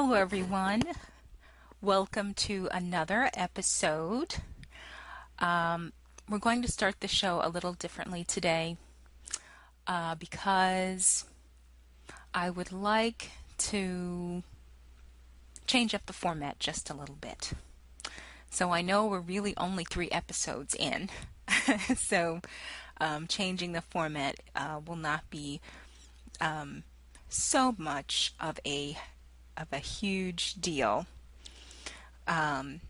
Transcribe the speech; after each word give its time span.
Hello, 0.00 0.12
everyone. 0.12 0.84
Welcome 1.82 2.32
to 2.34 2.68
another 2.70 3.30
episode. 3.34 4.36
Um, 5.40 5.92
we're 6.28 6.38
going 6.38 6.62
to 6.62 6.70
start 6.70 7.00
the 7.00 7.08
show 7.08 7.40
a 7.42 7.48
little 7.48 7.72
differently 7.72 8.22
today 8.22 8.76
uh, 9.88 10.14
because 10.14 11.24
I 12.32 12.48
would 12.48 12.70
like 12.70 13.32
to 13.58 14.44
change 15.66 15.96
up 15.96 16.06
the 16.06 16.12
format 16.12 16.60
just 16.60 16.90
a 16.90 16.94
little 16.94 17.18
bit. 17.20 17.50
So 18.50 18.70
I 18.70 18.82
know 18.82 19.04
we're 19.04 19.18
really 19.18 19.56
only 19.56 19.82
three 19.82 20.10
episodes 20.10 20.76
in, 20.76 21.10
so 21.96 22.40
um, 23.00 23.26
changing 23.26 23.72
the 23.72 23.82
format 23.82 24.36
uh, 24.54 24.78
will 24.86 24.94
not 24.94 25.28
be 25.28 25.60
um, 26.40 26.84
so 27.28 27.74
much 27.76 28.32
of 28.38 28.60
a 28.64 28.96
of 29.58 29.68
a 29.72 29.78
huge 29.78 30.54
deal. 30.54 31.06
Um, 32.26 32.80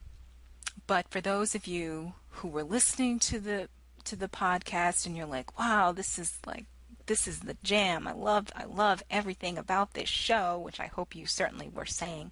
but 0.87 1.09
for 1.11 1.20
those 1.20 1.55
of 1.55 1.66
you 1.66 2.15
who 2.30 2.48
were 2.48 2.65
listening 2.65 3.19
to 3.20 3.41
the 3.41 3.69
to 4.05 4.16
the 4.16 4.29
podcast 4.29 5.06
and 5.06 5.16
you're 5.16 5.27
like, 5.27 5.59
"Wow, 5.59 5.92
this 5.92 6.19
is 6.19 6.39
like 6.47 6.65
this 7.06 7.27
is 7.27 7.41
the 7.41 7.56
jam. 7.62 8.06
I 8.06 8.12
love 8.12 8.48
I 8.55 8.65
love 8.65 9.02
everything 9.11 9.59
about 9.59 9.95
this 9.95 10.09
show," 10.09 10.59
which 10.59 10.80
I 10.80 10.87
hope 10.87 11.15
you 11.15 11.27
certainly 11.27 11.69
were 11.69 11.87
saying. 11.87 12.30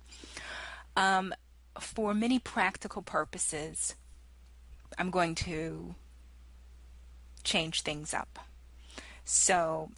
Um, 0.96 1.34
for 1.78 2.14
many 2.14 2.38
practical 2.38 3.02
purposes, 3.02 3.94
I'm 4.98 5.10
going 5.10 5.34
to 5.36 5.94
change 7.44 7.82
things 7.82 8.14
up. 8.14 8.38
So, 9.24 9.90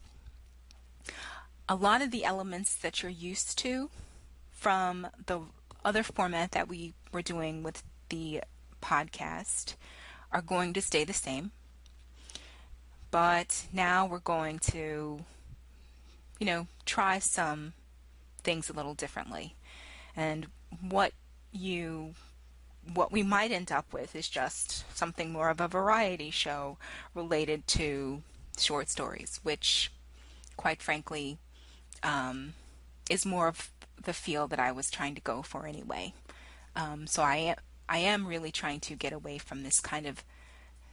a 1.68 1.76
lot 1.76 2.02
of 2.02 2.10
the 2.10 2.24
elements 2.24 2.74
that 2.74 3.02
you're 3.02 3.10
used 3.10 3.58
to 3.58 3.90
from 4.58 5.06
the 5.26 5.40
other 5.84 6.02
format 6.02 6.50
that 6.50 6.68
we 6.68 6.92
were 7.12 7.22
doing 7.22 7.62
with 7.62 7.82
the 8.08 8.42
podcast 8.82 9.74
are 10.32 10.42
going 10.42 10.72
to 10.72 10.82
stay 10.82 11.04
the 11.04 11.12
same. 11.12 11.52
But 13.10 13.66
now 13.72 14.04
we're 14.04 14.18
going 14.18 14.58
to, 14.70 15.20
you 16.38 16.46
know, 16.46 16.66
try 16.84 17.20
some 17.20 17.72
things 18.42 18.68
a 18.68 18.72
little 18.72 18.94
differently. 18.94 19.54
And 20.16 20.48
what 20.80 21.12
you 21.52 22.14
what 22.94 23.12
we 23.12 23.22
might 23.22 23.52
end 23.52 23.70
up 23.70 23.92
with 23.92 24.16
is 24.16 24.28
just 24.28 24.84
something 24.96 25.30
more 25.30 25.50
of 25.50 25.60
a 25.60 25.68
variety 25.68 26.30
show 26.30 26.78
related 27.14 27.66
to 27.66 28.22
short 28.58 28.88
stories, 28.88 29.40
which, 29.42 29.92
quite 30.56 30.80
frankly, 30.82 31.36
um, 32.02 32.54
is 33.10 33.26
more 33.26 33.46
of 33.48 33.70
the 34.02 34.12
field 34.12 34.50
that 34.50 34.60
I 34.60 34.72
was 34.72 34.90
trying 34.90 35.14
to 35.14 35.20
go 35.20 35.42
for 35.42 35.66
anyway. 35.66 36.14
Um, 36.76 37.06
so 37.06 37.22
I 37.22 37.56
I 37.88 37.98
am 37.98 38.26
really 38.26 38.52
trying 38.52 38.80
to 38.80 38.94
get 38.94 39.12
away 39.12 39.38
from 39.38 39.62
this 39.62 39.80
kind 39.80 40.06
of 40.06 40.22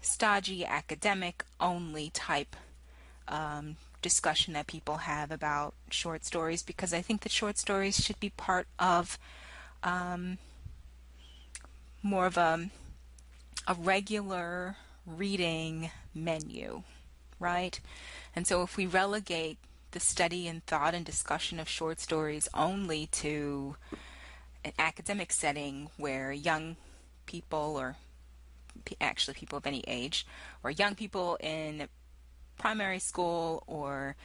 stodgy 0.01 0.65
academic 0.65 1.43
only 1.59 2.09
type 2.11 2.55
um, 3.27 3.75
discussion 4.01 4.53
that 4.53 4.67
people 4.67 4.97
have 4.97 5.31
about 5.31 5.73
short 5.89 6.23
stories 6.23 6.63
because 6.63 6.93
I 6.93 7.01
think 7.01 7.21
that 7.21 7.31
short 7.31 7.57
stories 7.57 7.97
should 7.97 8.19
be 8.19 8.29
part 8.29 8.67
of 8.79 9.17
um, 9.83 10.37
more 12.01 12.25
of 12.25 12.37
a 12.37 12.69
a 13.67 13.73
regular 13.73 14.77
reading 15.05 15.89
menu, 16.13 16.83
right? 17.39 17.79
And 18.35 18.45
so 18.45 18.61
if 18.61 18.77
we 18.77 18.85
relegate 18.85 19.57
the 19.95 19.99
study 20.01 20.45
and 20.49 20.65
thought 20.65 20.93
and 20.93 21.05
discussion 21.05 21.57
of 21.57 21.69
short 21.69 22.01
stories 22.01 22.49
only 22.53 23.07
to 23.07 23.77
an 24.65 24.73
academic 24.77 25.31
setting 25.31 25.89
where 25.95 26.33
young 26.33 26.75
people 27.25 27.77
or 27.79 27.95
actually 28.99 29.33
people 29.33 29.57
of 29.57 29.65
any 29.65 29.85
age 29.87 30.27
or 30.65 30.69
young 30.69 30.95
people 30.95 31.37
in 31.39 31.87
primary 32.57 32.99
school 32.99 33.63
or 33.67 34.17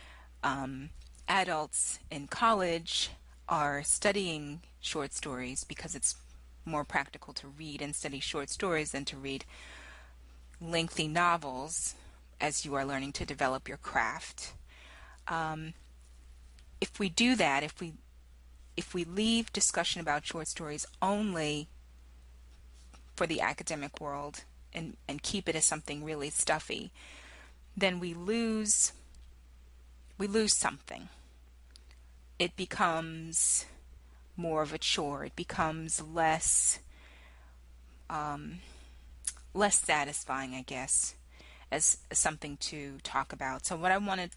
um, 0.42 0.90
adults 1.28 2.00
in 2.10 2.26
college 2.26 3.10
are 3.48 3.84
studying 3.84 4.62
short 4.80 5.12
stories 5.12 5.62
because 5.62 5.94
it's 5.94 6.16
more 6.64 6.82
practical 6.82 7.32
to 7.32 7.46
read 7.46 7.80
and 7.80 7.94
study 7.94 8.18
short 8.18 8.50
stories 8.50 8.90
than 8.90 9.04
to 9.04 9.16
read 9.16 9.44
lengthy 10.60 11.06
novels 11.06 11.94
as 12.40 12.64
you 12.64 12.74
are 12.74 12.84
learning 12.84 13.12
to 13.12 13.24
develop 13.24 13.68
your 13.68 13.78
craft 13.78 14.52
um, 15.28 15.74
if 16.80 16.98
we 16.98 17.08
do 17.08 17.34
that, 17.36 17.62
if 17.62 17.80
we 17.80 17.94
if 18.76 18.94
we 18.94 19.04
leave 19.04 19.52
discussion 19.52 20.00
about 20.00 20.24
short 20.24 20.48
stories 20.48 20.86
only 21.02 21.68
for 23.14 23.26
the 23.26 23.40
academic 23.40 24.00
world 24.00 24.44
and, 24.72 24.96
and 25.06 25.22
keep 25.22 25.48
it 25.48 25.54
as 25.54 25.64
something 25.64 26.02
really 26.02 26.30
stuffy, 26.30 26.90
then 27.76 28.00
we 28.00 28.14
lose 28.14 28.92
we 30.16 30.26
lose 30.26 30.54
something. 30.54 31.08
It 32.38 32.56
becomes 32.56 33.66
more 34.36 34.62
of 34.62 34.72
a 34.72 34.78
chore. 34.78 35.24
It 35.24 35.36
becomes 35.36 36.02
less 36.02 36.78
um, 38.08 38.60
less 39.54 39.78
satisfying, 39.78 40.54
I 40.54 40.62
guess, 40.62 41.14
as, 41.70 41.98
as 42.10 42.18
something 42.18 42.56
to 42.58 42.98
talk 43.02 43.32
about. 43.32 43.66
So 43.66 43.76
what 43.76 43.92
I 43.92 43.98
wanted 43.98 44.30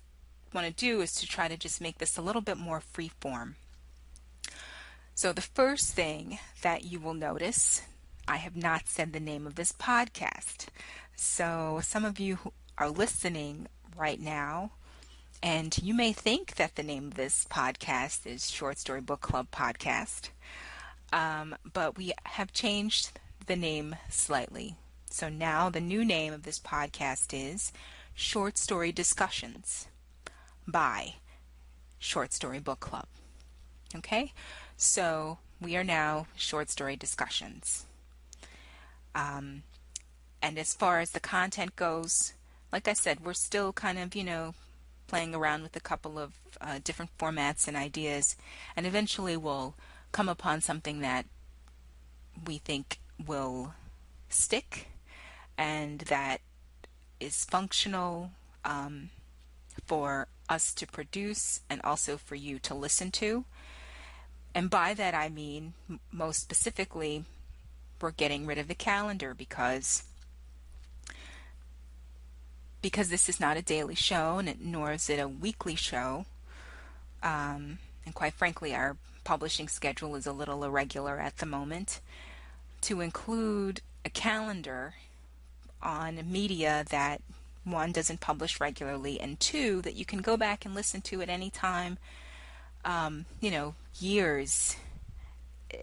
want 0.54 0.68
to 0.68 0.74
do 0.74 1.02
is 1.02 1.14
to 1.16 1.28
try 1.28 1.48
to 1.48 1.58
just 1.58 1.82
make 1.82 1.98
this 1.98 2.18
a 2.18 2.22
little 2.22 2.42
bit 2.42 2.58
more 2.58 2.80
free 2.80 3.12
form. 3.20 3.56
So 5.16 5.32
the 5.32 5.42
first 5.42 5.94
thing 5.94 6.40
that 6.62 6.86
you 6.86 7.00
will 7.00 7.14
notice, 7.14 7.82
I 8.28 8.38
have 8.38 8.56
not 8.56 8.88
said 8.88 9.14
the 9.14 9.20
name 9.20 9.46
of 9.46 9.56
this 9.56 9.72
podcast. 9.72 10.68
So 11.16 11.82
some 11.84 12.04
of 12.04 12.20
you 12.20 12.40
are 12.78 12.90
listening 12.90 13.68
right 13.96 14.20
now, 14.20 14.72
and 15.42 15.78
you 15.82 15.94
may 15.94 16.14
think 16.14 16.56
that 16.56 16.76
the 16.76 16.84
name 16.84 17.08
of 17.08 17.14
this 17.16 17.46
podcast 17.50 18.26
is 18.26 18.50
Short 18.50 18.80
Story 18.80 19.02
Book 19.02 19.22
Club 19.22 19.48
Podcast, 19.52 20.30
um, 21.12 21.56
but 21.74 21.98
we 21.98 22.14
have 22.24 22.52
changed 22.52 23.12
the 23.46 23.56
name 23.56 23.96
slightly. 24.10 24.76
So 25.12 25.30
now 25.30 25.70
the 25.70 25.80
new 25.80 26.04
name 26.04 26.34
of 26.34 26.44
this 26.44 26.60
podcast 26.60 27.34
is 27.34 27.72
Short 28.16 28.58
Story 28.58 28.92
Discussions 28.92 29.88
by 30.68 31.16
Short 32.00 32.34
Story 32.34 32.60
Book 32.60 32.80
Club. 32.80 33.08
Okay? 33.96 34.34
So 34.78 35.38
we 35.62 35.76
are 35.76 35.84
now 35.84 36.28
short 36.36 36.70
story 36.70 36.96
discussions. 36.96 37.86
Um, 39.16 39.64
and 40.42 40.58
as 40.58 40.74
far 40.74 41.00
as 41.00 41.12
the 41.12 41.20
content 41.20 41.76
goes, 41.76 42.34
like 42.72 42.88
I 42.88 42.94
said, 42.94 43.24
we're 43.24 43.34
still 43.34 43.72
kind 43.72 44.00
of, 44.00 44.16
you 44.16 44.24
know, 44.24 44.54
playing 45.08 45.36
around 45.36 45.62
with 45.64 45.76
a 45.76 45.80
couple 45.80 46.18
of 46.18 46.34
uh, 46.60 46.80
different 46.84 47.16
formats 47.18 47.68
and 47.68 47.78
ideas, 47.78 48.36
and 48.76 48.86
eventually 48.88 49.38
we'll 49.38 49.76
come 50.12 50.28
upon 50.28 50.62
something 50.62 51.00
that 51.02 51.26
we 52.48 52.58
think 52.58 53.00
will 53.26 53.74
stick 54.30 54.88
and 55.58 56.00
that 56.02 56.42
is 57.20 57.46
functional 57.46 58.32
um, 58.66 59.10
for 59.86 60.28
us 60.50 60.74
to 60.74 60.88
produce 60.88 61.62
and 61.70 61.82
also 61.84 62.18
for 62.18 62.36
you 62.36 62.60
to 62.60 62.74
listen 62.74 63.12
to. 63.12 63.46
And 64.56 64.70
by 64.70 64.94
that 64.94 65.16
I 65.16 65.30
mean, 65.30 65.74
most 66.12 66.42
specifically, 66.42 67.26
we're 68.00 68.12
getting 68.12 68.46
rid 68.46 68.58
of 68.58 68.68
the 68.68 68.76
calendar 68.76 69.34
because 69.34 70.04
because 72.82 73.10
this 73.10 73.30
is 73.30 73.40
not 73.40 73.56
a 73.56 73.62
daily 73.62 73.96
show, 73.96 74.40
and 74.40 74.60
nor 74.62 74.92
is 74.92 75.10
it 75.10 75.18
a 75.18 75.28
weekly 75.28 75.74
show. 75.74 76.26
Um, 77.24 77.80
and 78.06 78.14
quite 78.14 78.34
frankly, 78.34 78.76
our 78.76 78.98
publishing 79.24 79.70
schedule 79.70 80.16
is 80.16 80.28
a 80.28 80.34
little 80.34 80.66
irregular 80.66 81.18
at 81.18 81.38
the 81.38 81.46
moment. 81.46 82.02
To 82.82 83.00
include 83.00 83.80
a 84.04 84.10
calendar 84.10 84.96
on 85.82 86.20
media 86.30 86.84
that 86.90 87.22
one 87.64 87.92
doesn't 87.92 88.20
publish 88.20 88.60
regularly, 88.60 89.20
and 89.20 89.40
two 89.40 89.82
that 89.82 89.96
you 89.96 90.06
can 90.06 90.20
go 90.20 90.38
back 90.38 90.66
and 90.66 90.76
listen 90.76 91.02
to 91.02 91.22
at 91.22 91.30
any 91.30 91.50
time. 91.50 91.98
Um, 92.84 93.26
you 93.40 93.52
know, 93.52 93.76
years 94.00 94.76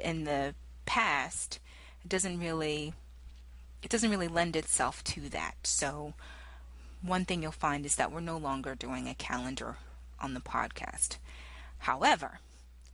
in 0.03 0.25
the 0.25 0.55
past, 0.87 1.59
it 2.05 2.09
doesn't 2.09 2.39
really 2.39 2.93
it 3.83 3.91
doesn't 3.91 4.11
really 4.11 4.29
lend 4.29 4.57
itself 4.57 5.03
to 5.05 5.29
that. 5.31 5.55
So 5.65 6.13
one 7.03 7.25
thing 7.25 7.43
you'll 7.43 7.53
find 7.53 7.87
is 7.87 7.97
that 7.97 8.13
we're 8.13 8.21
no 8.21 8.37
longer 8.37 8.75
doing 8.75 9.09
a 9.09 9.15
calendar 9.15 9.77
on 10.21 10.35
the 10.35 10.41
podcast. 10.41 11.17
However, 11.79 12.41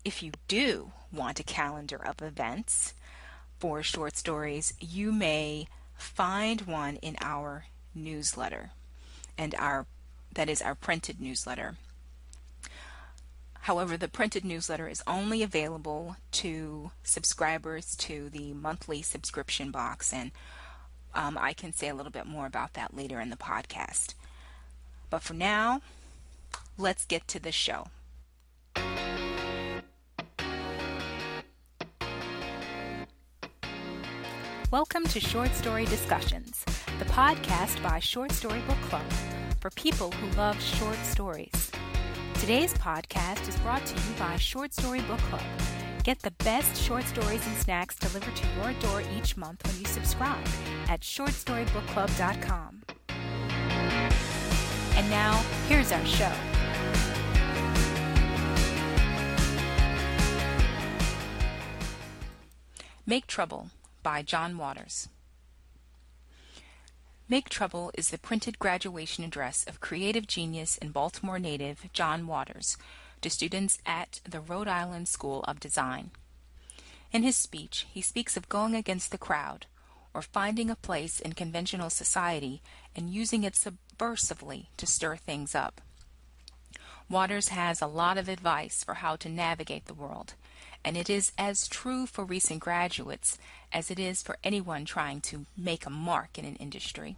if 0.04 0.22
you 0.22 0.30
do 0.46 0.92
want 1.12 1.40
a 1.40 1.44
calendar 1.44 2.00
of 2.04 2.22
events 2.22 2.94
for 3.58 3.82
short 3.82 4.16
stories, 4.16 4.74
you 4.78 5.10
may 5.10 5.66
find 5.96 6.62
one 6.62 6.96
in 6.96 7.16
our 7.20 7.64
newsletter 7.94 8.70
and 9.38 9.54
our 9.56 9.86
that 10.34 10.48
is 10.48 10.60
our 10.60 10.74
printed 10.74 11.20
newsletter. 11.20 11.76
However, 13.62 13.96
the 13.96 14.08
printed 14.08 14.44
newsletter 14.44 14.86
is 14.86 15.02
only 15.06 15.42
available 15.42 16.16
to 16.32 16.92
subscribers 17.02 17.96
to 17.96 18.28
the 18.28 18.52
monthly 18.52 19.02
subscription 19.02 19.70
box, 19.70 20.12
and 20.12 20.30
um, 21.14 21.36
I 21.40 21.52
can 21.52 21.72
say 21.72 21.88
a 21.88 21.94
little 21.94 22.12
bit 22.12 22.26
more 22.26 22.46
about 22.46 22.74
that 22.74 22.94
later 22.96 23.20
in 23.20 23.30
the 23.30 23.36
podcast. 23.36 24.14
But 25.10 25.22
for 25.22 25.34
now, 25.34 25.80
let's 26.78 27.04
get 27.04 27.26
to 27.28 27.40
the 27.40 27.50
show. 27.50 27.88
Welcome 34.70 35.04
to 35.04 35.20
Short 35.20 35.54
Story 35.54 35.84
Discussions, 35.86 36.64
the 36.98 37.04
podcast 37.06 37.82
by 37.82 37.98
Short 37.98 38.32
Story 38.32 38.60
Book 38.66 38.80
Club 38.88 39.04
for 39.60 39.68
people 39.70 40.10
who 40.12 40.30
love 40.38 40.58
short 40.62 40.96
stories. 41.04 41.70
Today's 42.34 42.72
podcast 42.72 43.46
is 43.48 43.56
brought 43.56 43.84
to 43.84 43.94
you 43.94 44.14
by 44.18 44.36
Short 44.36 44.72
Story 44.72 45.02
Book 45.02 45.18
Club. 45.18 45.42
Get 46.04 46.20
the 46.20 46.30
best 46.44 46.74
short 46.80 47.04
stories 47.04 47.46
and 47.46 47.56
snacks 47.58 47.96
delivered 47.96 48.34
to 48.34 48.46
your 48.56 48.72
door 48.80 49.02
each 49.14 49.36
month 49.36 49.66
when 49.66 49.78
you 49.78 49.84
subscribe 49.84 50.42
at 50.88 51.00
shortstorybookclub.com. 51.02 52.82
And 54.96 55.10
now, 55.10 55.44
here's 55.68 55.92
our 55.92 56.06
show. 56.06 56.32
Make 63.04 63.26
Trouble 63.26 63.68
by 64.02 64.22
John 64.22 64.56
Waters. 64.56 65.10
Make 67.28 67.48
Trouble 67.48 67.90
is 67.94 68.10
the 68.10 68.18
printed 68.18 68.60
graduation 68.60 69.24
address 69.24 69.64
of 69.66 69.80
creative 69.80 70.28
genius 70.28 70.78
and 70.80 70.92
Baltimore 70.92 71.40
native 71.40 71.92
John 71.92 72.28
Waters 72.28 72.76
to 73.20 73.28
students 73.28 73.80
at 73.84 74.20
the 74.22 74.38
Rhode 74.38 74.68
Island 74.68 75.08
School 75.08 75.42
of 75.48 75.58
Design. 75.58 76.12
In 77.10 77.24
his 77.24 77.36
speech, 77.36 77.84
he 77.90 78.00
speaks 78.00 78.36
of 78.36 78.48
going 78.48 78.76
against 78.76 79.10
the 79.10 79.18
crowd, 79.18 79.66
or 80.14 80.22
finding 80.22 80.70
a 80.70 80.76
place 80.76 81.18
in 81.18 81.32
conventional 81.32 81.90
society 81.90 82.62
and 82.94 83.10
using 83.10 83.42
it 83.42 83.54
subversively 83.54 84.66
to 84.76 84.86
stir 84.86 85.16
things 85.16 85.52
up. 85.52 85.80
Waters 87.10 87.48
has 87.48 87.82
a 87.82 87.88
lot 87.88 88.18
of 88.18 88.28
advice 88.28 88.84
for 88.84 88.94
how 88.94 89.16
to 89.16 89.28
navigate 89.28 89.86
the 89.86 89.94
world, 89.94 90.34
and 90.86 90.96
it 90.96 91.10
is 91.10 91.32
as 91.36 91.66
true 91.66 92.06
for 92.06 92.24
recent 92.24 92.60
graduates 92.60 93.38
as 93.72 93.90
it 93.90 93.98
is 93.98 94.22
for 94.22 94.38
anyone 94.44 94.84
trying 94.84 95.20
to 95.20 95.44
make 95.56 95.84
a 95.84 95.90
mark 95.90 96.38
in 96.38 96.44
an 96.44 96.54
industry. 96.56 97.16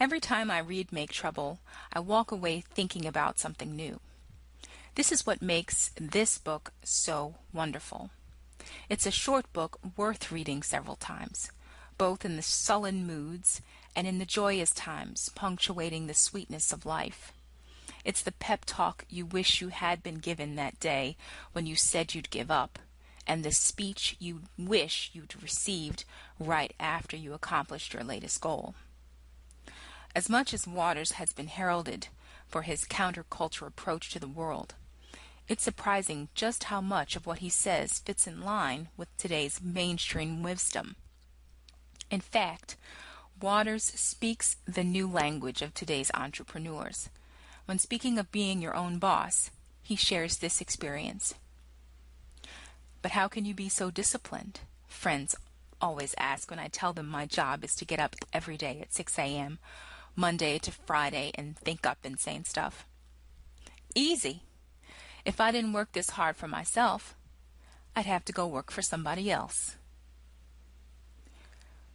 Every 0.00 0.18
time 0.18 0.50
I 0.50 0.58
read 0.58 0.92
Make 0.92 1.12
Trouble, 1.12 1.60
I 1.92 2.00
walk 2.00 2.32
away 2.32 2.64
thinking 2.68 3.06
about 3.06 3.38
something 3.38 3.76
new. 3.76 4.00
This 4.96 5.12
is 5.12 5.24
what 5.24 5.42
makes 5.42 5.92
this 5.96 6.36
book 6.36 6.72
so 6.82 7.36
wonderful. 7.52 8.10
It's 8.88 9.06
a 9.06 9.12
short 9.12 9.52
book 9.52 9.78
worth 9.96 10.32
reading 10.32 10.64
several 10.64 10.96
times, 10.96 11.52
both 11.98 12.24
in 12.24 12.34
the 12.34 12.42
sullen 12.42 13.06
moods 13.06 13.60
and 13.94 14.08
in 14.08 14.18
the 14.18 14.24
joyous 14.24 14.72
times 14.72 15.28
punctuating 15.36 16.08
the 16.08 16.14
sweetness 16.14 16.72
of 16.72 16.84
life. 16.84 17.32
It's 18.04 18.22
the 18.22 18.32
pep 18.32 18.64
talk 18.66 19.04
you 19.08 19.24
wish 19.24 19.60
you 19.60 19.68
had 19.68 20.02
been 20.02 20.16
given 20.18 20.56
that 20.56 20.78
day 20.78 21.16
when 21.52 21.66
you 21.66 21.74
said 21.74 22.14
you'd 22.14 22.30
give 22.30 22.50
up, 22.50 22.78
and 23.26 23.42
the 23.42 23.52
speech 23.52 24.16
you 24.18 24.42
wish 24.58 25.10
you'd 25.14 25.42
received 25.42 26.04
right 26.38 26.74
after 26.78 27.16
you 27.16 27.32
accomplished 27.32 27.94
your 27.94 28.04
latest 28.04 28.40
goal. 28.40 28.74
As 30.14 30.28
much 30.28 30.52
as 30.52 30.66
Waters 30.66 31.12
has 31.12 31.32
been 31.32 31.48
heralded 31.48 32.08
for 32.46 32.62
his 32.62 32.84
counterculture 32.84 33.66
approach 33.66 34.10
to 34.10 34.20
the 34.20 34.28
world, 34.28 34.74
it's 35.48 35.62
surprising 35.64 36.28
just 36.34 36.64
how 36.64 36.80
much 36.80 37.16
of 37.16 37.26
what 37.26 37.38
he 37.38 37.48
says 37.48 37.98
fits 37.98 38.26
in 38.26 38.40
line 38.40 38.88
with 38.96 39.14
today's 39.16 39.60
mainstream 39.62 40.42
wisdom. 40.42 40.96
In 42.10 42.20
fact, 42.20 42.76
Waters 43.40 43.84
speaks 43.84 44.56
the 44.66 44.84
new 44.84 45.08
language 45.08 45.60
of 45.60 45.74
today's 45.74 46.10
entrepreneurs. 46.14 47.08
When 47.66 47.78
speaking 47.78 48.18
of 48.18 48.30
being 48.30 48.60
your 48.60 48.76
own 48.76 48.98
boss, 48.98 49.50
he 49.82 49.96
shares 49.96 50.38
this 50.38 50.60
experience. 50.60 51.34
But 53.00 53.12
how 53.12 53.28
can 53.28 53.44
you 53.44 53.54
be 53.54 53.68
so 53.68 53.90
disciplined? 53.90 54.60
Friends 54.86 55.34
always 55.80 56.14
ask 56.18 56.50
when 56.50 56.58
I 56.58 56.68
tell 56.68 56.92
them 56.92 57.06
my 57.06 57.26
job 57.26 57.64
is 57.64 57.74
to 57.76 57.84
get 57.84 58.00
up 58.00 58.16
every 58.32 58.56
day 58.56 58.78
at 58.80 58.92
6 58.92 59.18
a.m., 59.18 59.58
Monday 60.16 60.58
to 60.58 60.70
Friday, 60.70 61.32
and 61.34 61.56
think 61.58 61.86
up 61.86 61.98
insane 62.04 62.44
stuff. 62.44 62.86
Easy. 63.94 64.42
If 65.24 65.40
I 65.40 65.50
didn't 65.50 65.72
work 65.72 65.92
this 65.92 66.10
hard 66.10 66.36
for 66.36 66.48
myself, 66.48 67.14
I'd 67.96 68.06
have 68.06 68.24
to 68.26 68.32
go 68.32 68.46
work 68.46 68.70
for 68.70 68.82
somebody 68.82 69.30
else. 69.30 69.76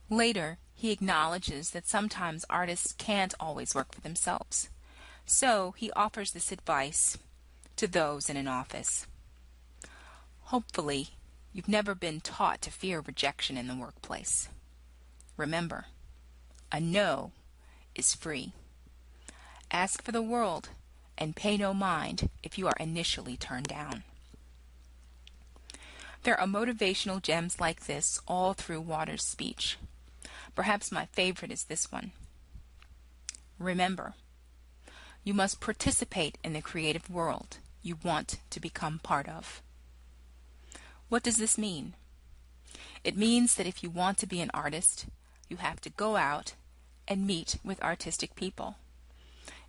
Later, 0.09 0.57
he 0.73 0.91
acknowledges 0.91 1.71
that 1.71 1.87
sometimes 1.87 2.45
artists 2.49 2.93
can't 2.93 3.33
always 3.39 3.75
work 3.75 3.93
for 3.93 4.01
themselves. 4.01 4.69
So 5.31 5.75
he 5.77 5.91
offers 5.91 6.31
this 6.31 6.51
advice 6.51 7.15
to 7.75 7.85
those 7.85 8.31
in 8.31 8.35
an 8.35 8.47
office. 8.47 9.05
Hopefully, 10.45 11.09
you've 11.53 11.67
never 11.67 11.93
been 11.93 12.19
taught 12.19 12.63
to 12.63 12.71
fear 12.71 12.99
rejection 12.99 13.55
in 13.55 13.67
the 13.67 13.75
workplace. 13.75 14.49
Remember, 15.37 15.85
a 16.71 16.79
no 16.79 17.31
is 17.93 18.15
free. 18.15 18.53
Ask 19.69 20.01
for 20.01 20.11
the 20.11 20.23
world 20.23 20.69
and 21.15 21.35
pay 21.35 21.57
no 21.57 21.75
mind 21.75 22.31
if 22.41 22.57
you 22.57 22.65
are 22.65 22.77
initially 22.79 23.37
turned 23.37 23.67
down. 23.67 24.03
There 26.23 26.39
are 26.39 26.47
motivational 26.47 27.21
gems 27.21 27.59
like 27.59 27.85
this 27.85 28.19
all 28.27 28.55
through 28.55 28.81
Waters' 28.81 29.25
speech. 29.25 29.77
Perhaps 30.55 30.91
my 30.91 31.05
favorite 31.05 31.51
is 31.51 31.65
this 31.65 31.91
one. 31.91 32.13
Remember, 33.59 34.15
you 35.23 35.33
must 35.33 35.59
participate 35.59 36.37
in 36.43 36.53
the 36.53 36.61
creative 36.61 37.09
world 37.09 37.57
you 37.81 37.97
want 38.03 38.37
to 38.49 38.59
become 38.59 38.99
part 38.99 39.27
of. 39.27 39.61
What 41.07 41.23
does 41.23 41.37
this 41.37 41.57
mean? 41.57 41.95
It 43.03 43.17
means 43.17 43.55
that 43.55 43.67
if 43.67 43.81
you 43.81 43.89
want 43.89 44.17
to 44.19 44.27
be 44.27 44.41
an 44.41 44.51
artist, 44.53 45.05
you 45.47 45.57
have 45.57 45.81
to 45.81 45.89
go 45.89 46.17
out 46.17 46.53
and 47.07 47.25
meet 47.25 47.57
with 47.63 47.81
artistic 47.81 48.35
people. 48.35 48.75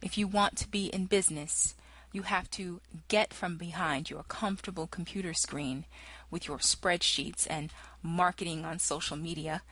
If 0.02 0.18
you 0.18 0.26
want 0.26 0.56
to 0.56 0.68
be 0.68 0.86
in 0.86 1.06
business, 1.06 1.74
you 2.12 2.22
have 2.22 2.50
to 2.52 2.80
get 3.08 3.32
from 3.32 3.56
behind 3.56 4.10
your 4.10 4.24
comfortable 4.24 4.86
computer 4.86 5.32
screen 5.32 5.84
with 6.30 6.48
your 6.48 6.58
spreadsheets 6.58 7.46
and 7.48 7.72
marketing 8.02 8.64
on 8.64 8.78
social 8.78 9.16
media 9.16 9.62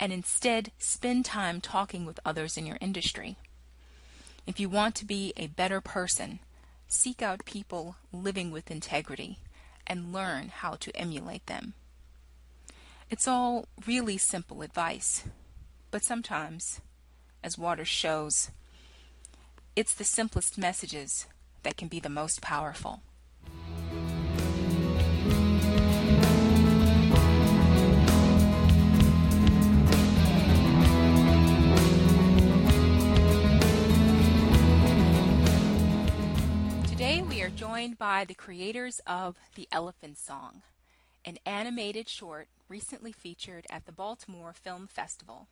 and 0.00 0.12
instead 0.12 0.72
spend 0.78 1.24
time 1.24 1.60
talking 1.60 2.04
with 2.04 2.20
others 2.24 2.56
in 2.56 2.66
your 2.66 2.78
industry. 2.80 3.36
If 4.46 4.60
you 4.60 4.68
want 4.68 4.94
to 4.96 5.04
be 5.04 5.32
a 5.36 5.48
better 5.48 5.80
person, 5.80 6.38
seek 6.86 7.20
out 7.20 7.44
people 7.44 7.96
living 8.12 8.52
with 8.52 8.70
integrity 8.70 9.38
and 9.86 10.12
learn 10.12 10.48
how 10.48 10.74
to 10.74 10.96
emulate 10.96 11.46
them. 11.46 11.74
It's 13.10 13.26
all 13.26 13.66
really 13.86 14.18
simple 14.18 14.62
advice, 14.62 15.24
but 15.90 16.04
sometimes, 16.04 16.80
as 17.42 17.58
Waters 17.58 17.88
shows, 17.88 18.50
it's 19.74 19.94
the 19.94 20.04
simplest 20.04 20.56
messages 20.56 21.26
that 21.64 21.76
can 21.76 21.88
be 21.88 21.98
the 21.98 22.08
most 22.08 22.40
powerful. 22.40 23.02
Joined 37.86 37.98
by 37.98 38.24
the 38.24 38.34
creators 38.34 39.00
of 39.06 39.36
The 39.54 39.68
Elephant 39.70 40.18
Song, 40.18 40.62
an 41.24 41.38
animated 41.46 42.08
short 42.08 42.48
recently 42.68 43.12
featured 43.12 43.64
at 43.70 43.86
the 43.86 43.92
Baltimore 43.92 44.52
Film 44.52 44.88
Festival. 44.88 45.46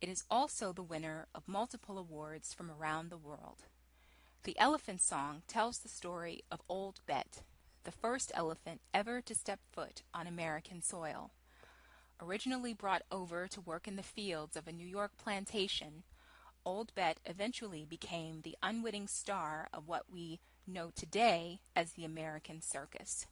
It 0.00 0.08
is 0.08 0.22
also 0.30 0.72
the 0.72 0.84
winner 0.84 1.26
of 1.34 1.48
multiple 1.48 1.98
awards 1.98 2.54
from 2.54 2.70
around 2.70 3.10
the 3.10 3.16
world. 3.16 3.64
The 4.44 4.56
Elephant 4.60 5.02
Song 5.02 5.42
tells 5.48 5.78
the 5.78 5.88
story 5.88 6.44
of 6.52 6.62
Old 6.68 7.00
Bet, 7.08 7.42
the 7.82 7.90
first 7.90 8.30
elephant 8.32 8.80
ever 8.94 9.20
to 9.20 9.34
step 9.34 9.58
foot 9.72 10.02
on 10.14 10.28
American 10.28 10.80
soil. 10.80 11.32
Originally 12.22 12.74
brought 12.74 13.02
over 13.10 13.48
to 13.48 13.60
work 13.60 13.88
in 13.88 13.96
the 13.96 14.04
fields 14.04 14.54
of 14.56 14.68
a 14.68 14.72
New 14.72 14.86
York 14.86 15.16
plantation, 15.16 16.04
Old 16.64 16.94
Bet 16.94 17.18
eventually 17.26 17.84
became 17.84 18.42
the 18.42 18.56
unwitting 18.62 19.08
star 19.08 19.68
of 19.72 19.88
what 19.88 20.04
we 20.12 20.38
know 20.66 20.90
today 20.94 21.60
as 21.74 21.92
the 21.92 22.04
American 22.04 22.60
Circus. 22.60 23.26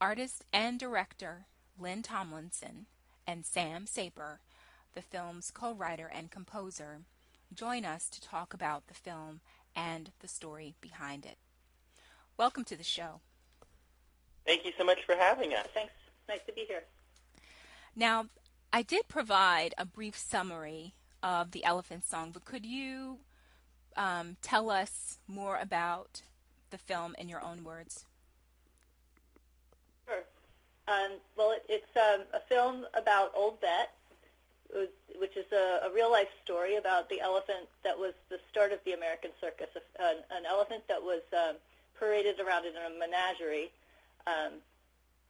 Artist 0.00 0.44
and 0.52 0.78
director 0.78 1.46
Lynn 1.78 2.02
Tomlinson 2.02 2.86
and 3.26 3.44
Sam 3.44 3.86
Saper, 3.86 4.40
the 4.94 5.02
film's 5.02 5.50
co 5.50 5.72
writer 5.72 6.10
and 6.12 6.30
composer, 6.30 7.00
join 7.52 7.84
us 7.84 8.08
to 8.10 8.20
talk 8.20 8.54
about 8.54 8.86
the 8.86 8.94
film 8.94 9.40
and 9.74 10.10
the 10.20 10.28
story 10.28 10.74
behind 10.80 11.24
it. 11.24 11.38
welcome 12.36 12.64
to 12.64 12.76
the 12.76 12.84
show. 12.84 13.20
Thank 14.46 14.64
you 14.64 14.72
so 14.78 14.84
much 14.84 14.98
for 15.04 15.14
having 15.14 15.52
us. 15.52 15.66
Thanks. 15.74 15.92
Nice 16.28 16.40
to 16.46 16.52
be 16.52 16.64
here. 16.66 16.82
Now, 17.94 18.26
I 18.72 18.82
did 18.82 19.08
provide 19.08 19.74
a 19.76 19.84
brief 19.84 20.16
summary 20.16 20.94
of 21.22 21.50
the 21.50 21.64
Elephant 21.64 22.04
Song, 22.04 22.30
but 22.32 22.44
could 22.44 22.64
you 22.64 23.18
um, 24.00 24.36
tell 24.40 24.70
us 24.70 25.18
more 25.28 25.58
about 25.60 26.22
the 26.70 26.78
film 26.78 27.14
in 27.18 27.28
your 27.28 27.44
own 27.44 27.62
words? 27.62 28.06
Sure. 30.06 30.24
Um, 30.88 31.18
well, 31.36 31.52
it, 31.52 31.64
it's 31.68 31.96
um, 31.96 32.22
a 32.32 32.40
film 32.48 32.86
about 32.94 33.32
Old 33.36 33.60
Bet, 33.60 33.92
which 35.18 35.36
is 35.36 35.44
a, 35.52 35.86
a, 35.86 35.92
real 35.92 36.10
life 36.10 36.28
story 36.42 36.76
about 36.76 37.10
the 37.10 37.20
elephant 37.20 37.68
that 37.84 37.98
was 37.98 38.14
the 38.30 38.38
start 38.50 38.72
of 38.72 38.78
the 38.86 38.92
American 38.92 39.30
circus, 39.40 39.68
an, 39.98 40.16
an 40.30 40.46
elephant 40.48 40.82
that 40.88 41.02
was 41.02 41.20
um, 41.36 41.56
paraded 41.98 42.40
around 42.40 42.64
in 42.64 42.72
a 42.76 42.98
menagerie, 42.98 43.70
um, 44.26 44.54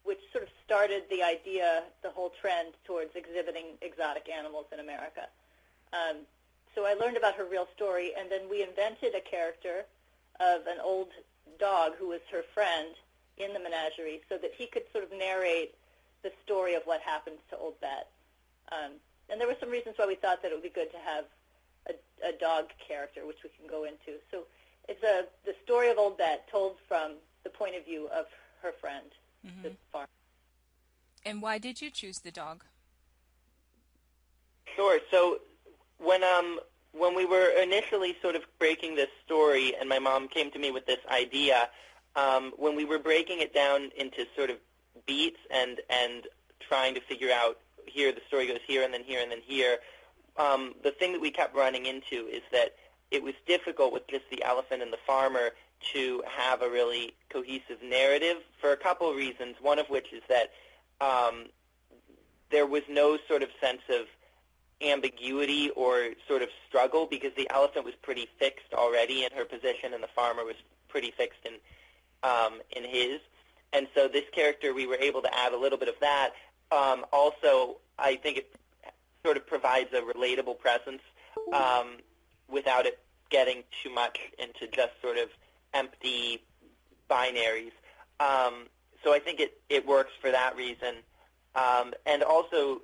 which 0.04 0.20
sort 0.30 0.44
of 0.44 0.50
started 0.64 1.02
the 1.10 1.22
idea, 1.22 1.82
the 2.02 2.10
whole 2.10 2.32
trend 2.40 2.74
towards 2.84 3.16
exhibiting 3.16 3.76
exotic 3.82 4.28
animals 4.28 4.66
in 4.72 4.78
America. 4.78 5.26
Um, 5.92 6.18
so 6.74 6.84
I 6.84 6.94
learned 6.94 7.16
about 7.16 7.34
her 7.36 7.44
real 7.44 7.68
story, 7.74 8.12
and 8.18 8.30
then 8.30 8.48
we 8.50 8.62
invented 8.62 9.14
a 9.14 9.20
character 9.20 9.84
of 10.38 10.66
an 10.66 10.78
old 10.82 11.08
dog 11.58 11.92
who 11.98 12.08
was 12.08 12.20
her 12.30 12.42
friend 12.54 12.94
in 13.36 13.52
the 13.52 13.60
menagerie 13.60 14.20
so 14.28 14.38
that 14.38 14.52
he 14.56 14.66
could 14.66 14.84
sort 14.92 15.04
of 15.04 15.10
narrate 15.12 15.74
the 16.22 16.32
story 16.44 16.74
of 16.74 16.82
what 16.84 17.00
happens 17.00 17.38
to 17.50 17.56
Old 17.56 17.80
Bet. 17.80 18.08
Um, 18.72 18.92
and 19.28 19.40
there 19.40 19.48
were 19.48 19.56
some 19.58 19.70
reasons 19.70 19.96
why 19.96 20.06
we 20.06 20.14
thought 20.14 20.42
that 20.42 20.50
it 20.50 20.54
would 20.54 20.62
be 20.62 20.68
good 20.68 20.90
to 20.92 20.98
have 20.98 21.24
a, 21.88 22.28
a 22.28 22.32
dog 22.32 22.66
character, 22.86 23.26
which 23.26 23.38
we 23.42 23.50
can 23.58 23.68
go 23.68 23.84
into. 23.84 24.20
So 24.30 24.44
it's 24.88 25.02
a 25.02 25.24
the 25.44 25.54
story 25.64 25.90
of 25.90 25.98
Old 25.98 26.18
Bet 26.18 26.48
told 26.50 26.76
from 26.88 27.12
the 27.44 27.50
point 27.50 27.76
of 27.76 27.84
view 27.84 28.08
of 28.08 28.26
her 28.62 28.72
friend, 28.80 29.06
mm-hmm. 29.46 29.62
the 29.62 29.72
farm. 29.92 30.06
And 31.24 31.40
why 31.40 31.58
did 31.58 31.80
you 31.80 31.90
choose 31.90 32.18
the 32.18 32.30
dog? 32.30 32.64
Sure. 34.76 35.00
So 35.10 35.40
when 36.02 36.22
um 36.24 36.58
when 36.92 37.14
we 37.14 37.24
were 37.24 37.50
initially 37.62 38.16
sort 38.20 38.34
of 38.34 38.42
breaking 38.58 38.96
this 38.96 39.08
story, 39.24 39.74
and 39.78 39.88
my 39.88 39.98
mom 39.98 40.26
came 40.26 40.50
to 40.50 40.58
me 40.58 40.72
with 40.72 40.86
this 40.86 40.98
idea, 41.08 41.68
um, 42.16 42.52
when 42.56 42.74
we 42.74 42.84
were 42.84 42.98
breaking 42.98 43.40
it 43.40 43.54
down 43.54 43.90
into 43.96 44.26
sort 44.36 44.50
of 44.50 44.56
beats 45.06 45.38
and 45.50 45.80
and 45.88 46.26
trying 46.58 46.94
to 46.94 47.00
figure 47.00 47.30
out 47.32 47.58
here 47.86 48.12
the 48.12 48.20
story 48.26 48.46
goes 48.46 48.58
here 48.66 48.82
and 48.82 48.92
then 48.92 49.02
here 49.02 49.20
and 49.22 49.30
then 49.30 49.40
here, 49.44 49.78
um, 50.36 50.74
the 50.82 50.90
thing 50.90 51.12
that 51.12 51.20
we 51.20 51.30
kept 51.30 51.54
running 51.54 51.86
into 51.86 52.26
is 52.28 52.42
that 52.52 52.74
it 53.10 53.22
was 53.22 53.34
difficult 53.46 53.92
with 53.92 54.06
just 54.06 54.24
the 54.30 54.42
elephant 54.44 54.82
and 54.82 54.92
the 54.92 54.98
farmer 55.06 55.50
to 55.92 56.22
have 56.26 56.62
a 56.62 56.68
really 56.68 57.14
cohesive 57.30 57.82
narrative 57.82 58.36
for 58.60 58.72
a 58.72 58.76
couple 58.76 59.08
of 59.10 59.16
reasons. 59.16 59.56
One 59.60 59.78
of 59.78 59.88
which 59.88 60.12
is 60.12 60.22
that 60.28 60.52
um, 61.00 61.46
there 62.50 62.66
was 62.66 62.82
no 62.88 63.18
sort 63.28 63.42
of 63.42 63.48
sense 63.60 63.82
of 63.88 64.06
ambiguity 64.82 65.70
or 65.70 66.10
sort 66.26 66.42
of 66.42 66.48
struggle 66.68 67.06
because 67.06 67.32
the 67.36 67.48
elephant 67.50 67.84
was 67.84 67.94
pretty 68.02 68.28
fixed 68.38 68.72
already 68.72 69.24
in 69.24 69.30
her 69.32 69.44
position 69.44 69.92
and 69.92 70.02
the 70.02 70.08
farmer 70.08 70.44
was 70.44 70.56
pretty 70.88 71.10
fixed 71.10 71.40
in 71.44 71.52
um, 72.22 72.60
in 72.76 72.84
his. 72.84 73.20
And 73.72 73.86
so 73.94 74.08
this 74.08 74.24
character, 74.32 74.74
we 74.74 74.86
were 74.86 74.96
able 74.96 75.22
to 75.22 75.34
add 75.38 75.52
a 75.52 75.58
little 75.58 75.78
bit 75.78 75.88
of 75.88 75.94
that. 76.00 76.30
Um, 76.72 77.04
also, 77.12 77.76
I 77.98 78.16
think 78.16 78.38
it 78.38 78.52
sort 79.24 79.36
of 79.36 79.46
provides 79.46 79.90
a 79.92 80.00
relatable 80.00 80.58
presence 80.58 81.02
um, 81.52 81.98
without 82.48 82.86
it 82.86 82.98
getting 83.30 83.62
too 83.82 83.90
much 83.90 84.18
into 84.38 84.66
just 84.66 84.92
sort 85.00 85.18
of 85.18 85.28
empty 85.72 86.42
binaries. 87.08 87.72
Um, 88.18 88.66
so 89.04 89.14
I 89.14 89.18
think 89.18 89.40
it, 89.40 89.60
it 89.68 89.86
works 89.86 90.12
for 90.20 90.30
that 90.30 90.56
reason. 90.56 90.96
Um, 91.54 91.94
and 92.06 92.22
also, 92.22 92.82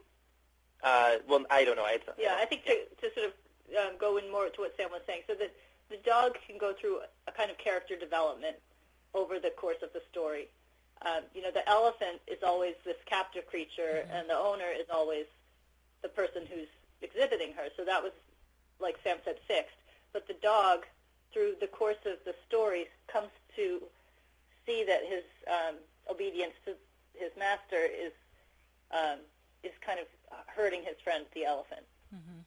uh, 0.86 1.18
well, 1.28 1.44
I 1.50 1.64
don't 1.64 1.76
know. 1.76 1.84
I, 1.84 1.98
yeah, 2.16 2.36
I 2.38 2.44
think 2.44 2.64
to, 2.64 2.74
to 3.02 3.14
sort 3.14 3.26
of 3.26 3.32
um, 3.76 3.98
go 3.98 4.18
in 4.18 4.30
more 4.30 4.48
to 4.48 4.60
what 4.60 4.72
Sam 4.76 4.90
was 4.92 5.02
saying, 5.06 5.22
so 5.26 5.34
that 5.34 5.52
the 5.90 5.98
dog 6.06 6.38
can 6.46 6.58
go 6.58 6.72
through 6.72 7.00
a 7.26 7.32
kind 7.32 7.50
of 7.50 7.58
character 7.58 7.96
development 7.96 8.56
over 9.12 9.40
the 9.40 9.50
course 9.50 9.82
of 9.82 9.92
the 9.92 10.00
story. 10.10 10.46
Um, 11.02 11.22
you 11.34 11.42
know, 11.42 11.50
the 11.50 11.68
elephant 11.68 12.22
is 12.28 12.38
always 12.46 12.74
this 12.84 12.96
captive 13.04 13.46
creature, 13.46 14.06
mm-hmm. 14.06 14.14
and 14.14 14.30
the 14.30 14.38
owner 14.38 14.70
is 14.70 14.86
always 14.92 15.26
the 16.02 16.08
person 16.08 16.42
who's 16.48 16.70
exhibiting 17.02 17.52
her. 17.54 17.66
So 17.76 17.84
that 17.84 18.02
was, 18.02 18.12
like 18.78 18.96
Sam 19.02 19.18
said, 19.24 19.36
fixed. 19.48 19.76
But 20.12 20.28
the 20.28 20.38
dog, 20.40 20.86
through 21.32 21.56
the 21.60 21.66
course 21.66 22.00
of 22.06 22.18
the 22.24 22.34
story, 22.46 22.86
comes 23.08 23.34
to 23.56 23.82
see 24.64 24.84
that 24.86 25.02
his 25.04 25.24
um, 25.50 25.74
obedience 26.08 26.54
to 26.64 26.72
his 27.18 27.32
master 27.36 27.82
is 27.90 28.12
um, 28.92 29.18
is 29.64 29.72
kind 29.84 29.98
of 29.98 30.06
hurting 30.46 30.82
his 30.82 30.96
friend 31.02 31.24
the 31.34 31.44
elephant. 31.44 31.86
Mm-hmm. 32.14 32.40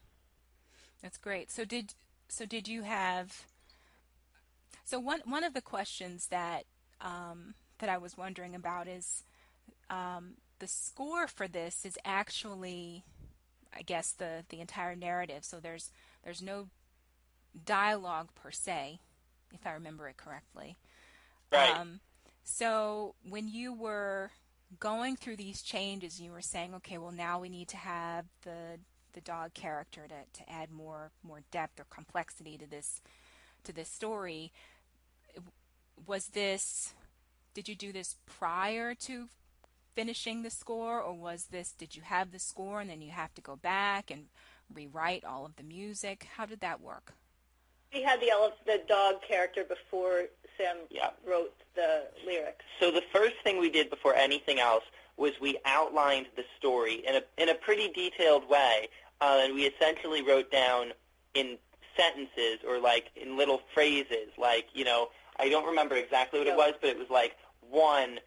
That's 1.02 1.18
great. 1.18 1.52
So 1.52 1.66
did 1.66 1.94
so 2.28 2.46
did 2.46 2.68
you 2.68 2.84
have 2.84 3.46
so 4.86 5.00
one 5.00 5.22
one 5.26 5.44
of 5.44 5.54
the 5.54 5.62
questions 5.62 6.28
that 6.28 6.64
um, 7.02 7.54
that 7.80 7.90
I 7.90 7.98
was 7.98 8.18
wondering 8.18 8.56
about 8.56 8.88
is 8.88 9.24
um, 9.90 10.36
the 10.60 10.68
score 10.68 11.28
for 11.28 11.48
this 11.48 11.86
is 11.86 11.98
actually 12.04 13.04
I 13.76 13.82
guess 13.82 14.12
the 14.12 14.44
the 14.50 14.60
entire 14.60 14.96
narrative. 14.96 15.44
So 15.44 15.60
there's 15.60 15.92
there's 16.24 16.42
no 16.42 16.68
dialogue 17.66 18.30
per 18.36 18.52
se, 18.52 19.00
if 19.54 19.66
I 19.66 19.72
remember 19.72 20.08
it 20.08 20.18
correctly. 20.18 20.78
Right. 21.52 21.76
Um, 21.76 22.00
so 22.44 23.16
when 23.28 23.48
you 23.48 23.74
were 23.74 24.32
going 24.78 25.16
through 25.16 25.38
these 25.38 25.62
changes, 25.62 26.22
you 26.22 26.32
were 26.32 26.42
saying, 26.42 26.76
okay, 26.76 26.98
well 26.98 27.12
now 27.12 27.40
we 27.40 27.50
need 27.50 27.68
to 27.70 27.78
have 27.78 28.26
the 28.44 28.80
the 29.14 29.22
dog 29.22 29.54
character 29.56 30.08
to, 30.08 30.40
to 30.40 30.52
add 30.52 30.72
more 30.72 31.12
more 31.24 31.42
depth 31.52 31.80
or 31.80 31.86
complexity 31.90 32.58
to 32.58 32.70
this 32.70 33.02
to 33.64 33.74
this 33.74 33.90
story. 33.90 34.52
Was 36.06 36.28
this 36.28 36.94
did 37.54 37.68
you 37.68 37.76
do 37.76 37.92
this 37.92 38.18
prior 38.26 38.94
to 38.94 39.28
finishing 39.96 40.44
the 40.44 40.50
score 40.50 41.02
or 41.02 41.14
was 41.14 41.46
this 41.46 41.72
did 41.72 41.96
you 41.96 42.04
have 42.04 42.32
the 42.32 42.40
score 42.40 42.82
and 42.82 42.90
then 42.90 43.02
you 43.02 43.12
have 43.12 43.34
to 43.34 43.42
go 43.42 43.56
back 43.56 44.12
and 44.12 44.26
rewrite 44.74 45.26
all 45.26 45.46
of 45.46 45.56
the 45.56 45.64
music? 45.64 46.28
How 46.36 46.46
did 46.46 46.60
that 46.60 46.80
work? 46.80 47.14
We 47.94 48.04
had 48.04 48.20
the 48.20 48.32
the 48.66 48.82
dog 48.88 49.16
character 49.28 49.64
before 49.64 50.26
Sam 50.60 50.78
yeah. 50.90 51.10
wrote 51.28 51.54
the 51.76 52.04
lyrics. 52.26 52.66
So 52.80 52.92
the 52.92 53.04
first 53.14 53.36
thing 53.44 53.60
we 53.60 53.70
did 53.70 53.90
before 53.90 54.16
anything 54.16 54.60
else 54.60 54.84
was 55.18 55.32
we 55.42 55.58
outlined 55.66 56.28
the 56.36 56.44
story 56.58 57.04
in 57.08 57.16
a 57.16 57.22
in 57.38 57.50
a 57.50 57.56
pretty 57.56 57.90
detailed 57.90 58.50
way, 58.50 58.90
uh, 59.22 59.42
and 59.44 59.54
we 59.54 59.64
essentially 59.64 60.22
wrote 60.22 60.52
down 60.52 60.92
in 61.34 61.58
sentences 61.98 62.60
or 62.68 62.80
like 62.80 63.12
in 63.16 63.38
little 63.38 63.62
phrases, 63.74 64.30
like 64.38 64.68
you 64.74 64.86
know, 64.86 65.10
I 65.40 65.50
don't 65.50 65.66
remember 65.66 65.96
exactly 65.96 66.40
what 66.40 66.48
it 66.48 66.56
was, 66.56 66.74
but 66.80 66.90
it 66.90 66.98
was 66.98 67.10
like 67.10 67.36
one, 67.70 68.20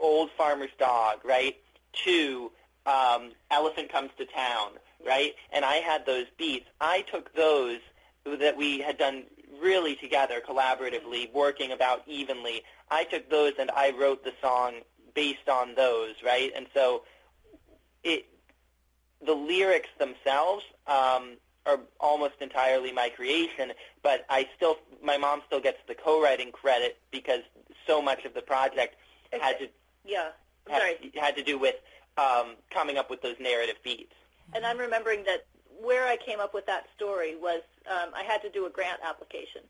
old 0.00 0.30
farmer's 0.36 0.70
dog, 0.78 1.18
right? 1.24 1.56
Two, 1.92 2.52
um, 2.86 3.32
elephant 3.50 3.90
comes 3.90 4.10
to 4.18 4.26
town, 4.26 4.72
right? 5.04 5.34
And 5.52 5.64
I 5.64 5.76
had 5.76 6.06
those 6.06 6.26
beats. 6.38 6.66
I 6.80 7.02
took 7.02 7.34
those 7.34 7.80
that 8.24 8.56
we 8.56 8.80
had 8.80 8.98
done 8.98 9.24
really 9.60 9.96
together, 9.96 10.40
collaboratively, 10.46 11.32
working 11.32 11.72
about 11.72 12.02
evenly. 12.06 12.62
I 12.90 13.04
took 13.04 13.30
those 13.30 13.52
and 13.58 13.70
I 13.70 13.92
wrote 13.98 14.24
the 14.24 14.32
song 14.40 14.80
based 15.14 15.48
on 15.48 15.74
those, 15.74 16.14
right? 16.24 16.52
And 16.54 16.66
so 16.74 17.02
it, 18.04 18.26
the 19.24 19.34
lyrics 19.34 19.88
themselves 19.98 20.64
um, 20.86 21.36
are 21.64 21.80
almost 22.00 22.34
entirely 22.40 22.92
my 22.92 23.08
creation, 23.08 23.72
but 24.02 24.24
I 24.30 24.48
still, 24.56 24.76
my 25.02 25.16
mom 25.16 25.42
still 25.46 25.60
gets 25.60 25.78
the 25.88 25.94
co-writing 25.94 26.52
credit 26.52 26.98
because 27.10 27.40
so 27.86 28.00
much 28.00 28.24
of 28.24 28.34
the 28.34 28.42
project 28.42 28.96
okay. 29.32 29.42
had 29.42 29.58
to, 29.58 29.68
yeah, 30.04 30.28
had, 30.68 30.96
had, 31.16 31.36
to 31.36 31.42
do 31.42 31.58
with 31.58 31.76
um, 32.16 32.54
coming 32.70 32.98
up 32.98 33.10
with 33.10 33.22
those 33.22 33.36
narrative 33.40 33.76
beats. 33.82 34.14
And 34.54 34.64
I'm 34.64 34.78
remembering 34.78 35.24
that 35.24 35.46
where 35.80 36.06
I 36.06 36.16
came 36.16 36.40
up 36.40 36.54
with 36.54 36.66
that 36.66 36.86
story 36.96 37.36
was 37.36 37.62
um, 37.90 38.10
I 38.14 38.22
had 38.22 38.42
to 38.42 38.50
do 38.50 38.66
a 38.66 38.70
grant 38.70 39.00
application. 39.04 39.62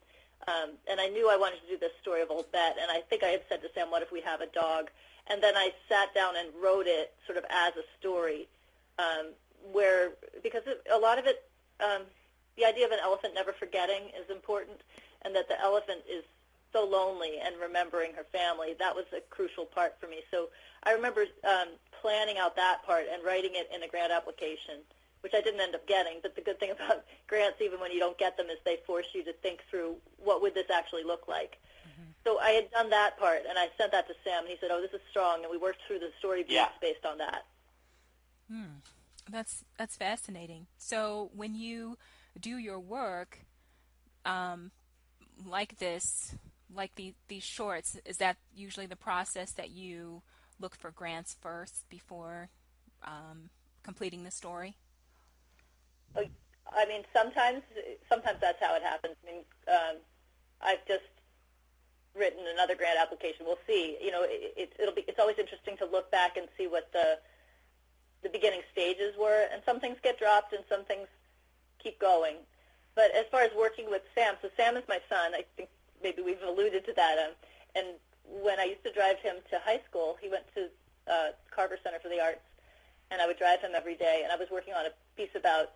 Um, 0.48 0.70
and 0.88 1.00
I 1.00 1.08
knew 1.08 1.28
I 1.28 1.36
wanted 1.36 1.60
to 1.62 1.66
do 1.66 1.78
this 1.78 1.92
story 2.00 2.22
of 2.22 2.30
Old 2.30 2.50
Bet, 2.52 2.76
and 2.80 2.90
I 2.90 3.00
think 3.00 3.24
I 3.24 3.28
had 3.28 3.42
said 3.48 3.62
to 3.62 3.68
Sam, 3.74 3.90
what 3.90 4.02
if 4.02 4.12
we 4.12 4.20
have 4.20 4.40
a 4.40 4.46
dog? 4.46 4.90
And 5.26 5.42
then 5.42 5.56
I 5.56 5.72
sat 5.88 6.14
down 6.14 6.34
and 6.36 6.48
wrote 6.62 6.86
it 6.86 7.12
sort 7.26 7.36
of 7.38 7.44
as 7.50 7.72
a 7.74 7.82
story, 7.98 8.46
um, 8.98 9.32
where, 9.72 10.12
because 10.42 10.62
it, 10.66 10.86
a 10.92 10.98
lot 10.98 11.18
of 11.18 11.26
it, 11.26 11.42
um, 11.80 12.02
the 12.56 12.64
idea 12.64 12.86
of 12.86 12.92
an 12.92 13.00
elephant 13.02 13.34
never 13.34 13.52
forgetting 13.52 14.12
is 14.14 14.30
important, 14.30 14.78
and 15.22 15.34
that 15.34 15.48
the 15.48 15.60
elephant 15.60 16.02
is 16.08 16.22
so 16.72 16.86
lonely 16.86 17.40
and 17.42 17.56
remembering 17.60 18.12
her 18.14 18.24
family, 18.30 18.76
that 18.78 18.94
was 18.94 19.06
a 19.16 19.20
crucial 19.30 19.64
part 19.64 19.96
for 19.98 20.06
me. 20.06 20.20
So 20.30 20.48
I 20.84 20.92
remember 20.92 21.24
um, 21.42 21.68
planning 22.00 22.38
out 22.38 22.54
that 22.56 22.84
part 22.84 23.06
and 23.12 23.24
writing 23.24 23.52
it 23.54 23.68
in 23.74 23.82
a 23.82 23.88
grant 23.88 24.12
application 24.12 24.84
which 25.20 25.32
I 25.34 25.40
didn't 25.40 25.60
end 25.60 25.74
up 25.74 25.86
getting. 25.86 26.18
But 26.22 26.34
the 26.36 26.42
good 26.42 26.58
thing 26.58 26.70
about 26.76 27.04
grants, 27.26 27.60
even 27.60 27.80
when 27.80 27.92
you 27.92 27.98
don't 27.98 28.18
get 28.18 28.36
them, 28.36 28.46
is 28.46 28.58
they 28.64 28.78
force 28.86 29.06
you 29.14 29.24
to 29.24 29.32
think 29.32 29.60
through 29.70 29.96
what 30.18 30.42
would 30.42 30.54
this 30.54 30.70
actually 30.72 31.04
look 31.04 31.28
like. 31.28 31.58
Mm-hmm. 31.88 32.10
So 32.24 32.38
I 32.38 32.50
had 32.50 32.70
done 32.70 32.90
that 32.90 33.18
part, 33.18 33.42
and 33.48 33.58
I 33.58 33.68
sent 33.78 33.92
that 33.92 34.08
to 34.08 34.14
Sam, 34.24 34.44
and 34.44 34.48
he 34.48 34.56
said, 34.60 34.70
"Oh, 34.72 34.80
this 34.80 34.92
is 34.92 35.00
strong," 35.10 35.42
and 35.42 35.50
we 35.50 35.58
worked 35.58 35.80
through 35.86 36.00
the 36.00 36.10
story 36.18 36.42
beats 36.42 36.54
Yeah. 36.54 36.68
based 36.80 37.04
on 37.04 37.18
that. 37.18 37.44
That's 39.30 39.64
that's 39.76 39.96
fascinating. 39.96 40.66
So 40.78 41.30
when 41.34 41.54
you 41.54 41.98
do 42.38 42.56
your 42.58 42.78
work, 42.78 43.40
um, 44.24 44.70
like 45.44 45.78
this, 45.78 46.34
like 46.72 46.94
the, 46.94 47.14
these 47.28 47.42
shorts, 47.42 47.98
is 48.04 48.18
that 48.18 48.36
usually 48.54 48.86
the 48.86 48.96
process 48.96 49.52
that 49.52 49.70
you 49.70 50.22
look 50.60 50.76
for 50.76 50.90
grants 50.90 51.36
first 51.40 51.88
before 51.88 52.48
um, 53.04 53.50
completing 53.82 54.24
the 54.24 54.30
story? 54.30 54.76
I 56.16 56.84
mean, 56.86 57.02
sometimes 57.12 57.62
sometimes 58.08 58.38
that's 58.40 58.60
how 58.60 58.74
it 58.74 58.82
happens. 58.82 59.14
I 59.22 59.30
mean, 59.30 59.42
um, 59.68 59.96
I've 60.60 60.84
just 60.86 61.04
written 62.14 62.44
another 62.52 62.74
grant 62.74 62.98
application. 62.98 63.46
We'll 63.46 63.60
see. 63.66 63.96
You 64.02 64.10
know, 64.10 64.24
it, 64.24 64.72
it'll 64.78 64.94
be. 64.94 65.04
It's 65.06 65.18
always 65.18 65.38
interesting 65.38 65.76
to 65.78 65.86
look 65.86 66.10
back 66.10 66.36
and 66.36 66.48
see 66.58 66.66
what 66.66 66.92
the 66.92 67.18
the 68.22 68.28
beginning 68.28 68.62
stages 68.72 69.14
were, 69.18 69.46
and 69.52 69.62
some 69.64 69.80
things 69.80 69.96
get 70.02 70.18
dropped 70.18 70.52
and 70.52 70.64
some 70.68 70.84
things 70.84 71.06
keep 71.78 72.00
going. 72.00 72.36
But 72.94 73.14
as 73.14 73.26
far 73.30 73.42
as 73.42 73.50
working 73.56 73.90
with 73.90 74.02
Sam, 74.14 74.34
so 74.42 74.48
Sam 74.56 74.76
is 74.76 74.84
my 74.88 74.98
son. 75.08 75.34
I 75.34 75.44
think 75.56 75.68
maybe 76.02 76.22
we've 76.22 76.42
alluded 76.42 76.84
to 76.86 76.92
that. 76.94 77.18
Um, 77.18 77.32
and 77.76 77.86
when 78.24 78.58
I 78.58 78.64
used 78.64 78.82
to 78.84 78.92
drive 78.92 79.18
him 79.20 79.36
to 79.50 79.60
high 79.64 79.80
school, 79.88 80.16
he 80.20 80.28
went 80.28 80.44
to 80.54 80.68
uh, 81.06 81.28
Carver 81.50 81.78
Center 81.84 82.00
for 82.00 82.08
the 82.08 82.20
Arts, 82.20 82.40
and 83.10 83.20
I 83.20 83.26
would 83.26 83.38
drive 83.38 83.60
him 83.60 83.72
every 83.76 83.94
day. 83.94 84.22
And 84.24 84.32
I 84.32 84.36
was 84.36 84.48
working 84.50 84.74
on 84.74 84.86
a 84.86 84.90
piece 85.16 85.34
about 85.36 85.72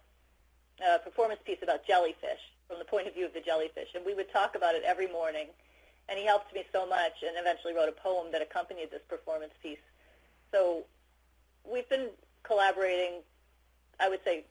a 0.82 0.98
performance 0.98 1.40
piece 1.44 1.58
about 1.62 1.86
jellyfish 1.86 2.40
from 2.68 2.78
the 2.78 2.84
point 2.84 3.06
of 3.08 3.14
view 3.14 3.26
of 3.26 3.34
the 3.34 3.40
jellyfish, 3.40 3.88
and 3.94 4.04
we 4.04 4.14
would 4.14 4.30
talk 4.32 4.54
about 4.54 4.74
it 4.74 4.82
every 4.84 5.06
morning. 5.08 5.48
And 6.08 6.18
he 6.18 6.24
helped 6.24 6.52
me 6.52 6.64
so 6.72 6.86
much, 6.86 7.22
and 7.22 7.36
eventually 7.38 7.72
wrote 7.72 7.88
a 7.88 7.92
poem 7.92 8.32
that 8.32 8.42
accompanied 8.42 8.90
this 8.90 9.02
performance 9.08 9.52
piece. 9.62 9.78
So 10.50 10.84
we've 11.64 11.88
been 11.88 12.08
collaborating, 12.42 13.22
I 14.00 14.08
would 14.08 14.20
say, 14.24 14.44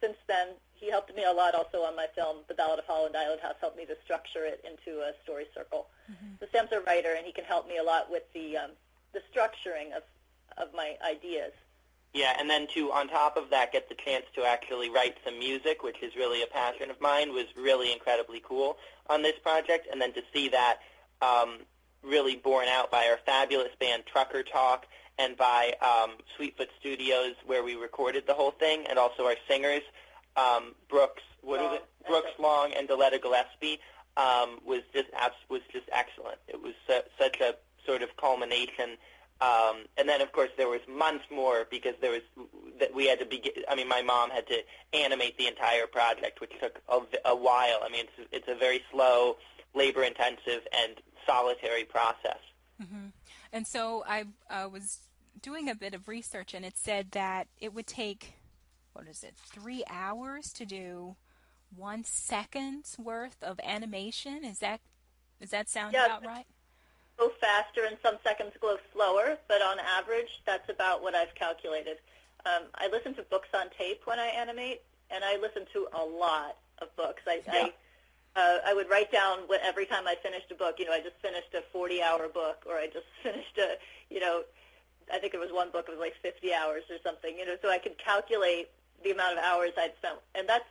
since 0.00 0.16
then. 0.26 0.48
He 0.72 0.90
helped 0.90 1.14
me 1.14 1.24
a 1.24 1.32
lot 1.32 1.54
also 1.54 1.82
on 1.82 1.94
my 1.96 2.06
film, 2.14 2.38
The 2.48 2.54
Ballad 2.54 2.78
of 2.78 2.84
Holland 2.84 3.16
Island 3.16 3.40
House, 3.40 3.54
helped 3.60 3.76
me 3.76 3.86
to 3.86 3.96
structure 4.04 4.44
it 4.44 4.64
into 4.64 5.00
a 5.00 5.12
story 5.22 5.46
circle. 5.54 5.86
So 6.40 6.46
Sam's 6.52 6.72
a 6.72 6.80
writer, 6.80 7.14
and 7.16 7.24
he 7.24 7.32
can 7.32 7.44
help 7.44 7.68
me 7.68 7.78
a 7.78 7.82
lot 7.82 8.10
with 8.10 8.24
the 8.34 8.56
um, 8.56 8.70
the 9.12 9.20
structuring 9.32 9.96
of 9.96 10.02
of 10.58 10.74
my 10.74 10.96
ideas. 11.06 11.52
Yeah, 12.14 12.36
and 12.38 12.48
then 12.48 12.68
to 12.74 12.92
on 12.92 13.08
top 13.08 13.36
of 13.36 13.50
that, 13.50 13.72
get 13.72 13.88
the 13.88 13.96
chance 13.96 14.24
to 14.36 14.44
actually 14.44 14.88
write 14.88 15.16
some 15.24 15.36
music, 15.38 15.82
which 15.82 16.00
is 16.00 16.14
really 16.14 16.42
a 16.42 16.46
passion 16.46 16.88
of 16.88 17.00
mine, 17.00 17.32
was 17.34 17.46
really 17.56 17.92
incredibly 17.92 18.40
cool 18.40 18.78
on 19.10 19.22
this 19.22 19.34
project. 19.42 19.88
And 19.90 20.00
then 20.00 20.12
to 20.14 20.22
see 20.32 20.48
that 20.50 20.76
um, 21.20 21.58
really 22.04 22.36
borne 22.36 22.68
out 22.68 22.90
by 22.90 23.08
our 23.08 23.18
fabulous 23.26 23.72
band 23.80 24.04
Trucker 24.06 24.44
Talk 24.44 24.86
and 25.18 25.36
by 25.36 25.74
um, 25.82 26.12
Sweetfoot 26.36 26.68
Studios, 26.78 27.34
where 27.46 27.64
we 27.64 27.74
recorded 27.74 28.26
the 28.28 28.34
whole 28.34 28.52
thing, 28.52 28.84
and 28.88 28.98
also 28.98 29.26
our 29.26 29.36
singers, 29.48 29.82
um, 30.36 30.74
Brooks, 30.88 31.22
what 31.42 31.60
is 31.60 31.66
Long, 31.66 31.74
it? 31.74 31.84
Brooks. 32.06 32.30
Long 32.38 32.72
and 32.74 32.88
Deletta 32.88 33.20
Gillespie, 33.20 33.80
um, 34.16 34.60
was 34.64 34.82
just 34.92 35.08
abs- 35.16 35.34
was 35.48 35.62
just 35.72 35.86
excellent. 35.92 36.38
It 36.46 36.62
was 36.62 36.74
su- 36.88 37.02
such 37.18 37.40
a 37.40 37.56
sort 37.84 38.02
of 38.02 38.16
culmination. 38.16 38.96
Um, 39.40 39.84
and 39.98 40.08
then, 40.08 40.20
of 40.20 40.32
course, 40.32 40.50
there 40.56 40.68
was 40.68 40.80
months 40.88 41.24
more 41.30 41.66
because 41.70 41.94
there 42.00 42.12
was 42.12 42.22
that 42.78 42.94
we 42.94 43.06
had 43.06 43.18
to 43.18 43.26
begin. 43.26 43.52
I 43.68 43.74
mean, 43.74 43.88
my 43.88 44.00
mom 44.00 44.30
had 44.30 44.46
to 44.46 44.58
animate 44.92 45.36
the 45.38 45.48
entire 45.48 45.86
project, 45.86 46.40
which 46.40 46.52
took 46.62 46.80
a, 46.88 47.00
a 47.26 47.36
while. 47.36 47.80
I 47.84 47.88
mean, 47.90 48.06
it's 48.18 48.28
it's 48.32 48.48
a 48.48 48.54
very 48.54 48.80
slow, 48.92 49.36
labor-intensive, 49.74 50.66
and 50.72 50.94
solitary 51.26 51.84
process. 51.84 52.38
And 53.52 53.66
so 53.66 54.04
I 54.06 54.24
uh, 54.50 54.68
was 54.68 54.98
doing 55.40 55.68
a 55.68 55.74
bit 55.74 55.94
of 55.94 56.08
research, 56.08 56.54
and 56.54 56.64
it 56.64 56.76
said 56.76 57.12
that 57.12 57.46
it 57.60 57.72
would 57.72 57.86
take, 57.86 58.34
what 58.92 59.06
is 59.06 59.22
it, 59.22 59.34
three 59.36 59.84
hours 59.88 60.52
to 60.54 60.66
do 60.66 61.16
one 61.74 62.02
second's 62.04 62.98
worth 62.98 63.42
of 63.42 63.60
animation. 63.64 64.44
Is 64.44 64.58
that 64.58 64.80
does 65.40 65.50
that 65.50 65.68
sound 65.68 65.92
Yeah. 65.92 66.06
about 66.06 66.24
right? 66.24 66.46
Go 67.16 67.30
faster, 67.40 67.84
and 67.86 67.96
some 68.02 68.16
seconds 68.24 68.52
go 68.60 68.76
slower, 68.92 69.38
but 69.48 69.62
on 69.62 69.78
average, 69.78 70.42
that's 70.46 70.68
about 70.68 71.02
what 71.02 71.14
I've 71.14 71.34
calculated. 71.34 71.98
Um, 72.44 72.64
I 72.74 72.88
listen 72.88 73.14
to 73.14 73.22
books 73.22 73.48
on 73.54 73.66
tape 73.78 74.02
when 74.04 74.18
I 74.18 74.26
animate, 74.26 74.82
and 75.10 75.24
I 75.24 75.36
listen 75.36 75.64
to 75.72 75.86
a 75.94 76.04
lot 76.04 76.56
of 76.82 76.94
books. 76.96 77.22
I, 77.26 77.40
I 77.48 77.72
uh, 78.36 78.58
I 78.66 78.74
would 78.74 78.90
write 78.90 79.12
down 79.12 79.40
what 79.46 79.60
every 79.62 79.86
time 79.86 80.06
I 80.06 80.16
finished 80.20 80.50
a 80.50 80.54
book. 80.54 80.76
You 80.78 80.86
know, 80.86 80.92
I 80.92 81.00
just 81.00 81.16
finished 81.22 81.54
a 81.54 81.62
40-hour 81.76 82.28
book, 82.28 82.64
or 82.66 82.74
I 82.74 82.86
just 82.86 83.06
finished 83.22 83.56
a, 83.58 83.78
you 84.12 84.20
know, 84.20 84.42
I 85.12 85.18
think 85.18 85.34
it 85.34 85.40
was 85.40 85.52
one 85.52 85.70
book. 85.70 85.86
It 85.88 85.92
was 85.92 86.00
like 86.00 86.14
50 86.20 86.52
hours 86.52 86.82
or 86.90 86.96
something. 87.04 87.38
You 87.38 87.46
know, 87.46 87.56
so 87.62 87.70
I 87.70 87.78
could 87.78 87.96
calculate 87.98 88.70
the 89.02 89.12
amount 89.12 89.38
of 89.38 89.44
hours 89.44 89.70
I'd 89.78 89.92
spent, 89.98 90.18
and 90.34 90.48
that's 90.48 90.68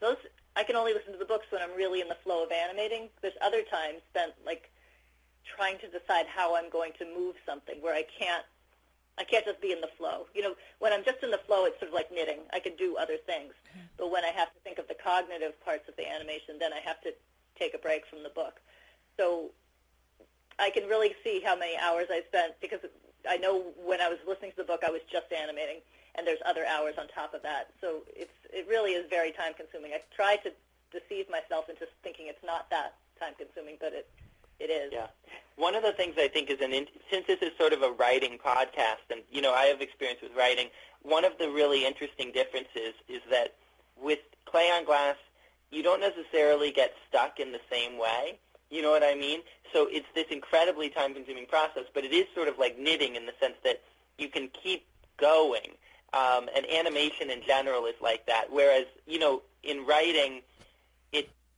those. 0.00 0.16
I 0.56 0.62
can 0.62 0.76
only 0.76 0.94
listen 0.94 1.12
to 1.12 1.18
the 1.18 1.24
books 1.24 1.46
when 1.50 1.62
I'm 1.62 1.76
really 1.76 2.00
in 2.00 2.08
the 2.08 2.16
flow 2.22 2.44
of 2.44 2.52
animating. 2.52 3.08
There's 3.22 3.34
other 3.42 3.62
times 3.62 4.00
spent 4.10 4.32
like 4.46 4.70
trying 5.44 5.78
to 5.78 5.88
decide 5.88 6.26
how 6.26 6.56
I'm 6.56 6.70
going 6.70 6.92
to 6.98 7.04
move 7.04 7.36
something 7.46 7.76
where 7.80 7.94
I 7.94 8.04
can't. 8.18 8.44
I 9.16 9.22
can't 9.22 9.44
just 9.44 9.62
be 9.62 9.70
in 9.70 9.80
the 9.80 9.94
flow. 9.96 10.26
You 10.34 10.42
know, 10.42 10.54
when 10.80 10.92
I'm 10.92 11.04
just 11.04 11.22
in 11.22 11.30
the 11.30 11.38
flow, 11.46 11.66
it's 11.66 11.78
sort 11.78 11.90
of 11.90 11.94
like 11.94 12.10
knitting. 12.10 12.40
I 12.52 12.58
can 12.58 12.74
do 12.74 12.96
other 12.98 13.16
things. 13.16 13.54
Mm-hmm. 13.70 13.86
But 13.96 14.10
when 14.10 14.24
I 14.24 14.34
have 14.34 14.50
to 14.50 14.58
think 14.64 14.78
of 14.78 14.88
the 14.88 14.98
cognitive 14.98 15.54
parts 15.64 15.88
of 15.88 15.94
the 15.94 16.02
animation, 16.02 16.58
then 16.58 16.72
I 16.72 16.80
have 16.84 17.00
to 17.02 17.14
take 17.56 17.74
a 17.74 17.78
break 17.78 18.06
from 18.06 18.24
the 18.24 18.28
book. 18.34 18.58
So 19.16 19.52
I 20.58 20.70
can 20.70 20.88
really 20.88 21.14
see 21.22 21.40
how 21.44 21.54
many 21.54 21.76
hours 21.78 22.06
I 22.10 22.22
spent 22.26 22.54
because 22.60 22.80
I 23.28 23.36
know 23.36 23.72
when 23.78 24.00
I 24.00 24.08
was 24.08 24.18
listening 24.26 24.50
to 24.52 24.58
the 24.58 24.64
book, 24.64 24.82
I 24.86 24.90
was 24.90 25.00
just 25.10 25.32
animating, 25.32 25.80
and 26.14 26.26
there's 26.26 26.42
other 26.44 26.66
hours 26.66 26.94
on 26.98 27.08
top 27.08 27.34
of 27.34 27.42
that. 27.42 27.70
So 27.80 28.02
it's 28.14 28.34
it 28.52 28.66
really 28.68 28.92
is 28.92 29.06
very 29.08 29.32
time 29.32 29.52
consuming. 29.54 29.92
I 29.92 30.02
try 30.14 30.36
to 30.42 30.50
deceive 30.92 31.26
myself 31.30 31.68
into 31.68 31.86
thinking 32.02 32.26
it's 32.28 32.44
not 32.44 32.70
that 32.70 32.94
time 33.18 33.34
consuming, 33.38 33.76
but 33.80 33.92
it 33.92 34.08
it 34.64 34.70
is. 34.70 34.92
Yeah. 34.92 35.06
One 35.56 35.74
of 35.74 35.82
the 35.82 35.92
things 35.92 36.14
I 36.18 36.28
think 36.28 36.50
is 36.50 36.60
an 36.60 36.72
in, 36.72 36.86
since 37.10 37.26
this 37.26 37.40
is 37.40 37.50
sort 37.58 37.72
of 37.72 37.82
a 37.82 37.92
writing 37.92 38.38
podcast, 38.44 39.06
and 39.10 39.20
you 39.30 39.40
know 39.40 39.52
I 39.52 39.66
have 39.66 39.80
experience 39.80 40.20
with 40.22 40.32
writing. 40.36 40.68
One 41.02 41.24
of 41.24 41.32
the 41.38 41.48
really 41.48 41.86
interesting 41.86 42.32
differences 42.32 42.94
is 43.08 43.20
that 43.30 43.54
with 44.00 44.18
clay 44.46 44.70
on 44.74 44.84
glass, 44.84 45.16
you 45.70 45.82
don't 45.82 46.00
necessarily 46.00 46.72
get 46.72 46.94
stuck 47.08 47.38
in 47.38 47.52
the 47.52 47.60
same 47.70 47.98
way. 47.98 48.38
You 48.70 48.82
know 48.82 48.90
what 48.90 49.04
I 49.04 49.14
mean? 49.14 49.40
So 49.72 49.86
it's 49.90 50.06
this 50.14 50.26
incredibly 50.30 50.88
time-consuming 50.88 51.46
process, 51.46 51.84
but 51.92 52.04
it 52.04 52.12
is 52.12 52.26
sort 52.34 52.48
of 52.48 52.58
like 52.58 52.78
knitting 52.78 53.14
in 53.14 53.26
the 53.26 53.32
sense 53.38 53.54
that 53.62 53.82
you 54.18 54.28
can 54.28 54.48
keep 54.48 54.86
going. 55.18 55.76
Um, 56.12 56.48
and 56.54 56.64
animation 56.70 57.28
in 57.28 57.42
general 57.44 57.86
is 57.86 57.96
like 58.00 58.26
that. 58.26 58.46
Whereas, 58.48 58.86
you 59.04 59.18
know, 59.18 59.42
in 59.64 59.84
writing, 59.84 60.42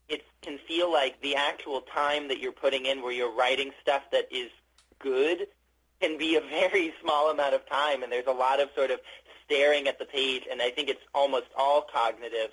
it 0.09 0.23
can 0.42 0.59
feel 0.66 0.92
like 0.92 1.21
the 1.21 1.35
actual 1.35 1.81
time 1.83 2.29
that 2.29 2.38
you're 2.38 2.53
putting 2.53 2.87
in 2.87 3.03
where 3.03 3.12
you're 3.12 3.35
writing 3.35 3.73
stuff 3.81 4.03
that 4.12 4.27
is 4.31 4.51
good 4.99 5.49
can 6.01 6.19
be 6.19 6.37
a 6.37 6.40
very 6.51 6.92
small 7.03 7.31
amount 7.31 7.55
of 7.55 7.69
time 7.69 8.03
and 8.03 8.12
there's 8.12 8.27
a 8.27 8.33
lot 8.33 8.61
of 8.61 8.69
sort 8.77 8.90
of 8.90 9.01
staring 9.45 9.87
at 9.88 9.99
the 9.99 10.05
page 10.05 10.42
and 10.51 10.61
I 10.61 10.71
think 10.71 10.88
it's 10.88 11.03
almost 11.14 11.47
all 11.57 11.83
cognitive. 11.92 12.51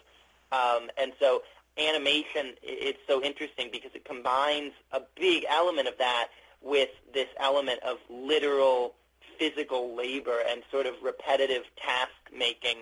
Um, 0.52 0.90
and 0.98 1.14
so 1.20 1.42
animation 1.78 2.54
it's 2.62 3.00
so 3.08 3.24
interesting 3.24 3.70
because 3.72 3.90
it 3.96 4.06
combines 4.06 4.74
a 4.92 5.02
big 5.20 5.44
element 5.50 5.88
of 5.88 5.98
that 5.98 6.28
with 6.62 6.90
this 7.14 7.28
element 7.40 7.80
of 7.84 7.98
literal 8.10 8.94
physical 9.40 9.96
labor 9.96 10.40
and 10.48 10.62
sort 10.72 10.86
of 10.86 10.94
repetitive 11.02 11.64
task 11.76 12.12
making 12.36 12.78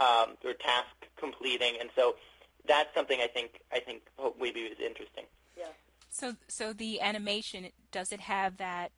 um, 0.00 0.36
or 0.44 0.52
task 0.52 0.86
completing. 1.16 1.74
And 1.80 1.90
so 1.96 2.16
that's 2.66 2.94
something 2.94 3.20
I 3.20 3.26
think 3.28 3.60
I 3.72 3.80
think 3.80 4.02
hope 4.16 4.36
maybe 4.40 4.60
is 4.60 4.78
interesting. 4.80 5.24
Yeah. 5.56 5.66
So 6.10 6.34
so 6.48 6.72
the 6.72 7.00
animation 7.00 7.66
does 7.92 8.12
it 8.12 8.20
have 8.20 8.56
that 8.58 8.92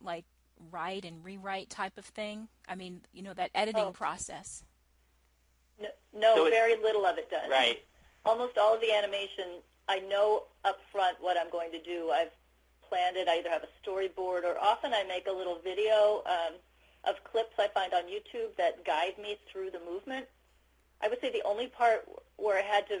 like 0.00 0.24
write 0.70 1.04
and 1.04 1.24
rewrite 1.24 1.70
type 1.70 1.98
of 1.98 2.04
thing? 2.04 2.48
I 2.68 2.74
mean, 2.74 3.02
you 3.12 3.22
know 3.22 3.34
that 3.34 3.50
editing 3.54 3.84
Oh. 3.84 3.92
process. 3.92 4.64
No, 5.80 5.88
no 6.14 6.34
So 6.36 6.50
very 6.50 6.76
little 6.76 7.04
of 7.06 7.18
it 7.18 7.30
does. 7.30 7.50
Right. 7.50 7.84
Almost 8.24 8.56
all 8.58 8.74
of 8.74 8.80
the 8.80 8.92
animation, 8.92 9.60
I 9.88 9.98
know 10.00 10.44
up 10.64 10.78
front 10.92 11.16
what 11.20 11.36
I'm 11.36 11.50
going 11.50 11.72
to 11.72 11.82
do. 11.82 12.10
I've 12.10 12.30
planned 12.88 13.16
it. 13.16 13.26
I 13.28 13.38
either 13.38 13.50
have 13.50 13.64
a 13.64 13.88
storyboard 13.88 14.44
or 14.44 14.56
often 14.60 14.92
I 14.94 15.02
make 15.04 15.26
a 15.26 15.32
little 15.32 15.58
video 15.64 16.22
um, 16.26 16.54
of 17.04 17.16
clips 17.24 17.54
I 17.58 17.68
find 17.68 17.92
on 17.92 18.02
YouTube 18.04 18.54
that 18.58 18.84
guide 18.84 19.18
me 19.20 19.38
through 19.50 19.70
the 19.72 19.80
movement. 19.80 20.26
I 21.02 21.08
would 21.08 21.20
say 21.20 21.32
the 21.32 21.42
only 21.44 21.66
part 21.66 22.06
where 22.42 22.58
I 22.58 22.62
had 22.66 22.86
to 22.88 23.00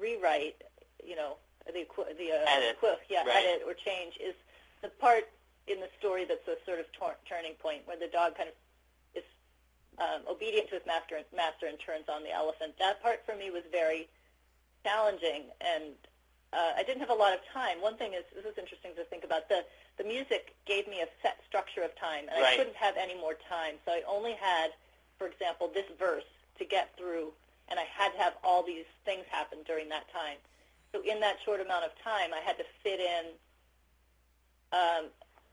rewrite, 0.00 0.56
you 1.04 1.14
know, 1.16 1.36
the 1.66 1.84
the 2.16 2.32
uh, 2.32 2.48
Edit, 2.48 2.76
equi- 2.80 3.04
yeah, 3.10 3.24
right. 3.24 3.44
edit 3.44 3.62
or 3.66 3.74
change 3.74 4.16
is 4.16 4.34
the 4.82 4.88
part 4.88 5.28
in 5.66 5.80
the 5.80 5.88
story 5.98 6.24
that's 6.24 6.46
a 6.48 6.56
sort 6.64 6.80
of 6.80 6.86
tor- 6.92 7.20
turning 7.28 7.52
point 7.60 7.82
where 7.84 7.98
the 7.98 8.08
dog 8.08 8.36
kind 8.36 8.48
of 8.48 8.54
is 9.14 9.24
um, 9.98 10.22
obedient 10.30 10.68
to 10.70 10.76
his 10.76 10.86
master, 10.86 11.20
master 11.36 11.66
and 11.66 11.78
turns 11.78 12.08
on 12.08 12.22
the 12.22 12.32
elephant. 12.32 12.72
That 12.78 13.02
part 13.02 13.20
for 13.26 13.36
me 13.36 13.50
was 13.50 13.62
very 13.70 14.08
challenging, 14.84 15.44
and 15.60 15.92
uh, 16.54 16.72
I 16.76 16.82
didn't 16.82 17.00
have 17.00 17.10
a 17.10 17.20
lot 17.20 17.34
of 17.34 17.40
time. 17.52 17.82
One 17.82 17.96
thing 18.00 18.14
is 18.14 18.24
this 18.34 18.46
is 18.46 18.56
interesting 18.56 18.92
to 18.96 19.04
think 19.04 19.24
about. 19.24 19.48
The 19.48 19.64
the 19.98 20.04
music 20.04 20.54
gave 20.64 20.86
me 20.88 21.00
a 21.02 21.08
set 21.20 21.36
structure 21.46 21.82
of 21.82 21.92
time, 21.98 22.24
and 22.32 22.40
Right. 22.40 22.54
I 22.54 22.56
couldn't 22.56 22.76
have 22.76 22.96
any 22.96 23.14
more 23.18 23.34
time. 23.48 23.74
So 23.84 23.92
I 23.92 24.02
only 24.08 24.32
had, 24.40 24.70
for 25.18 25.26
example, 25.26 25.68
this 25.74 25.84
verse 25.98 26.24
to 26.58 26.64
get 26.64 26.96
through, 26.96 27.32
and 27.70 27.78
I 27.78 27.84
had 27.84 28.10
to 28.12 28.18
have 28.18 28.34
all 28.42 28.62
these 28.62 28.88
things 29.04 29.24
happen 29.30 29.58
during 29.66 29.88
that 29.88 30.10
time. 30.12 30.36
So 30.92 31.02
in 31.04 31.20
that 31.20 31.36
short 31.44 31.60
amount 31.60 31.84
of 31.84 31.92
time, 32.02 32.32
I 32.32 32.40
had 32.40 32.56
to 32.58 32.64
fit 32.82 33.00
in 33.00 33.24
um, 34.72 35.04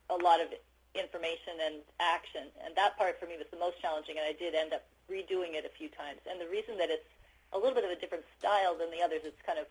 a 0.09 0.17
lot 0.23 0.39
of 0.39 0.47
information 0.95 1.59
and 1.59 1.75
action, 1.99 2.47
and 2.63 2.75
that 2.75 2.97
part 2.97 3.19
for 3.19 3.27
me 3.27 3.35
was 3.35 3.47
the 3.51 3.59
most 3.59 3.81
challenging, 3.81 4.15
and 4.15 4.23
I 4.23 4.31
did 4.31 4.55
end 4.55 4.71
up 4.71 4.83
redoing 5.11 5.59
it 5.59 5.67
a 5.67 5.73
few 5.75 5.89
times. 5.91 6.23
And 6.23 6.39
the 6.39 6.47
reason 6.47 6.77
that 6.79 6.89
it's 6.89 7.07
a 7.51 7.57
little 7.59 7.75
bit 7.75 7.83
of 7.83 7.91
a 7.91 7.99
different 7.99 8.23
style 8.39 8.75
than 8.79 8.91
the 8.91 9.03
others, 9.03 9.21
it's 9.23 9.39
kind 9.45 9.59
of 9.59 9.67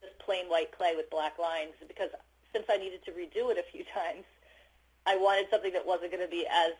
just 0.00 0.16
plain 0.22 0.46
white 0.46 0.70
clay 0.70 0.94
with 0.94 1.10
black 1.10 1.38
lines, 1.38 1.74
because 1.86 2.10
since 2.54 2.66
I 2.70 2.78
needed 2.78 3.04
to 3.04 3.10
redo 3.10 3.50
it 3.50 3.58
a 3.58 3.66
few 3.66 3.82
times, 3.94 4.24
I 5.06 5.16
wanted 5.16 5.50
something 5.50 5.72
that 5.74 5.84
wasn't 5.84 6.12
going 6.12 6.24
to 6.24 6.30
be 6.30 6.46
as 6.46 6.72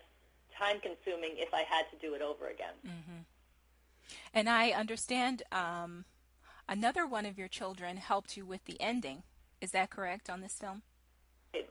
time-consuming 0.56 1.34
if 1.34 1.52
I 1.52 1.66
had 1.66 1.90
to 1.90 1.96
do 1.98 2.14
it 2.14 2.22
over 2.22 2.46
again. 2.48 2.78
And 4.32 4.48
I 4.48 4.70
understand 4.70 5.42
um, 5.52 6.04
another 6.68 7.06
one 7.06 7.26
of 7.26 7.38
your 7.38 7.48
children 7.48 7.96
helped 7.96 8.36
you 8.36 8.44
with 8.44 8.64
the 8.64 8.80
ending. 8.80 9.22
Is 9.60 9.70
that 9.72 9.90
correct 9.90 10.28
on 10.28 10.40
this 10.40 10.54
film? 10.54 10.82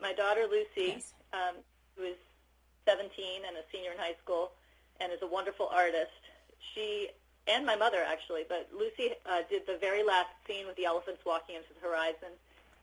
My 0.02 0.14
daughter 0.14 0.46
Lucy, 0.50 0.94
Yes. 0.96 1.14
um, 1.34 1.56
who 1.98 2.04
is 2.04 2.16
17 2.88 3.10
and 3.48 3.58
a 3.58 3.64
senior 3.72 3.92
in 3.92 3.98
high 3.98 4.16
school, 4.24 4.52
and 5.00 5.12
is 5.12 5.22
a 5.22 5.28
wonderful 5.28 5.68
artist. 5.68 6.12
She 6.74 7.10
and 7.48 7.66
my 7.66 7.76
mother 7.76 8.00
actually, 8.08 8.44
but 8.48 8.70
Lucy 8.74 9.12
uh, 9.26 9.42
did 9.50 9.68
the 9.68 9.78
very 9.78 10.04
last 10.04 10.30
scene 10.48 10.66
with 10.66 10.78
the 10.78 10.86
elephants 10.86 11.22
walking 11.26 11.56
into 11.56 11.68
the 11.74 11.86
horizon, 11.86 12.32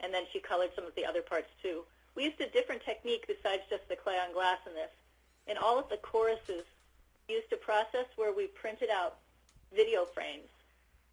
and 0.00 0.12
then 0.12 0.24
she 0.32 0.40
colored 0.40 0.70
some 0.74 0.84
of 0.86 0.94
the 0.94 1.04
other 1.06 1.22
parts 1.22 1.48
too. 1.62 1.84
We 2.14 2.24
used 2.24 2.40
a 2.40 2.48
different 2.50 2.82
technique 2.84 3.24
besides 3.26 3.62
just 3.70 3.88
the 3.88 3.96
clay 3.96 4.18
on 4.18 4.34
glass 4.34 4.58
in 4.66 4.74
this. 4.74 4.90
In 5.46 5.56
all 5.56 5.78
of 5.78 5.88
the 5.88 5.96
choruses, 5.96 6.64
we 7.28 7.36
used 7.36 7.50
a 7.52 7.56
process 7.56 8.06
where 8.16 8.34
we 8.34 8.46
printed 8.48 8.90
out 8.90 9.16
video 9.74 10.04
frames 10.04 10.48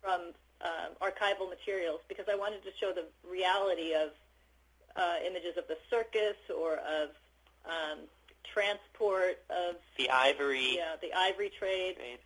from 0.01 0.33
um, 0.61 0.91
archival 1.01 1.49
materials 1.49 1.99
because 2.07 2.25
I 2.31 2.35
wanted 2.35 2.63
to 2.63 2.71
show 2.79 2.91
the 2.93 3.05
reality 3.29 3.93
of 3.93 4.09
uh, 4.95 5.15
images 5.25 5.57
of 5.57 5.67
the 5.67 5.77
circus 5.89 6.35
or 6.55 6.77
of 6.77 7.09
um, 7.65 7.99
transport 8.43 9.39
of 9.49 9.75
The 9.97 10.09
ivory. 10.09 10.77
yeah, 10.77 10.95
the 11.01 11.13
ivory 11.13 11.51
trade. 11.57 11.95
Right. 11.99 12.19